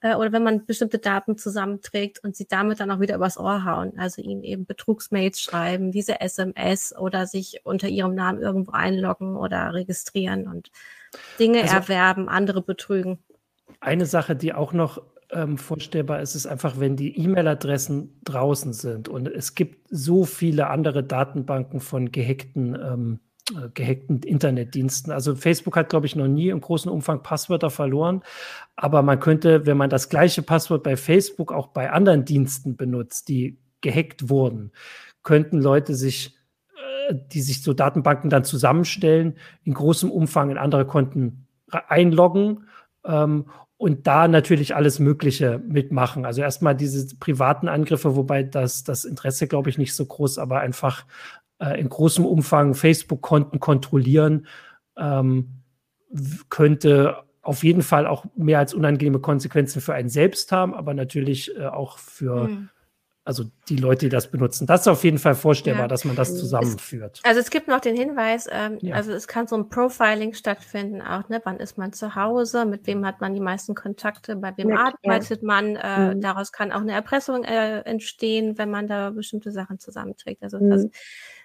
Äh, 0.00 0.14
oder 0.14 0.32
wenn 0.32 0.42
man 0.42 0.64
bestimmte 0.64 0.98
Daten 0.98 1.36
zusammenträgt 1.36 2.22
und 2.22 2.36
sie 2.36 2.46
damit 2.46 2.80
dann 2.80 2.90
auch 2.90 3.00
wieder 3.00 3.16
übers 3.16 3.38
Ohr 3.38 3.64
hauen. 3.64 3.98
Also 3.98 4.22
ihnen 4.22 4.44
eben 4.44 4.64
Betrugsmails 4.64 5.40
schreiben, 5.40 5.90
diese 5.90 6.20
SMS 6.20 6.96
oder 6.96 7.26
sich 7.26 7.60
unter 7.64 7.88
ihrem 7.88 8.14
Namen 8.14 8.40
irgendwo 8.40 8.72
einloggen 8.72 9.36
oder 9.36 9.74
registrieren 9.74 10.46
und 10.46 10.70
Dinge 11.38 11.62
also, 11.62 11.74
erwerben, 11.74 12.28
andere 12.28 12.62
betrügen. 12.62 13.18
Eine 13.80 14.06
Sache, 14.06 14.36
die 14.36 14.54
auch 14.54 14.72
noch 14.72 15.02
ähm, 15.30 15.58
vorstellbar 15.58 16.20
ist, 16.20 16.34
ist 16.34 16.46
einfach, 16.46 16.78
wenn 16.80 16.96
die 16.96 17.18
E-Mail-Adressen 17.18 18.20
draußen 18.24 18.72
sind 18.72 19.08
und 19.08 19.28
es 19.28 19.54
gibt 19.54 19.86
so 19.90 20.24
viele 20.24 20.68
andere 20.68 21.04
Datenbanken 21.04 21.80
von 21.80 22.10
gehackten, 22.10 22.74
ähm, 22.74 23.20
äh, 23.54 23.68
gehackten 23.74 24.22
Internetdiensten. 24.22 25.12
Also 25.12 25.34
Facebook 25.34 25.76
hat, 25.76 25.90
glaube 25.90 26.06
ich, 26.06 26.16
noch 26.16 26.28
nie 26.28 26.48
im 26.48 26.60
großen 26.60 26.90
Umfang 26.90 27.22
Passwörter 27.22 27.70
verloren, 27.70 28.22
aber 28.76 29.02
man 29.02 29.20
könnte, 29.20 29.66
wenn 29.66 29.76
man 29.76 29.90
das 29.90 30.08
gleiche 30.08 30.42
Passwort 30.42 30.82
bei 30.82 30.96
Facebook 30.96 31.52
auch 31.52 31.68
bei 31.68 31.90
anderen 31.90 32.24
Diensten 32.24 32.76
benutzt, 32.76 33.28
die 33.28 33.58
gehackt 33.80 34.30
wurden, 34.30 34.72
könnten 35.22 35.60
Leute 35.60 35.94
sich 35.94 36.36
äh, 37.08 37.14
die 37.32 37.42
sich 37.42 37.62
so 37.62 37.74
Datenbanken 37.74 38.30
dann 38.30 38.44
zusammenstellen, 38.44 39.36
in 39.64 39.74
großem 39.74 40.10
Umfang 40.10 40.50
in 40.50 40.58
andere 40.58 40.86
Konten 40.86 41.46
einloggen 41.70 42.64
ähm, 43.04 43.46
und 43.78 44.08
da 44.08 44.26
natürlich 44.28 44.74
alles 44.74 44.98
Mögliche 44.98 45.62
mitmachen. 45.66 46.26
Also 46.26 46.42
erstmal 46.42 46.74
diese 46.76 47.16
privaten 47.16 47.68
Angriffe, 47.68 48.16
wobei 48.16 48.42
das, 48.42 48.84
das 48.84 49.04
Interesse, 49.04 49.46
glaube 49.46 49.70
ich, 49.70 49.78
nicht 49.78 49.94
so 49.94 50.04
groß, 50.04 50.38
aber 50.38 50.60
einfach 50.60 51.06
äh, 51.60 51.80
in 51.80 51.88
großem 51.88 52.26
Umfang 52.26 52.74
Facebook-Konten 52.74 53.60
kontrollieren, 53.60 54.46
ähm, 54.96 55.62
könnte 56.48 57.22
auf 57.40 57.62
jeden 57.62 57.82
Fall 57.82 58.06
auch 58.06 58.24
mehr 58.34 58.58
als 58.58 58.74
unangenehme 58.74 59.20
Konsequenzen 59.20 59.80
für 59.80 59.94
einen 59.94 60.08
selbst 60.08 60.50
haben, 60.50 60.74
aber 60.74 60.92
natürlich 60.92 61.56
äh, 61.56 61.66
auch 61.66 61.98
für 61.98 62.48
hm 62.48 62.68
also 63.28 63.44
die 63.68 63.76
Leute, 63.76 64.06
die 64.06 64.08
das 64.08 64.30
benutzen. 64.30 64.66
Das 64.66 64.80
ist 64.80 64.88
auf 64.88 65.04
jeden 65.04 65.18
Fall 65.18 65.34
vorstellbar, 65.34 65.82
ja. 65.82 65.88
dass 65.88 66.06
man 66.06 66.16
das 66.16 66.34
zusammenführt. 66.38 67.18
Es, 67.18 67.24
also 67.26 67.40
es 67.40 67.50
gibt 67.50 67.68
noch 67.68 67.80
den 67.80 67.94
Hinweis, 67.94 68.48
ähm, 68.50 68.78
ja. 68.80 68.94
also 68.94 69.12
es 69.12 69.28
kann 69.28 69.46
so 69.46 69.54
ein 69.54 69.68
Profiling 69.68 70.32
stattfinden 70.32 71.02
auch, 71.02 71.28
ne? 71.28 71.38
Wann 71.44 71.60
ist 71.60 71.76
man 71.76 71.92
zu 71.92 72.14
Hause, 72.14 72.64
mit 72.64 72.86
wem 72.86 73.04
hat 73.04 73.20
man 73.20 73.34
die 73.34 73.40
meisten 73.40 73.74
Kontakte, 73.74 74.34
bei 74.36 74.56
wem 74.56 74.70
ja, 74.70 74.94
arbeitet 74.94 75.42
man, 75.42 75.76
äh, 75.76 76.14
mhm. 76.14 76.22
daraus 76.22 76.52
kann 76.52 76.72
auch 76.72 76.80
eine 76.80 76.92
Erpressung 76.92 77.44
äh, 77.44 77.80
entstehen, 77.80 78.56
wenn 78.56 78.70
man 78.70 78.88
da 78.88 79.10
bestimmte 79.10 79.52
Sachen 79.52 79.78
zusammenträgt. 79.78 80.42
Also 80.42 80.58
mhm. 80.58 80.70
das 80.70 80.80
sind 80.80 80.94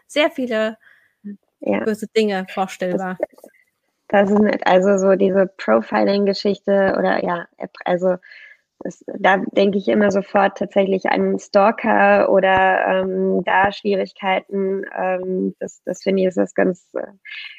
sehr 0.07 0.31
viele 0.31 0.77
böse 1.59 2.07
Dinge 2.07 2.45
vorstellbar. 2.49 3.17
Das, 3.19 4.29
das 4.29 4.31
ist 4.31 4.39
nicht, 4.39 4.65
also 4.65 4.97
so 4.97 5.15
diese 5.15 5.47
Profiling-Geschichte 5.57 6.95
oder 6.97 7.25
ja, 7.25 7.47
also 7.83 8.15
das, 8.83 9.03
da 9.19 9.37
denke 9.53 9.77
ich 9.77 9.87
immer 9.87 10.11
sofort 10.11 10.57
tatsächlich 10.57 11.05
an 11.05 11.39
Stalker 11.39 12.29
oder 12.29 12.85
ähm, 12.87 13.43
da 13.45 13.71
Schwierigkeiten. 13.71 14.83
Ähm, 14.97 15.55
das, 15.59 15.81
das 15.85 16.03
finde 16.03 16.21
ich 16.21 16.27
ist 16.27 16.37
was 16.37 16.53
ganz, 16.53 16.89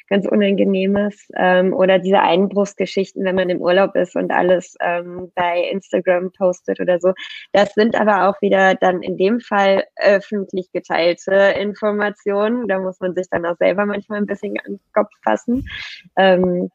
ganz 0.07 0.27
Unangenehmes. 0.27 1.27
Ähm, 1.35 1.73
oder 1.73 1.99
diese 1.99 2.19
Einbruchsgeschichten, 2.19 3.23
wenn 3.25 3.35
man 3.35 3.49
im 3.49 3.61
Urlaub 3.61 3.95
ist 3.95 4.15
und 4.15 4.31
alles 4.31 4.75
ähm, 4.81 5.31
bei 5.35 5.69
Instagram 5.71 6.31
postet 6.31 6.79
oder 6.79 6.99
so. 6.99 7.13
Das 7.53 7.73
sind 7.73 7.95
aber 7.95 8.29
auch 8.29 8.41
wieder 8.41 8.75
dann 8.75 9.01
in 9.01 9.17
dem 9.17 9.39
Fall 9.39 9.83
öffentlich 9.97 10.71
geteilte 10.71 11.33
Informationen. 11.59 12.67
Da 12.67 12.79
muss 12.79 12.99
man 12.99 13.15
sich 13.15 13.27
dann 13.29 13.45
auch 13.45 13.57
selber 13.57 13.85
manchmal 13.85 14.19
ein 14.19 14.25
bisschen 14.25 14.57
an 14.65 14.73
den 14.73 14.79
Kopf 14.93 15.11
fassen. 15.23 15.67
Ähm, 16.15 16.69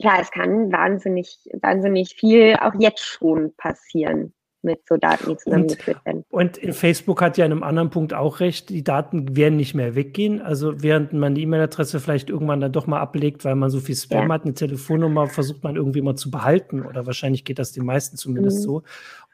klar, 0.00 0.18
es 0.20 0.30
kann 0.30 0.72
wahnsinnig, 0.72 1.38
wahnsinnig 1.60 2.14
viel 2.14 2.56
auch 2.60 2.74
jetzt 2.78 3.04
schon 3.04 3.54
passieren 3.56 4.32
mit 4.62 4.80
so 4.86 4.96
Daten, 4.96 5.30
die 5.30 5.36
zusammengeführt 5.36 6.04
werden. 6.04 6.24
Und 6.28 6.58
Facebook 6.74 7.22
hat 7.22 7.38
ja 7.38 7.46
in 7.46 7.52
einem 7.52 7.62
anderen 7.62 7.90
Punkt 7.90 8.12
auch 8.12 8.40
recht, 8.40 8.68
die 8.68 8.84
Daten 8.84 9.36
werden 9.36 9.56
nicht 9.56 9.74
mehr 9.74 9.94
weggehen. 9.94 10.42
Also 10.42 10.82
während 10.82 11.12
man 11.12 11.34
die 11.34 11.42
E-Mail-Adresse 11.42 12.00
vielleicht 12.00 12.28
irgendwann 12.28 12.60
dann 12.60 12.72
doch 12.72 12.86
mal 12.86 13.00
ablegt, 13.00 13.44
weil 13.44 13.54
man 13.54 13.70
so 13.70 13.80
viel 13.80 13.94
Spam 13.94 14.28
ja. 14.28 14.34
hat, 14.34 14.44
eine 14.44 14.54
Telefonnummer 14.54 15.28
versucht 15.28 15.62
man 15.62 15.76
irgendwie 15.76 16.02
mal 16.02 16.16
zu 16.16 16.30
behalten 16.30 16.84
oder 16.84 17.06
wahrscheinlich 17.06 17.44
geht 17.44 17.58
das 17.58 17.72
den 17.72 17.86
meisten 17.86 18.16
zumindest 18.16 18.58
mhm. 18.58 18.62
so. 18.62 18.82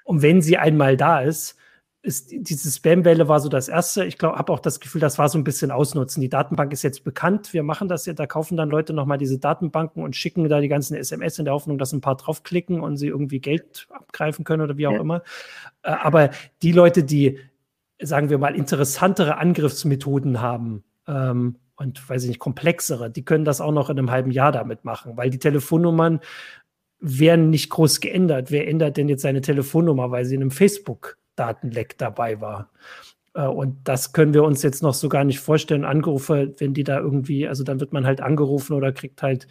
Und 0.05 0.23
wenn 0.23 0.43
sie 0.43 0.59
einmal 0.59 0.97
da 0.97 1.21
ist, 1.21 1.57
ist 2.05 2.33
diese 2.33 2.69
Spam-Welle 2.69 3.29
war 3.29 3.39
so 3.39 3.49
das 3.49 3.69
erste. 3.69 4.05
Ich 4.05 4.19
glaube, 4.19 4.37
habe 4.37 4.53
auch 4.53 4.59
das 4.59 4.81
Gefühl, 4.81 5.01
das 5.01 5.19
war 5.19 5.29
so 5.29 5.39
ein 5.39 5.45
bisschen 5.45 5.71
ausnutzen. 5.71 6.21
Die 6.21 6.29
Datenbank 6.29 6.73
ist 6.73 6.83
jetzt 6.83 7.05
bekannt. 7.05 7.53
Wir 7.53 7.63
machen 7.63 7.87
das 7.89 8.07
ja. 8.07 8.13
Da 8.13 8.27
kaufen 8.27 8.57
dann 8.57 8.71
Leute 8.71 8.93
nochmal 8.93 9.19
diese 9.19 9.39
Datenbanken 9.39 10.03
und 10.03 10.17
schicken 10.17 10.49
da 10.49 10.61
die 10.61 10.69
ganzen 10.69 10.97
SMS 10.97 11.39
in 11.39 11.45
der 11.45 11.55
Hoffnung, 11.55 11.79
dass 11.79 11.93
ein 11.93 12.01
paar 12.01 12.17
draufklicken 12.17 12.81
und 12.81 12.97
sie 12.97 13.07
irgendwie 13.07 13.39
Geld 13.39 13.87
abgreifen 13.91 14.45
können 14.45 14.63
oder 14.63 14.77
wie 14.77 14.89
auch 14.89 14.95
ja. 14.95 15.01
immer. 15.01 15.23
Äh, 15.83 15.91
aber 15.91 16.31
die 16.63 16.73
Leute, 16.73 17.05
die, 17.05 17.39
sagen 18.01 18.31
wir 18.31 18.39
mal, 18.39 18.57
interessantere 18.57 19.39
Angriffsmethoden 19.39 20.41
haben, 20.41 20.83
ähm, 21.07 21.57
und 21.77 22.09
weiß 22.09 22.23
ich 22.25 22.29
nicht, 22.29 22.39
komplexere, 22.39 23.11
die 23.11 23.25
können 23.25 23.45
das 23.45 23.61
auch 23.61 23.73
noch 23.73 23.91
in 23.91 23.99
einem 23.99 24.11
halben 24.11 24.31
Jahr 24.31 24.53
damit 24.53 24.85
machen, 24.85 25.17
weil 25.17 25.31
die 25.31 25.39
Telefonnummern 25.39 26.21
werden 27.01 27.51
nicht 27.51 27.71
groß 27.71 28.01
geändert. 28.01 28.51
Wer 28.51 28.69
ändert 28.69 28.97
denn 28.97 29.09
jetzt 29.09 29.23
seine 29.23 29.41
Telefonnummer, 29.41 30.11
weil 30.11 30.25
sie 30.25 30.37
in 30.37 30.43
einem 30.43 30.53
Facebook 30.53 31.19
Datenleck 31.37 31.99
dabei 31.99 32.41
war. 32.41 32.71
Äh, 33.35 33.47
und 33.47 33.77
das 33.85 34.13
können 34.13 34.35
wir 34.35 34.45
uns 34.45 34.63
jetzt 34.63 34.83
noch 34.83 34.95
so 34.95 35.09
gar 35.09 35.25
nicht 35.25 35.41
vorstellen. 35.41 35.85
Anrufe, 35.85 36.55
wenn 36.59 36.75
die 36.75 36.85
da 36.85 36.99
irgendwie, 36.99 37.49
also 37.49 37.65
dann 37.65 37.81
wird 37.81 37.93
man 37.93 38.07
halt 38.07 38.21
angerufen 38.21 38.75
oder 38.75 38.93
kriegt 38.93 39.23
halt 39.23 39.47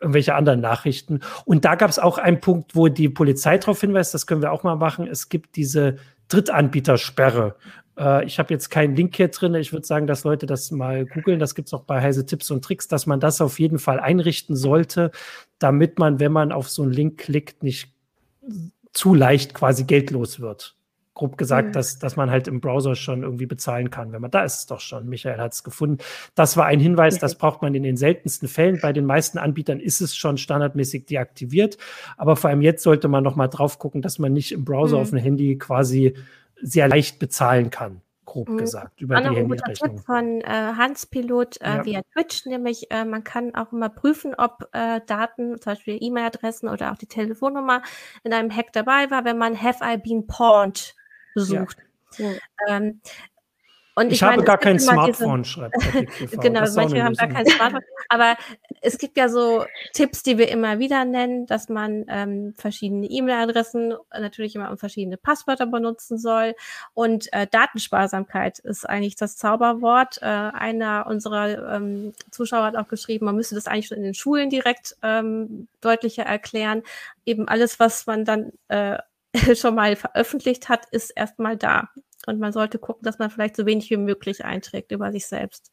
irgendwelche 0.00 0.34
anderen 0.34 0.60
Nachrichten. 0.60 1.20
Und 1.44 1.64
da 1.64 1.74
gab 1.74 1.90
es 1.90 1.98
auch 1.98 2.18
einen 2.18 2.40
Punkt, 2.40 2.74
wo 2.74 2.88
die 2.88 3.08
Polizei 3.10 3.58
darauf 3.58 3.80
hinweist, 3.80 4.14
das 4.14 4.26
können 4.26 4.42
wir 4.42 4.52
auch 4.52 4.62
mal 4.62 4.76
machen. 4.76 5.06
Es 5.06 5.28
gibt 5.28 5.56
diese 5.56 5.96
Drittanbietersperre. 6.28 7.56
Äh, 7.98 8.24
ich 8.24 8.38
habe 8.38 8.52
jetzt 8.52 8.70
keinen 8.70 8.96
Link 8.96 9.16
hier 9.16 9.28
drin. 9.28 9.54
Ich 9.54 9.72
würde 9.72 9.86
sagen, 9.86 10.06
dass 10.06 10.24
Leute 10.24 10.46
das 10.46 10.70
mal 10.70 11.04
googeln. 11.04 11.38
Das 11.38 11.54
gibt 11.54 11.68
es 11.68 11.74
auch 11.74 11.82
bei 11.82 12.00
Heise 12.00 12.24
Tipps 12.24 12.50
und 12.50 12.64
Tricks, 12.64 12.88
dass 12.88 13.06
man 13.06 13.20
das 13.20 13.40
auf 13.42 13.58
jeden 13.60 13.78
Fall 13.78 14.00
einrichten 14.00 14.56
sollte, 14.56 15.10
damit 15.58 15.98
man, 15.98 16.18
wenn 16.18 16.32
man 16.32 16.50
auf 16.50 16.70
so 16.70 16.82
einen 16.82 16.92
Link 16.92 17.18
klickt, 17.18 17.62
nicht 17.62 17.92
zu 18.92 19.14
leicht 19.14 19.54
quasi 19.54 19.84
geldlos 19.84 20.40
wird 20.40 20.76
grob 21.14 21.36
gesagt, 21.36 21.68
mhm. 21.68 21.72
dass, 21.72 21.98
dass 21.98 22.16
man 22.16 22.30
halt 22.30 22.48
im 22.48 22.60
Browser 22.60 22.94
schon 22.94 23.22
irgendwie 23.22 23.46
bezahlen 23.46 23.90
kann. 23.90 24.12
Wenn 24.12 24.22
man 24.22 24.30
da 24.30 24.44
ist 24.44 24.60
es 24.60 24.66
doch 24.66 24.80
schon. 24.80 25.08
Michael 25.08 25.38
hat 25.38 25.52
es 25.52 25.64
gefunden. 25.64 25.98
Das 26.34 26.56
war 26.56 26.66
ein 26.66 26.80
Hinweis, 26.80 27.18
das 27.18 27.34
braucht 27.36 27.62
man 27.62 27.74
in 27.74 27.82
den 27.82 27.96
seltensten 27.96 28.48
Fällen. 28.48 28.78
Bei 28.80 28.92
den 28.92 29.06
meisten 29.06 29.38
Anbietern 29.38 29.80
ist 29.80 30.00
es 30.00 30.16
schon 30.16 30.38
standardmäßig 30.38 31.06
deaktiviert. 31.06 31.78
Aber 32.16 32.36
vor 32.36 32.50
allem 32.50 32.62
jetzt 32.62 32.82
sollte 32.82 33.08
man 33.08 33.24
noch 33.24 33.36
mal 33.36 33.48
drauf 33.48 33.78
gucken, 33.78 34.02
dass 34.02 34.18
man 34.18 34.32
nicht 34.32 34.52
im 34.52 34.64
Browser 34.64 34.96
mhm. 34.96 35.02
auf 35.02 35.10
dem 35.10 35.18
Handy 35.18 35.58
quasi 35.58 36.14
sehr 36.62 36.88
leicht 36.88 37.18
bezahlen 37.18 37.70
kann 37.70 38.02
grob 38.30 38.48
mhm. 38.48 38.58
gesagt, 38.58 39.00
über 39.00 39.16
Anna, 39.16 39.30
die 39.30 39.36
Handyrechnung. 39.36 39.96
Tipp 39.96 40.06
von 40.06 40.40
äh, 40.42 40.44
Hans 40.46 41.06
Pilot 41.06 41.60
äh, 41.60 41.68
ja. 41.68 41.84
via 41.84 42.02
Twitch, 42.12 42.46
nämlich 42.46 42.88
äh, 42.90 43.04
man 43.04 43.24
kann 43.24 43.56
auch 43.56 43.72
immer 43.72 43.88
prüfen, 43.88 44.34
ob 44.36 44.68
äh, 44.72 45.00
Daten, 45.04 45.60
zum 45.60 45.72
Beispiel 45.72 45.98
E-Mail-Adressen 46.00 46.68
oder 46.68 46.92
auch 46.92 46.96
die 46.96 47.06
Telefonnummer 47.06 47.82
in 48.22 48.32
einem 48.32 48.54
Hack 48.54 48.72
dabei 48.72 49.10
war, 49.10 49.24
wenn 49.24 49.36
man 49.36 49.60
Have 49.60 49.80
I 49.82 49.96
Been 49.96 50.28
Pawned 50.28 50.94
besucht. 51.34 51.78
Ja. 52.18 52.32
Ähm, 52.68 53.00
und 54.00 54.06
ich, 54.06 54.14
ich 54.14 54.22
habe 54.22 54.42
gar 54.44 54.56
kein 54.56 54.78
Smartphone, 54.78 55.42
diese, 55.42 55.52
schreibt 55.52 55.74
Genau, 56.40 56.60
manche 56.74 57.02
haben 57.02 57.14
gar 57.14 57.28
kein 57.28 57.46
Smartphone. 57.46 57.82
Aber 58.08 58.36
es 58.80 58.96
gibt 58.98 59.16
ja 59.18 59.28
so 59.28 59.66
Tipps, 59.92 60.22
die 60.22 60.38
wir 60.38 60.48
immer 60.48 60.78
wieder 60.78 61.04
nennen, 61.04 61.46
dass 61.46 61.68
man 61.68 62.06
ähm, 62.08 62.54
verschiedene 62.56 63.06
E-Mail-Adressen 63.06 63.94
natürlich 64.18 64.54
immer 64.54 64.70
um 64.70 64.78
verschiedene 64.78 65.16
Passwörter 65.16 65.66
benutzen 65.66 66.18
soll. 66.18 66.54
Und 66.94 67.32
äh, 67.32 67.46
Datensparsamkeit 67.50 68.60
ist 68.60 68.88
eigentlich 68.88 69.16
das 69.16 69.36
Zauberwort. 69.36 70.18
Äh, 70.22 70.24
einer 70.24 71.06
unserer 71.06 71.76
ähm, 71.76 72.14
Zuschauer 72.30 72.64
hat 72.64 72.76
auch 72.76 72.88
geschrieben, 72.88 73.26
man 73.26 73.36
müsste 73.36 73.54
das 73.54 73.66
eigentlich 73.66 73.88
schon 73.88 73.98
in 73.98 74.04
den 74.04 74.14
Schulen 74.14 74.50
direkt 74.50 74.96
ähm, 75.02 75.68
deutlicher 75.80 76.22
erklären. 76.22 76.84
Eben 77.26 77.48
alles, 77.48 77.78
was 77.78 78.06
man 78.06 78.24
dann 78.24 78.52
äh, 78.68 78.96
schon 79.56 79.74
mal 79.74 79.96
veröffentlicht 79.96 80.68
hat, 80.68 80.86
ist 80.90 81.10
erstmal 81.10 81.56
da. 81.56 81.90
Und 82.26 82.38
man 82.38 82.52
sollte 82.52 82.78
gucken, 82.78 83.04
dass 83.04 83.18
man 83.18 83.30
vielleicht 83.30 83.56
so 83.56 83.66
wenig 83.66 83.90
wie 83.90 83.96
möglich 83.96 84.44
einträgt 84.44 84.92
über 84.92 85.10
sich 85.10 85.26
selbst. 85.26 85.72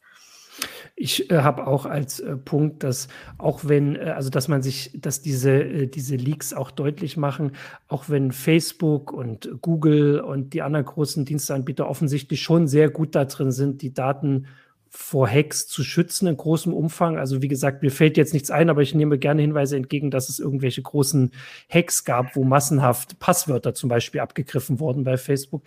Ich 0.96 1.30
äh, 1.30 1.38
habe 1.38 1.68
auch 1.68 1.86
als 1.86 2.20
äh, 2.20 2.36
Punkt, 2.36 2.84
dass 2.84 3.08
auch 3.38 3.66
wenn, 3.66 3.96
äh, 3.96 4.14
also 4.16 4.30
dass 4.30 4.48
man 4.48 4.64
sich, 4.64 4.92
dass 4.96 5.22
diese, 5.22 5.52
äh, 5.52 5.88
diese 5.88 6.16
Leaks 6.16 6.54
auch 6.54 6.72
deutlich 6.72 7.18
machen, 7.18 7.52
auch 7.88 8.10
wenn 8.10 8.32
Facebook 8.32 9.12
und 9.12 9.50
Google 9.62 10.20
und 10.20 10.54
die 10.54 10.62
anderen 10.62 10.86
großen 10.86 11.26
Dienstanbieter 11.26 11.88
offensichtlich 11.88 12.42
schon 12.42 12.68
sehr 12.68 12.90
gut 12.90 13.14
da 13.14 13.26
drin 13.26 13.52
sind, 13.52 13.82
die 13.82 13.94
Daten 13.94 14.48
vor 14.90 15.28
Hacks 15.30 15.68
zu 15.68 15.84
schützen 15.84 16.28
in 16.28 16.38
großem 16.38 16.74
Umfang. 16.74 17.18
Also 17.18 17.42
wie 17.42 17.48
gesagt, 17.48 17.84
mir 17.84 17.92
fällt 17.92 18.18
jetzt 18.18 18.34
nichts 18.34 18.52
ein, 18.52 18.70
aber 18.70 18.82
ich 18.82 18.96
nehme 18.96 19.18
gerne 19.18 19.42
Hinweise 19.42 19.76
entgegen, 19.78 20.12
dass 20.12 20.30
es 20.30 20.40
irgendwelche 20.40 20.82
großen 20.82 21.32
Hacks 21.70 22.04
gab, 22.04 22.36
wo 22.36 22.44
massenhaft 22.44 23.20
Passwörter 23.20 23.74
zum 23.74 23.90
Beispiel 23.90 24.22
abgegriffen 24.22 24.80
wurden 24.80 25.04
bei 25.04 25.18
Facebook. 25.18 25.64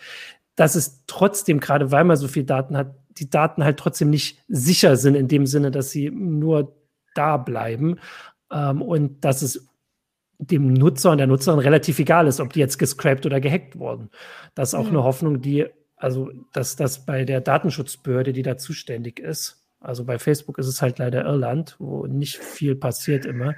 Dass 0.57 0.75
es 0.75 1.05
trotzdem, 1.07 1.61
gerade 1.61 1.91
weil 1.91 2.05
man 2.05 2.17
so 2.17 2.29
viel 2.29 2.45
Daten 2.45 2.77
hat, 2.77 2.95
die 3.11 3.31
Daten 3.31 3.65
halt 3.65 3.79
trotzdem 3.79 4.11
nicht 4.11 4.39
sicher 4.49 4.97
sind 4.97 5.15
in 5.15 5.29
dem 5.29 5.47
Sinne, 5.47 5.71
dass 5.71 5.91
sie 5.91 6.11
nur 6.11 6.75
da 7.15 7.37
bleiben 7.37 7.99
ähm, 8.53 8.83
und 8.83 9.25
dass 9.25 9.43
es 9.43 9.67
dem 10.39 10.73
Nutzer 10.73 11.11
und 11.11 11.19
der 11.19 11.27
Nutzerin 11.27 11.59
relativ 11.59 11.99
egal 11.99 12.27
ist, 12.27 12.41
ob 12.41 12.53
die 12.53 12.61
jetzt 12.61 12.79
gescrapt 12.79 13.27
oder 13.27 13.41
gehackt 13.41 13.79
wurden. 13.79 14.11
Das 14.55 14.71
ist 14.71 14.75
auch 14.75 14.85
mhm. 14.85 14.91
eine 14.91 15.05
Hoffnung, 15.05 15.41
die 15.43 15.67
also, 16.01 16.31
dass 16.55 16.77
das 16.77 17.05
bei 17.05 17.27
der 17.27 17.43
Datenschutzbehörde, 17.43 18.33
die 18.33 18.43
da 18.43 18.57
zuständig 18.57 19.21
ist, 19.21 19.63
also 19.81 20.05
bei 20.05 20.19
Facebook 20.19 20.59
ist 20.59 20.67
es 20.67 20.81
halt 20.81 20.99
leider 20.99 21.25
Irland, 21.25 21.77
wo 21.79 22.07
nicht 22.07 22.39
viel 22.39 22.75
passiert 22.75 23.27
immer, 23.27 23.55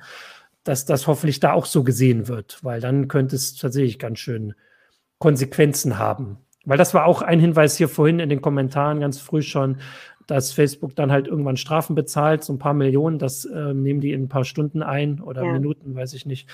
dass 0.64 0.84
das 0.84 1.06
hoffentlich 1.06 1.38
da 1.38 1.52
auch 1.52 1.66
so 1.66 1.84
gesehen 1.84 2.26
wird, 2.26 2.58
weil 2.62 2.80
dann 2.80 3.06
könnte 3.06 3.36
es 3.36 3.56
tatsächlich 3.56 3.98
ganz 3.98 4.18
schön 4.18 4.54
Konsequenzen 5.18 5.98
haben. 5.98 6.38
Weil 6.64 6.78
das 6.78 6.94
war 6.94 7.06
auch 7.06 7.22
ein 7.22 7.38
Hinweis 7.38 7.76
hier 7.76 7.88
vorhin 7.88 8.18
in 8.18 8.28
den 8.28 8.40
Kommentaren 8.40 9.00
ganz 9.00 9.18
früh 9.18 9.42
schon, 9.42 9.78
dass 10.26 10.52
Facebook 10.52 10.96
dann 10.96 11.12
halt 11.12 11.28
irgendwann 11.28 11.56
Strafen 11.56 11.94
bezahlt, 11.94 12.42
so 12.42 12.52
ein 12.52 12.58
paar 12.58 12.74
Millionen, 12.74 13.18
das 13.18 13.44
äh, 13.44 13.72
nehmen 13.72 14.00
die 14.00 14.12
in 14.12 14.24
ein 14.24 14.28
paar 14.28 14.44
Stunden 14.44 14.82
ein 14.82 15.20
oder 15.20 15.44
ja. 15.44 15.52
Minuten, 15.52 15.94
weiß 15.94 16.14
ich 16.14 16.26
nicht. 16.26 16.48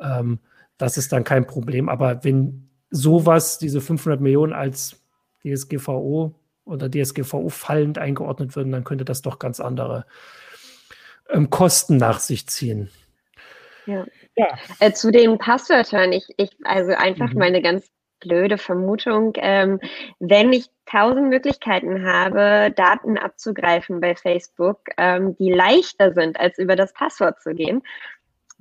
Ähm, 0.00 0.38
das 0.78 0.98
ist 0.98 1.12
dann 1.12 1.24
kein 1.24 1.46
Problem. 1.46 1.88
Aber 1.88 2.22
wenn 2.24 2.68
sowas, 2.90 3.58
diese 3.58 3.80
500 3.80 4.20
Millionen 4.20 4.52
als 4.52 5.01
DSGVO 5.44 6.34
oder 6.64 6.90
DSGVO 6.90 7.48
fallend 7.48 7.98
eingeordnet 7.98 8.56
würden, 8.56 8.72
dann 8.72 8.84
könnte 8.84 9.04
das 9.04 9.22
doch 9.22 9.38
ganz 9.38 9.60
andere 9.60 10.06
ähm, 11.30 11.50
Kosten 11.50 11.96
nach 11.96 12.20
sich 12.20 12.46
ziehen. 12.46 12.90
Ja. 13.86 14.06
ja. 14.36 14.48
Äh, 14.78 14.92
zu 14.92 15.10
den 15.10 15.38
Passwörtern, 15.38 16.12
ich, 16.12 16.26
ich 16.36 16.50
also 16.64 16.92
einfach 16.92 17.32
mhm. 17.32 17.38
meine 17.38 17.62
ganz 17.62 17.90
blöde 18.20 18.56
Vermutung, 18.58 19.32
ähm, 19.36 19.80
wenn 20.20 20.52
ich 20.52 20.66
tausend 20.86 21.28
Möglichkeiten 21.28 22.06
habe, 22.06 22.72
Daten 22.76 23.18
abzugreifen 23.18 24.00
bei 24.00 24.14
Facebook, 24.14 24.78
ähm, 24.96 25.36
die 25.36 25.50
leichter 25.52 26.12
sind, 26.12 26.38
als 26.38 26.58
über 26.58 26.76
das 26.76 26.92
Passwort 26.92 27.40
zu 27.42 27.54
gehen, 27.54 27.82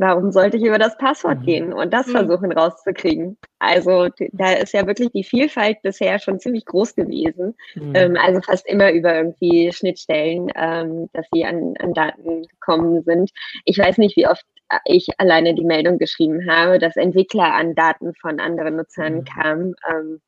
warum 0.01 0.31
sollte 0.31 0.57
ich 0.57 0.63
über 0.63 0.79
das 0.79 0.97
Passwort 0.97 1.41
mhm. 1.41 1.45
gehen 1.45 1.73
und 1.73 1.93
das 1.93 2.07
mhm. 2.07 2.11
versuchen 2.11 2.51
rauszukriegen? 2.51 3.37
Also 3.59 4.09
da 4.31 4.53
ist 4.53 4.73
ja 4.73 4.87
wirklich 4.87 5.11
die 5.11 5.23
Vielfalt 5.23 5.81
bisher 5.83 6.17
schon 6.19 6.39
ziemlich 6.39 6.65
groß 6.65 6.95
gewesen. 6.95 7.55
Mhm. 7.75 7.95
Ähm, 7.95 8.17
also 8.19 8.41
fast 8.41 8.67
immer 8.67 8.91
über 8.91 9.15
irgendwie 9.15 9.71
Schnittstellen, 9.71 10.51
ähm, 10.55 11.07
dass 11.13 11.27
sie 11.31 11.45
an, 11.45 11.75
an 11.79 11.93
Daten 11.93 12.47
gekommen 12.47 13.03
sind. 13.03 13.29
Ich 13.65 13.77
weiß 13.77 13.99
nicht, 13.99 14.17
wie 14.17 14.27
oft 14.27 14.43
ich 14.85 15.07
alleine 15.19 15.53
die 15.53 15.65
Meldung 15.65 15.97
geschrieben 15.97 16.49
habe, 16.49 16.79
dass 16.79 16.95
Entwickler 16.95 17.53
an 17.53 17.75
Daten 17.75 18.13
von 18.15 18.39
anderen 18.39 18.77
Nutzern 18.77 19.15
mhm. 19.17 19.25
kamen. 19.25 19.75
Ähm, 19.87 20.21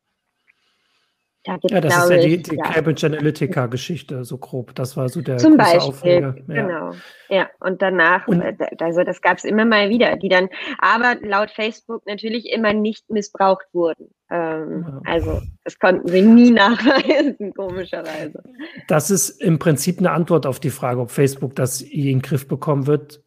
da 1.44 1.58
ja, 1.62 1.80
das 1.82 2.04
ist 2.04 2.10
ja 2.10 2.16
die, 2.16 2.42
die 2.42 2.56
ja. 2.56 2.62
Cambridge 2.62 3.06
Analytica-Geschichte, 3.06 4.24
so 4.24 4.38
grob. 4.38 4.74
Das 4.74 4.96
war 4.96 5.10
so 5.10 5.20
der 5.20 5.36
Zum 5.36 5.58
große 5.58 5.72
Beispiel, 5.72 5.90
Aufreger. 5.90 6.34
Ja. 6.48 6.62
Genau. 6.62 6.90
Ja, 7.28 7.50
und 7.60 7.82
danach, 7.82 8.26
und, 8.26 8.40
äh, 8.40 8.54
also 8.80 9.04
das 9.04 9.20
gab 9.20 9.36
es 9.36 9.44
immer 9.44 9.66
mal 9.66 9.90
wieder, 9.90 10.16
die 10.16 10.30
dann 10.30 10.48
aber 10.78 11.16
laut 11.20 11.50
Facebook 11.50 12.06
natürlich 12.06 12.50
immer 12.50 12.72
nicht 12.72 13.10
missbraucht 13.10 13.66
wurden. 13.74 14.08
Ähm, 14.30 14.86
ja. 14.88 15.00
Also 15.04 15.42
das 15.64 15.78
konnten 15.78 16.08
sie 16.08 16.22
nie 16.22 16.50
nachweisen, 16.52 17.52
komischerweise. 17.54 18.42
Das 18.88 19.10
ist 19.10 19.42
im 19.42 19.58
Prinzip 19.58 19.98
eine 19.98 20.12
Antwort 20.12 20.46
auf 20.46 20.60
die 20.60 20.70
Frage, 20.70 21.00
ob 21.00 21.10
Facebook 21.10 21.54
das 21.56 21.82
in 21.82 22.04
den 22.04 22.22
Griff 22.22 22.48
bekommen 22.48 22.86
wird 22.86 23.23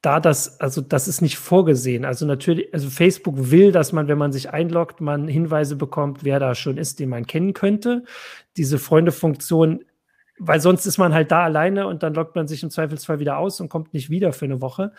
da 0.00 0.20
das, 0.20 0.60
also 0.60 0.80
das 0.80 1.08
ist 1.08 1.22
nicht 1.22 1.38
vorgesehen. 1.38 2.04
Also 2.04 2.24
natürlich, 2.24 2.72
also 2.72 2.88
Facebook 2.88 3.50
will, 3.50 3.72
dass 3.72 3.92
man, 3.92 4.06
wenn 4.06 4.18
man 4.18 4.32
sich 4.32 4.50
einloggt, 4.50 5.00
man 5.00 5.26
Hinweise 5.26 5.74
bekommt, 5.76 6.24
wer 6.24 6.38
da 6.38 6.54
schon 6.54 6.78
ist, 6.78 7.00
den 7.00 7.08
man 7.08 7.26
kennen 7.26 7.52
könnte. 7.52 8.04
Diese 8.56 8.78
Freunde-Funktion, 8.78 9.84
weil 10.38 10.60
sonst 10.60 10.86
ist 10.86 10.98
man 10.98 11.14
halt 11.14 11.32
da 11.32 11.42
alleine 11.42 11.88
und 11.88 12.04
dann 12.04 12.14
loggt 12.14 12.36
man 12.36 12.46
sich 12.46 12.62
im 12.62 12.70
Zweifelsfall 12.70 13.18
wieder 13.18 13.38
aus 13.38 13.60
und 13.60 13.68
kommt 13.68 13.92
nicht 13.92 14.08
wieder 14.08 14.32
für 14.32 14.44
eine 14.44 14.60
Woche 14.60 14.92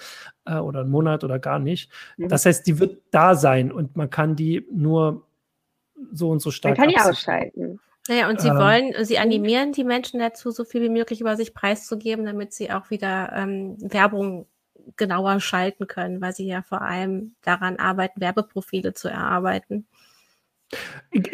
äh, 0.46 0.58
oder 0.58 0.82
einen 0.82 0.92
Monat 0.92 1.24
oder 1.24 1.40
gar 1.40 1.60
nicht. 1.60 1.90
Mhm. 2.18 2.28
Das 2.28 2.46
heißt, 2.46 2.68
die 2.68 2.80
wird 2.80 3.02
da 3.12 3.36
sein 3.36 3.72
und 3.72 3.96
man 3.96 4.10
kann 4.10 4.36
die 4.36 4.66
nur 4.70 5.26
so 6.12 6.30
und 6.30 6.42
so 6.42 6.52
stark. 6.52 6.78
Man 6.78 6.88
kann 6.88 6.94
die 6.94 7.10
ausschalten. 7.10 7.80
Naja, 8.10 8.28
und 8.28 8.42
sie 8.42 8.48
ähm, 8.50 8.58
wollen, 8.58 9.06
sie 9.06 9.20
animieren 9.20 9.72
die 9.72 9.84
Menschen 9.84 10.20
dazu, 10.20 10.52
so 10.52 10.66
viel 10.66 10.82
wie 10.82 10.90
möglich 10.90 11.22
über 11.22 11.38
sich 11.38 11.54
preiszugeben, 11.54 12.26
damit 12.26 12.54
sie 12.54 12.72
auch 12.72 12.90
wieder 12.90 13.32
ähm, 13.34 13.78
Werbung 13.80 14.48
genauer 14.98 15.40
schalten 15.40 15.88
können, 15.88 16.22
weil 16.22 16.34
sie 16.34 16.48
ja 16.48 16.62
vor 16.62 16.82
allem 16.82 17.36
daran 17.42 17.78
arbeiten, 17.78 18.22
Werbeprofile 18.22 18.94
zu 18.94 19.08
erarbeiten. 19.10 19.88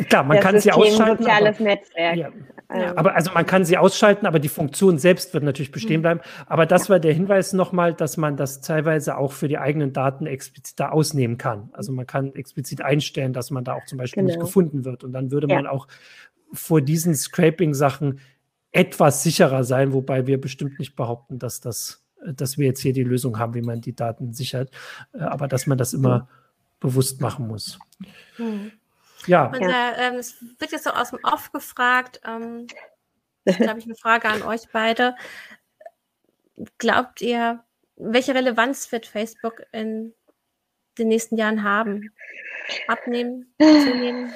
Klar, 0.07 0.23
man 0.23 0.37
das 0.37 0.45
kann 0.45 0.59
sie 0.59 0.71
ausschalten. 0.71 1.23
Soziales 1.23 1.55
aber, 1.57 1.63
Netzwerk. 1.63 2.17
Ja. 2.17 2.31
Ja. 2.73 2.97
Aber 2.97 3.15
also 3.15 3.31
man 3.33 3.45
kann 3.45 3.63
sie 3.63 3.77
ausschalten, 3.77 4.25
aber 4.25 4.39
die 4.39 4.49
Funktion 4.49 4.97
selbst 4.97 5.33
wird 5.33 5.43
natürlich 5.43 5.71
bestehen 5.71 5.97
mhm. 5.97 6.01
bleiben. 6.01 6.19
Aber 6.47 6.65
das 6.65 6.89
war 6.89 6.99
der 6.99 7.13
Hinweis 7.13 7.53
nochmal, 7.53 7.93
dass 7.93 8.17
man 8.17 8.37
das 8.37 8.61
teilweise 8.61 9.17
auch 9.17 9.33
für 9.33 9.47
die 9.47 9.57
eigenen 9.57 9.93
Daten 9.93 10.25
explizit 10.25 10.79
da 10.79 10.89
ausnehmen 10.89 11.37
kann. 11.37 11.69
Also 11.73 11.91
man 11.91 12.07
kann 12.07 12.33
explizit 12.33 12.81
einstellen, 12.81 13.33
dass 13.33 13.51
man 13.51 13.63
da 13.63 13.73
auch 13.73 13.85
zum 13.85 13.97
Beispiel 13.97 14.23
genau. 14.23 14.33
nicht 14.33 14.39
gefunden 14.39 14.83
wird. 14.83 15.03
Und 15.03 15.13
dann 15.13 15.31
würde 15.31 15.47
ja. 15.47 15.55
man 15.55 15.67
auch 15.67 15.87
vor 16.53 16.81
diesen 16.81 17.13
Scraping-Sachen 17.13 18.19
etwas 18.71 19.23
sicherer 19.23 19.63
sein, 19.63 19.93
wobei 19.93 20.27
wir 20.27 20.39
bestimmt 20.39 20.79
nicht 20.79 20.95
behaupten, 20.95 21.39
dass 21.39 21.61
das 21.61 22.04
dass 22.33 22.57
wir 22.57 22.65
jetzt 22.67 22.81
hier 22.81 22.93
die 22.93 23.03
Lösung 23.03 23.39
haben, 23.39 23.53
wie 23.53 23.61
man 23.61 23.81
die 23.81 23.95
Daten 23.95 24.33
sichert, 24.33 24.71
äh, 25.13 25.19
aber 25.19 25.47
dass 25.47 25.67
man 25.67 25.77
das 25.77 25.93
immer 25.93 26.19
mhm. 26.19 26.27
bewusst 26.79 27.21
machen 27.21 27.47
muss. 27.47 27.79
Mhm. 28.37 28.71
Ja. 29.27 29.47
Und, 29.47 29.61
äh, 29.61 30.07
ähm, 30.07 30.15
es 30.15 30.35
wird 30.59 30.71
jetzt 30.71 30.83
so 30.83 30.91
aus 30.91 31.09
dem 31.09 31.19
Off 31.23 31.51
gefragt. 31.51 32.21
Ähm, 32.25 32.67
da 33.45 33.67
habe 33.67 33.79
ich 33.79 33.85
eine 33.85 33.95
Frage 33.95 34.27
an 34.27 34.41
euch 34.43 34.69
beide. 34.71 35.15
Glaubt 36.77 37.21
ihr, 37.21 37.63
welche 37.95 38.35
Relevanz 38.35 38.91
wird 38.91 39.05
Facebook 39.05 39.63
in 39.71 40.13
den 40.97 41.07
nächsten 41.07 41.37
Jahren 41.37 41.63
haben? 41.63 42.11
Abnehmen, 42.87 43.53
zunehmen? 43.59 44.33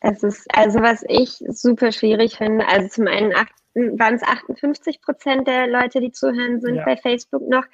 Es 0.00 0.22
ist, 0.22 0.46
also 0.54 0.80
was 0.80 1.04
ich 1.08 1.42
super 1.48 1.92
schwierig 1.92 2.38
finde, 2.38 2.66
also 2.66 2.88
zum 2.88 3.06
einen 3.06 3.32
waren 3.74 4.14
es 4.14 4.22
58 4.22 5.00
Prozent 5.00 5.46
der 5.46 5.66
Leute, 5.66 6.00
die 6.00 6.12
zuhören, 6.12 6.60
sind 6.60 6.76
ja. 6.76 6.84
bei 6.84 6.96
Facebook 6.96 7.48
noch. 7.48 7.64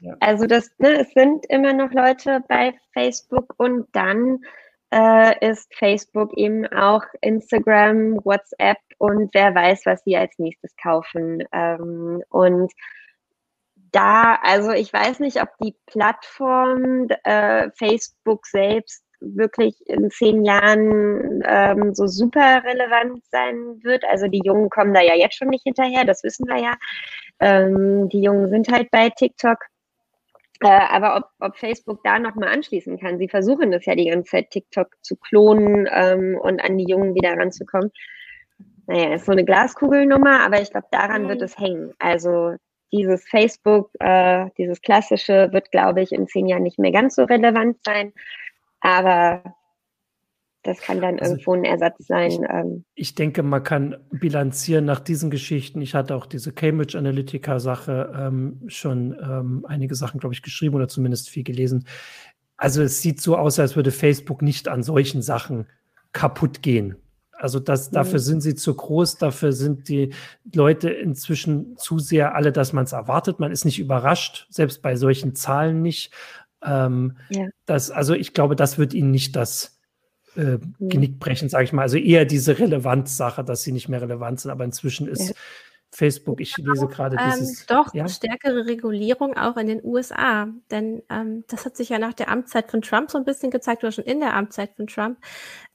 Ja. 0.00 0.16
Also 0.20 0.46
das, 0.46 0.70
ne, 0.78 1.00
es 1.00 1.12
sind 1.12 1.46
immer 1.48 1.72
noch 1.72 1.92
Leute 1.92 2.42
bei 2.48 2.74
Facebook 2.92 3.54
und 3.58 3.86
dann 3.92 4.40
äh, 4.90 5.50
ist 5.50 5.74
Facebook 5.74 6.32
eben 6.36 6.66
auch 6.68 7.02
Instagram, 7.20 8.24
WhatsApp 8.24 8.78
und 8.98 9.34
wer 9.34 9.54
weiß, 9.54 9.86
was 9.86 10.02
sie 10.04 10.16
als 10.16 10.38
nächstes 10.38 10.74
kaufen. 10.76 11.42
Ähm, 11.52 12.22
und 12.30 12.72
da, 13.92 14.38
also 14.42 14.70
ich 14.70 14.92
weiß 14.92 15.20
nicht, 15.20 15.40
ob 15.40 15.50
die 15.60 15.76
Plattform 15.86 17.08
äh, 17.24 17.70
Facebook 17.72 18.46
selbst 18.46 19.03
wirklich 19.34 19.74
in 19.86 20.10
zehn 20.10 20.44
Jahren 20.44 21.42
ähm, 21.46 21.94
so 21.94 22.06
super 22.06 22.62
relevant 22.64 23.24
sein 23.30 23.82
wird. 23.82 24.04
Also 24.04 24.28
die 24.28 24.42
Jungen 24.44 24.70
kommen 24.70 24.94
da 24.94 25.00
ja 25.00 25.14
jetzt 25.14 25.36
schon 25.36 25.48
nicht 25.48 25.64
hinterher, 25.64 26.04
das 26.04 26.22
wissen 26.22 26.46
wir 26.46 26.58
ja. 26.58 26.74
Ähm, 27.40 28.08
die 28.08 28.22
Jungen 28.22 28.50
sind 28.50 28.70
halt 28.70 28.90
bei 28.90 29.10
TikTok. 29.10 29.58
Äh, 30.60 30.68
aber 30.68 31.16
ob, 31.16 31.24
ob 31.40 31.56
Facebook 31.56 32.00
da 32.04 32.18
nochmal 32.18 32.48
anschließen 32.48 32.98
kann, 32.98 33.18
sie 33.18 33.28
versuchen 33.28 33.72
das 33.72 33.84
ja 33.86 33.94
die 33.94 34.08
ganze 34.08 34.30
Zeit, 34.30 34.50
TikTok 34.50 34.88
zu 35.02 35.16
klonen 35.16 35.88
ähm, 35.92 36.38
und 36.40 36.62
an 36.62 36.78
die 36.78 36.86
Jungen 36.86 37.14
wieder 37.14 37.36
ranzukommen. 37.36 37.90
Naja, 38.86 39.14
ist 39.14 39.26
so 39.26 39.32
eine 39.32 39.44
Glaskugelnummer, 39.44 40.40
aber 40.44 40.60
ich 40.60 40.70
glaube, 40.70 40.86
daran 40.90 41.24
mhm. 41.24 41.28
wird 41.28 41.42
es 41.42 41.58
hängen. 41.58 41.92
Also 41.98 42.54
dieses 42.92 43.28
Facebook, 43.28 43.90
äh, 43.98 44.46
dieses 44.56 44.80
klassische, 44.80 45.52
wird, 45.52 45.70
glaube 45.72 46.02
ich, 46.02 46.12
in 46.12 46.28
zehn 46.28 46.46
Jahren 46.46 46.62
nicht 46.62 46.78
mehr 46.78 46.92
ganz 46.92 47.16
so 47.16 47.24
relevant 47.24 47.78
sein. 47.84 48.12
Aber 48.84 49.42
das 50.62 50.78
kann 50.80 51.00
dann 51.00 51.18
also 51.18 51.32
irgendwo 51.32 51.54
ein 51.54 51.64
Ersatz 51.64 52.06
sein. 52.06 52.30
Ich, 52.30 52.38
ähm. 52.50 52.84
ich, 52.94 53.14
denke, 53.14 53.42
man 53.42 53.62
kann 53.62 53.96
bilanzieren 54.10 54.84
nach 54.84 55.00
diesen 55.00 55.30
Geschichten. 55.30 55.80
Ich 55.80 55.94
hatte 55.94 56.14
auch 56.14 56.26
diese 56.26 56.52
Cambridge 56.52 56.98
Analytica-Sache 56.98 58.12
ähm, 58.14 58.60
schon 58.66 59.16
ähm, 59.22 59.64
einige 59.66 59.94
Sachen, 59.94 60.20
glaube 60.20 60.34
ich, 60.34 60.42
geschrieben 60.42 60.74
oder 60.74 60.86
zumindest 60.86 61.30
viel 61.30 61.44
gelesen. 61.44 61.86
Also 62.58 62.82
es 62.82 63.00
sieht 63.00 63.22
so 63.22 63.38
aus, 63.38 63.58
als 63.58 63.74
würde 63.74 63.90
Facebook 63.90 64.42
nicht 64.42 64.68
an 64.68 64.82
solchen 64.82 65.22
Sachen 65.22 65.66
kaputt 66.12 66.60
gehen. 66.60 66.96
Also 67.32 67.60
das, 67.60 67.90
mhm. 67.90 67.94
dafür 67.94 68.18
sind 68.18 68.42
sie 68.42 68.54
zu 68.54 68.74
groß, 68.74 69.16
dafür 69.16 69.52
sind 69.52 69.88
die 69.88 70.12
Leute 70.54 70.90
inzwischen 70.90 71.76
zu 71.78 71.98
sehr 71.98 72.34
alle, 72.34 72.52
dass 72.52 72.74
man 72.74 72.84
es 72.84 72.92
erwartet. 72.92 73.40
Man 73.40 73.50
ist 73.50 73.64
nicht 73.64 73.78
überrascht, 73.78 74.46
selbst 74.50 74.82
bei 74.82 74.96
solchen 74.96 75.34
Zahlen 75.34 75.80
nicht. 75.80 76.12
Ähm, 76.64 77.16
ja. 77.30 77.48
das, 77.66 77.90
also 77.90 78.14
ich 78.14 78.32
glaube, 78.32 78.56
das 78.56 78.78
wird 78.78 78.94
ihnen 78.94 79.10
nicht 79.10 79.36
das 79.36 79.80
äh, 80.36 80.58
mhm. 80.58 80.74
Genick 80.80 81.18
brechen, 81.18 81.48
sage 81.48 81.64
ich 81.64 81.72
mal. 81.72 81.82
Also 81.82 81.96
eher 81.96 82.24
diese 82.24 82.58
Relevanzsache, 82.58 83.44
dass 83.44 83.62
sie 83.62 83.72
nicht 83.72 83.88
mehr 83.88 84.00
relevant 84.00 84.40
sind. 84.40 84.50
Aber 84.50 84.64
inzwischen 84.64 85.06
ist 85.06 85.28
ja. 85.28 85.34
Facebook, 85.90 86.40
ich 86.40 86.56
lese 86.56 86.88
gerade 86.88 87.16
ähm, 87.20 87.30
dieses. 87.30 87.66
Doch, 87.66 87.94
ja? 87.94 88.08
stärkere 88.08 88.66
Regulierung 88.66 89.36
auch 89.36 89.56
in 89.56 89.68
den 89.68 89.84
USA. 89.84 90.48
Denn 90.70 91.02
ähm, 91.10 91.44
das 91.48 91.64
hat 91.64 91.76
sich 91.76 91.90
ja 91.90 91.98
nach 91.98 92.14
der 92.14 92.28
Amtszeit 92.28 92.70
von 92.70 92.82
Trump 92.82 93.10
so 93.10 93.18
ein 93.18 93.24
bisschen 93.24 93.50
gezeigt, 93.50 93.84
oder 93.84 93.92
schon 93.92 94.04
in 94.04 94.20
der 94.20 94.34
Amtszeit 94.34 94.74
von 94.74 94.86
Trump, 94.86 95.18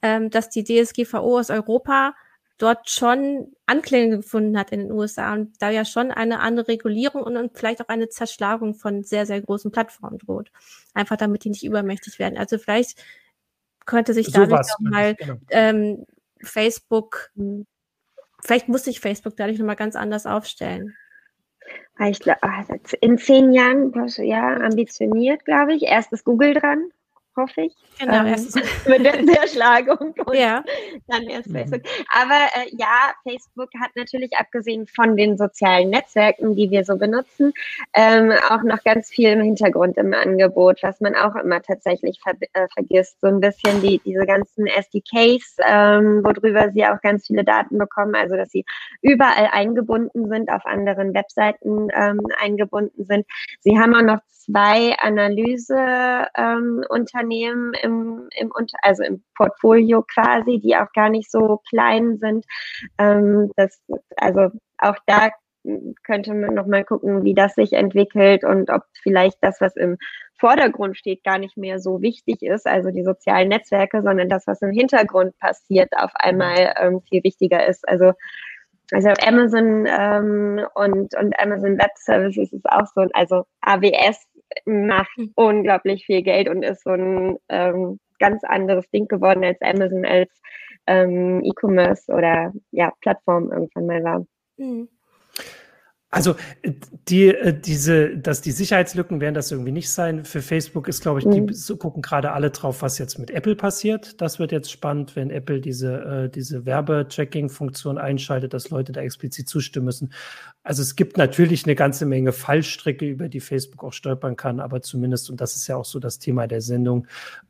ähm, 0.02 0.30
dass 0.30 0.50
die 0.50 0.64
DSGVO 0.64 1.40
aus 1.40 1.50
Europa 1.50 2.14
dort 2.60 2.90
schon 2.90 3.54
Anklänge 3.66 4.18
gefunden 4.18 4.58
hat 4.58 4.72
in 4.72 4.82
den 4.82 4.92
USA 4.92 5.34
und 5.34 5.60
da 5.62 5.70
ja 5.70 5.86
schon 5.86 6.12
eine 6.12 6.42
andere 6.42 6.68
Regulierung 6.68 7.24
und, 7.24 7.38
und 7.38 7.58
vielleicht 7.58 7.82
auch 7.82 7.88
eine 7.88 8.10
Zerschlagung 8.10 8.76
von 8.76 9.04
sehr, 9.04 9.26
sehr 9.26 9.42
großen 9.42 9.72
Plattformen 9.72 10.20
droht. 10.20 10.52
Einfach 10.94 11.18
damit 11.18 11.46
die 11.46 11.50
nicht 11.50 11.64
übermächtig 11.64 12.20
werden. 12.20 12.38
Also 12.38 12.58
vielleicht 12.58 13.02
könnte 13.86 14.14
sich 14.14 14.28
so 14.28 14.34
dadurch 14.34 14.68
nochmal 14.80 15.16
genau. 15.16 15.36
ähm, 15.50 16.06
Facebook, 16.42 17.32
vielleicht 18.42 18.68
muss 18.68 18.84
sich 18.84 19.00
Facebook 19.00 19.36
dadurch 19.38 19.58
nochmal 19.58 19.78
ganz 19.78 19.96
anders 19.96 20.26
aufstellen. 20.26 20.96
Ah, 21.96 22.10
ich 22.10 22.20
glaube, 22.20 22.40
ah, 22.44 22.64
in 23.00 23.18
zehn 23.18 23.54
Jahren, 23.54 23.94
ja, 24.18 24.58
ambitioniert, 24.58 25.46
glaube 25.46 25.74
ich. 25.74 25.84
Erst 25.84 26.12
ist 26.12 26.26
Google 26.26 26.54
dran 26.54 26.92
hoffe 27.40 27.62
ich. 27.62 27.76
Genau, 28.00 28.26
ähm, 28.26 28.48
mit 28.88 29.06
der 29.06 29.26
Zerschlagung 29.26 30.14
und 30.26 30.36
ja. 30.36 30.64
dann 31.08 31.24
erst 31.24 31.50
mhm. 31.50 31.54
Facebook. 31.54 31.82
Aber 32.14 32.40
äh, 32.56 32.70
ja, 32.78 33.14
Facebook 33.28 33.70
hat 33.82 33.92
natürlich 33.96 34.32
abgesehen 34.38 34.88
von 34.88 35.18
den 35.18 35.38
sozialen 35.38 35.90
Netzwerken, 35.90 36.56
die 36.56 36.70
wir 36.72 36.84
so 36.86 36.98
benutzen, 36.98 37.54
ähm, 37.94 38.32
auch 38.50 38.64
noch 38.64 38.84
ganz 38.84 39.10
viel 39.10 39.30
im 39.30 39.42
Hintergrund 39.42 39.98
im 39.98 40.14
Angebot, 40.14 40.80
was 40.82 41.02
man 41.02 41.16
auch 41.16 41.36
immer 41.36 41.62
tatsächlich 41.62 42.20
ver 42.22 42.34
äh, 42.54 42.68
vergisst. 42.74 43.20
So 43.22 43.28
ein 43.28 43.40
bisschen 43.40 43.82
die, 43.82 44.00
diese 44.06 44.26
ganzen 44.26 44.68
SDKs, 44.68 45.58
ähm, 45.68 46.24
worüber 46.24 46.72
sie 46.72 46.86
auch 46.86 47.02
ganz 47.02 47.28
viele 47.28 47.44
Daten 47.44 47.78
bekommen, 47.78 48.16
also 48.16 48.36
dass 48.36 48.52
sie 48.52 48.66
überall 49.02 49.50
eingebunden 49.52 50.30
sind, 50.30 50.50
auf 50.50 50.66
anderen 50.66 51.14
Webseiten 51.14 51.90
ähm, 51.94 52.22
eingebunden 52.40 53.06
sind. 53.06 53.26
Sie 53.60 53.78
haben 53.78 53.96
auch 53.96 54.04
noch 54.04 54.20
zwei 54.50 54.96
Analyseunternehmen 55.00 56.86
ähm, 57.32 57.72
im, 57.82 58.30
im, 58.36 58.52
also 58.82 59.04
im 59.04 59.24
Portfolio 59.36 60.04
quasi, 60.04 60.60
die 60.60 60.76
auch 60.76 60.92
gar 60.94 61.10
nicht 61.10 61.32
so 61.32 61.62
klein 61.70 62.18
sind. 62.18 62.46
Ähm, 62.98 63.52
das, 63.56 63.82
also 64.18 64.50
auch 64.78 64.96
da 65.06 65.30
könnte 66.04 66.34
man 66.34 66.54
nochmal 66.54 66.86
gucken, 66.86 67.24
wie 67.24 67.34
das 67.34 67.56
sich 67.56 67.74
entwickelt 67.74 68.44
und 68.44 68.70
ob 68.70 68.84
vielleicht 69.04 69.38
das, 69.42 69.60
was 69.60 69.76
im 69.76 69.98
Vordergrund 70.40 70.98
steht, 70.98 71.24
gar 71.24 71.38
nicht 71.38 71.58
mehr 71.58 71.80
so 71.80 72.02
wichtig 72.02 72.42
ist, 72.42 72.66
also 72.66 72.92
die 72.92 73.04
sozialen 73.04 73.50
Netzwerke, 73.50 74.02
sondern 74.02 74.30
das, 74.30 74.48
was 74.48 74.62
im 74.62 74.72
Hintergrund 74.72 75.38
passiert, 75.40 75.90
auf 75.98 76.12
einmal 76.16 76.74
ähm, 76.80 77.02
viel 77.02 77.24
wichtiger 77.24 77.68
ist. 77.68 77.88
Also 77.88 78.14
also 78.92 79.10
Amazon 79.22 79.86
ähm, 79.88 80.66
und, 80.74 81.16
und 81.16 81.40
Amazon 81.40 81.78
Web 81.78 81.92
Services 81.96 82.52
ist 82.52 82.66
auch 82.66 82.88
so, 82.96 83.06
also 83.14 83.46
AWS 83.62 84.26
macht 84.66 85.16
hm. 85.16 85.32
unglaublich 85.36 86.06
viel 86.06 86.22
Geld 86.22 86.50
und 86.50 86.64
ist 86.64 86.84
so 86.84 86.92
ein 86.92 87.38
ähm, 87.50 88.00
ganz 88.20 88.44
anderes 88.44 88.90
Ding 88.92 89.08
geworden 89.08 89.44
als 89.44 89.62
Amazon 89.62 90.06
als 90.06 90.30
ähm, 90.88 91.42
E-Commerce 91.44 92.12
oder 92.12 92.54
ja, 92.72 92.92
Plattform 93.02 93.52
irgendwann 93.52 93.86
mal 93.86 94.04
war. 94.04 94.26
Mhm. 94.58 94.90
Also 96.12 96.36
die, 97.08 97.28
äh, 97.28 97.54
diese, 97.54 98.18
dass 98.18 98.42
die 98.42 98.52
Sicherheitslücken 98.52 99.22
werden 99.22 99.36
das 99.36 99.52
irgendwie 99.52 99.72
nicht 99.72 99.92
sein. 99.92 100.26
Für 100.26 100.42
Facebook 100.42 100.88
ist, 100.88 101.02
glaube 101.02 101.20
ich, 101.20 101.26
die 101.26 101.42
mhm. 101.42 101.80
gucken 101.80 102.02
gerade 102.02 102.32
alle 102.32 102.50
drauf, 102.50 102.82
was 102.82 102.98
jetzt 102.98 103.20
mit 103.20 103.30
Apple 103.30 103.56
passiert. 103.56 104.20
Das 104.20 104.40
wird 104.40 104.52
jetzt 104.52 104.72
spannend, 104.72 105.16
wenn 105.16 105.30
Apple 105.30 105.62
diese, 105.62 106.26
äh, 106.26 106.30
diese 106.30 106.66
Werbetracking-Funktion 106.66 108.00
einschaltet, 108.00 108.56
dass 108.56 108.72
Leute 108.72 108.92
da 108.92 109.02
explizit 109.02 109.48
zustimmen 109.48 109.86
müssen. 109.86 110.12
Also 110.64 110.82
es 110.82 110.96
gibt 110.96 111.18
natürlich 111.18 111.66
eine 111.66 111.76
ganze 111.76 112.08
Menge 112.08 112.32
Fallstricke, 112.32 113.06
über 113.06 113.30
die 113.30 113.40
Facebook 113.40 113.84
auch 113.84 113.94
stolpern 113.94 114.36
kann, 114.36 114.60
aber 114.60 114.82
zumindest, 114.82 115.30
und 115.30 115.40
das 115.40 115.56
ist 115.56 115.68
ja 115.68 115.76
auch 115.76 115.86
so 115.86 116.00
das 116.00 116.18
Thema 116.18 116.48
der 116.48 116.62
Sendung, 116.62 117.06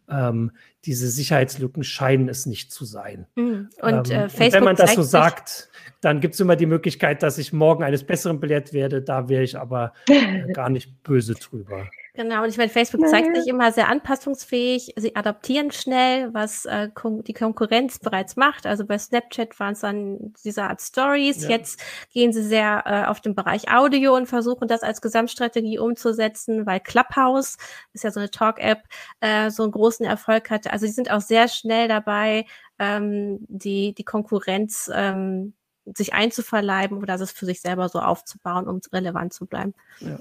ähm, 0.10 0.52
diese 0.86 1.10
Sicherheitslücken 1.10 1.84
scheinen 1.84 2.30
es 2.30 2.46
nicht 2.46 2.72
zu 2.72 2.86
sein. 2.86 3.28
Mhm. 3.36 3.70
Und, 3.82 4.10
ähm, 4.10 4.18
äh, 4.18 4.24
und 4.24 4.54
wenn 4.54 4.64
man 4.64 4.76
das 4.76 4.94
so 4.94 5.02
sagt, 5.02 5.70
dann 6.02 6.22
gibt 6.22 6.36
es 6.36 6.40
immer 6.40 6.56
die 6.56 6.66
Möglichkeit, 6.66 7.22
dass 7.22 7.38
ich 7.38 7.52
morgen 7.52 7.84
eines 7.84 8.04
Besseren 8.06 8.40
belehrt 8.40 8.72
werde. 8.72 9.02
Da 9.02 9.28
wäre 9.28 9.44
ich 9.44 9.58
aber 9.58 9.94
äh, 10.08 10.48
gar 10.54 10.70
nicht 10.70 11.04
böse 11.04 11.36
drüber. 11.36 11.90
Genau, 12.20 12.44
und 12.44 12.50
ich 12.50 12.58
meine, 12.58 12.70
Facebook 12.70 13.08
zeigt 13.08 13.34
sich 13.34 13.48
immer 13.48 13.72
sehr 13.72 13.88
anpassungsfähig. 13.88 14.94
Sie 14.98 15.16
adaptieren 15.16 15.72
schnell, 15.72 16.34
was 16.34 16.66
äh, 16.66 16.90
kon 16.94 17.24
die 17.24 17.32
Konkurrenz 17.32 17.98
bereits 17.98 18.36
macht. 18.36 18.66
Also 18.66 18.86
bei 18.86 18.98
Snapchat 18.98 19.58
waren 19.58 19.72
es 19.72 19.80
dann 19.80 20.34
diese 20.44 20.64
Art 20.64 20.82
Stories. 20.82 21.44
Ja. 21.44 21.52
Jetzt 21.52 21.82
gehen 22.12 22.34
sie 22.34 22.44
sehr 22.44 22.84
äh, 22.86 23.06
auf 23.06 23.22
den 23.22 23.36
Bereich 23.36 23.72
Audio 23.72 24.18
und 24.18 24.26
versuchen 24.26 24.68
das 24.68 24.84
als 24.84 25.00
Gesamtstrategie 25.00 25.80
umzusetzen, 25.80 26.66
weil 26.66 26.82
Clubhouse 26.82 27.56
ist 27.94 28.04
ja 28.04 28.12
so 28.12 28.20
eine 28.20 28.30
Talk-App, 28.30 28.84
äh, 29.22 29.50
so 29.50 29.64
einen 29.64 29.72
großen 29.72 30.06
Erfolg 30.06 30.50
hatte. 30.50 30.74
Also 30.74 30.88
sie 30.88 30.92
sind 30.92 31.10
auch 31.12 31.22
sehr 31.22 31.48
schnell 31.48 31.88
dabei, 31.88 32.46
ähm, 32.80 33.46
die, 33.48 33.94
die 33.94 34.04
Konkurrenz 34.04 34.92
ähm, 34.94 35.54
sich 35.96 36.14
einzuverleiben 36.14 36.98
oder 36.98 37.14
es 37.14 37.32
für 37.32 37.46
sich 37.46 37.62
selber 37.62 37.88
so 37.88 38.02
aufzubauen, 38.02 38.68
um 38.68 38.82
relevant 38.92 39.32
zu 39.32 39.46
bleiben. 39.46 39.74
Ja. 40.02 40.20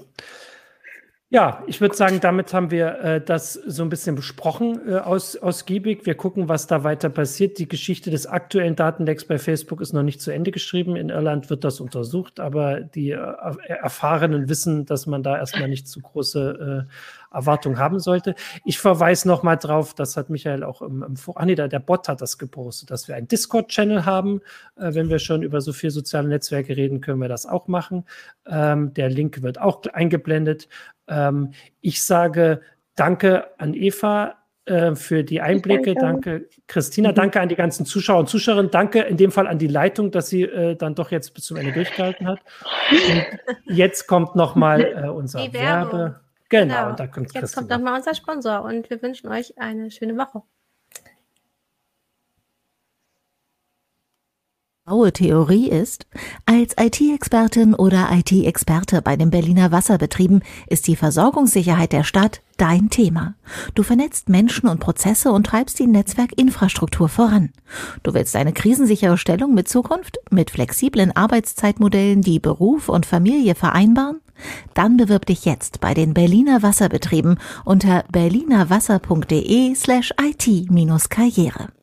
Ja, 1.31 1.61
ich 1.67 1.79
würde 1.79 1.95
sagen, 1.95 2.19
damit 2.21 2.55
haben 2.55 2.71
wir 2.71 3.01
äh, 3.01 3.21
das 3.21 3.53
so 3.53 3.83
ein 3.83 3.89
bisschen 3.89 4.15
besprochen, 4.15 4.79
äh, 4.87 4.95
aus, 4.95 5.37
ausgiebig. 5.37 6.07
Wir 6.07 6.15
gucken, 6.15 6.49
was 6.49 6.65
da 6.65 6.83
weiter 6.83 7.09
passiert. 7.09 7.59
Die 7.59 7.67
Geschichte 7.67 8.09
des 8.09 8.25
aktuellen 8.25 8.75
Datenlecks 8.75 9.25
bei 9.25 9.37
Facebook 9.37 9.79
ist 9.79 9.93
noch 9.93 10.01
nicht 10.01 10.21
zu 10.21 10.31
Ende 10.31 10.49
geschrieben. 10.49 10.95
In 10.95 11.09
Irland 11.09 11.51
wird 11.51 11.63
das 11.63 11.81
untersucht, 11.81 12.39
aber 12.39 12.81
die 12.81 13.11
äh, 13.11 13.35
Erfahrenen 13.67 14.49
wissen, 14.49 14.87
dass 14.87 15.05
man 15.05 15.21
da 15.21 15.37
erstmal 15.37 15.69
nicht 15.69 15.87
zu 15.87 16.01
große 16.01 16.87
äh, 16.87 16.91
Erwartung 17.31 17.77
haben 17.77 17.99
sollte. 17.99 18.35
Ich 18.65 18.79
verweise 18.79 19.27
nochmal 19.27 19.57
drauf, 19.57 19.93
das 19.93 20.17
hat 20.17 20.29
Michael 20.29 20.63
auch 20.63 20.81
im, 20.81 21.03
im 21.03 21.15
Vor 21.15 21.39
ah, 21.39 21.45
nee, 21.45 21.55
der 21.55 21.67
Bot 21.79 22.07
hat 22.07 22.21
das 22.21 22.37
gepostet, 22.37 22.91
dass 22.91 23.07
wir 23.07 23.15
einen 23.15 23.27
Discord-Channel 23.27 24.05
haben. 24.05 24.41
Äh, 24.75 24.93
wenn 24.93 25.09
wir 25.09 25.19
schon 25.19 25.43
über 25.43 25.61
so 25.61 25.73
viele 25.73 25.91
soziale 25.91 26.27
Netzwerke 26.27 26.75
reden, 26.75 27.01
können 27.01 27.21
wir 27.21 27.29
das 27.29 27.45
auch 27.45 27.67
machen. 27.67 28.05
Ähm, 28.47 28.93
der 28.93 29.09
Link 29.09 29.41
wird 29.41 29.59
auch 29.59 29.83
eingeblendet. 29.93 30.67
Ähm, 31.07 31.51
ich 31.81 32.03
sage 32.03 32.61
Danke 32.95 33.47
an 33.57 33.73
Eva 33.75 34.35
äh, 34.65 34.93
für 34.93 35.23
die 35.23 35.39
Einblicke. 35.39 35.95
Danke. 35.95 36.31
danke, 36.31 36.49
Christina. 36.67 37.11
Mhm. 37.11 37.15
Danke 37.15 37.41
an 37.41 37.49
die 37.49 37.55
ganzen 37.55 37.85
Zuschauer 37.85 38.19
und 38.19 38.29
Zuschauerinnen. 38.29 38.69
Danke 38.71 39.01
in 39.01 39.17
dem 39.17 39.31
Fall 39.31 39.47
an 39.47 39.57
die 39.57 39.67
Leitung, 39.67 40.11
dass 40.11 40.29
sie 40.29 40.43
äh, 40.43 40.75
dann 40.75 40.95
doch 40.95 41.09
jetzt 41.09 41.33
bis 41.33 41.45
zum 41.45 41.57
Ende 41.57 41.71
durchgehalten 41.71 42.27
hat. 42.27 42.39
Und 42.91 43.25
jetzt 43.75 44.05
kommt 44.07 44.35
nochmal 44.35 44.81
äh, 44.81 45.07
unser 45.07 45.47
die 45.47 45.53
Werbe. 45.53 46.19
Genau, 46.49 46.85
genau. 46.85 46.95
da 46.95 47.07
kommt 47.07 47.33
Jetzt 47.33 47.55
kommt 47.55 47.69
nochmal 47.69 47.95
unser 47.95 48.15
Sponsor 48.15 48.63
und 48.63 48.89
wir 48.89 49.01
wünschen 49.01 49.27
euch 49.29 49.57
eine 49.57 49.91
schöne 49.91 50.17
Woche. 50.17 50.43
Graue 54.89 55.13
Theorie 55.13 55.69
ist, 55.69 56.07
als 56.47 56.73
IT-Expertin 56.79 57.75
oder 57.75 58.09
IT-Experte 58.11 59.03
bei 59.03 59.15
den 59.15 59.29
Berliner 59.29 59.71
Wasserbetrieben 59.71 60.41
ist 60.67 60.87
die 60.87 60.95
Versorgungssicherheit 60.95 61.93
der 61.93 62.03
Stadt 62.03 62.41
dein 62.57 62.89
Thema. 62.89 63.35
Du 63.75 63.83
vernetzt 63.83 64.29
Menschen 64.29 64.67
und 64.67 64.79
Prozesse 64.79 65.31
und 65.31 65.45
treibst 65.45 65.77
die 65.77 65.85
Netzwerkinfrastruktur 65.85 67.07
voran. 67.07 67.51
Du 68.01 68.15
willst 68.15 68.35
eine 68.35 68.51
krisensichere 68.51 69.19
Stellung 69.19 69.53
mit 69.53 69.69
Zukunft, 69.69 70.17
mit 70.31 70.49
flexiblen 70.49 71.15
Arbeitszeitmodellen, 71.15 72.23
die 72.23 72.39
Beruf 72.39 72.89
und 72.89 73.05
Familie 73.05 73.53
vereinbaren? 73.53 74.21
Dann 74.73 74.97
bewirb 74.97 75.25
dich 75.25 75.45
jetzt 75.45 75.79
bei 75.79 75.93
den 75.93 76.13
Berliner 76.13 76.61
Wasserbetrieben 76.61 77.39
unter 77.65 78.03
berlinerwasser.de 78.11 79.75
slash 79.75 80.13
IT-Karriere. 80.21 81.78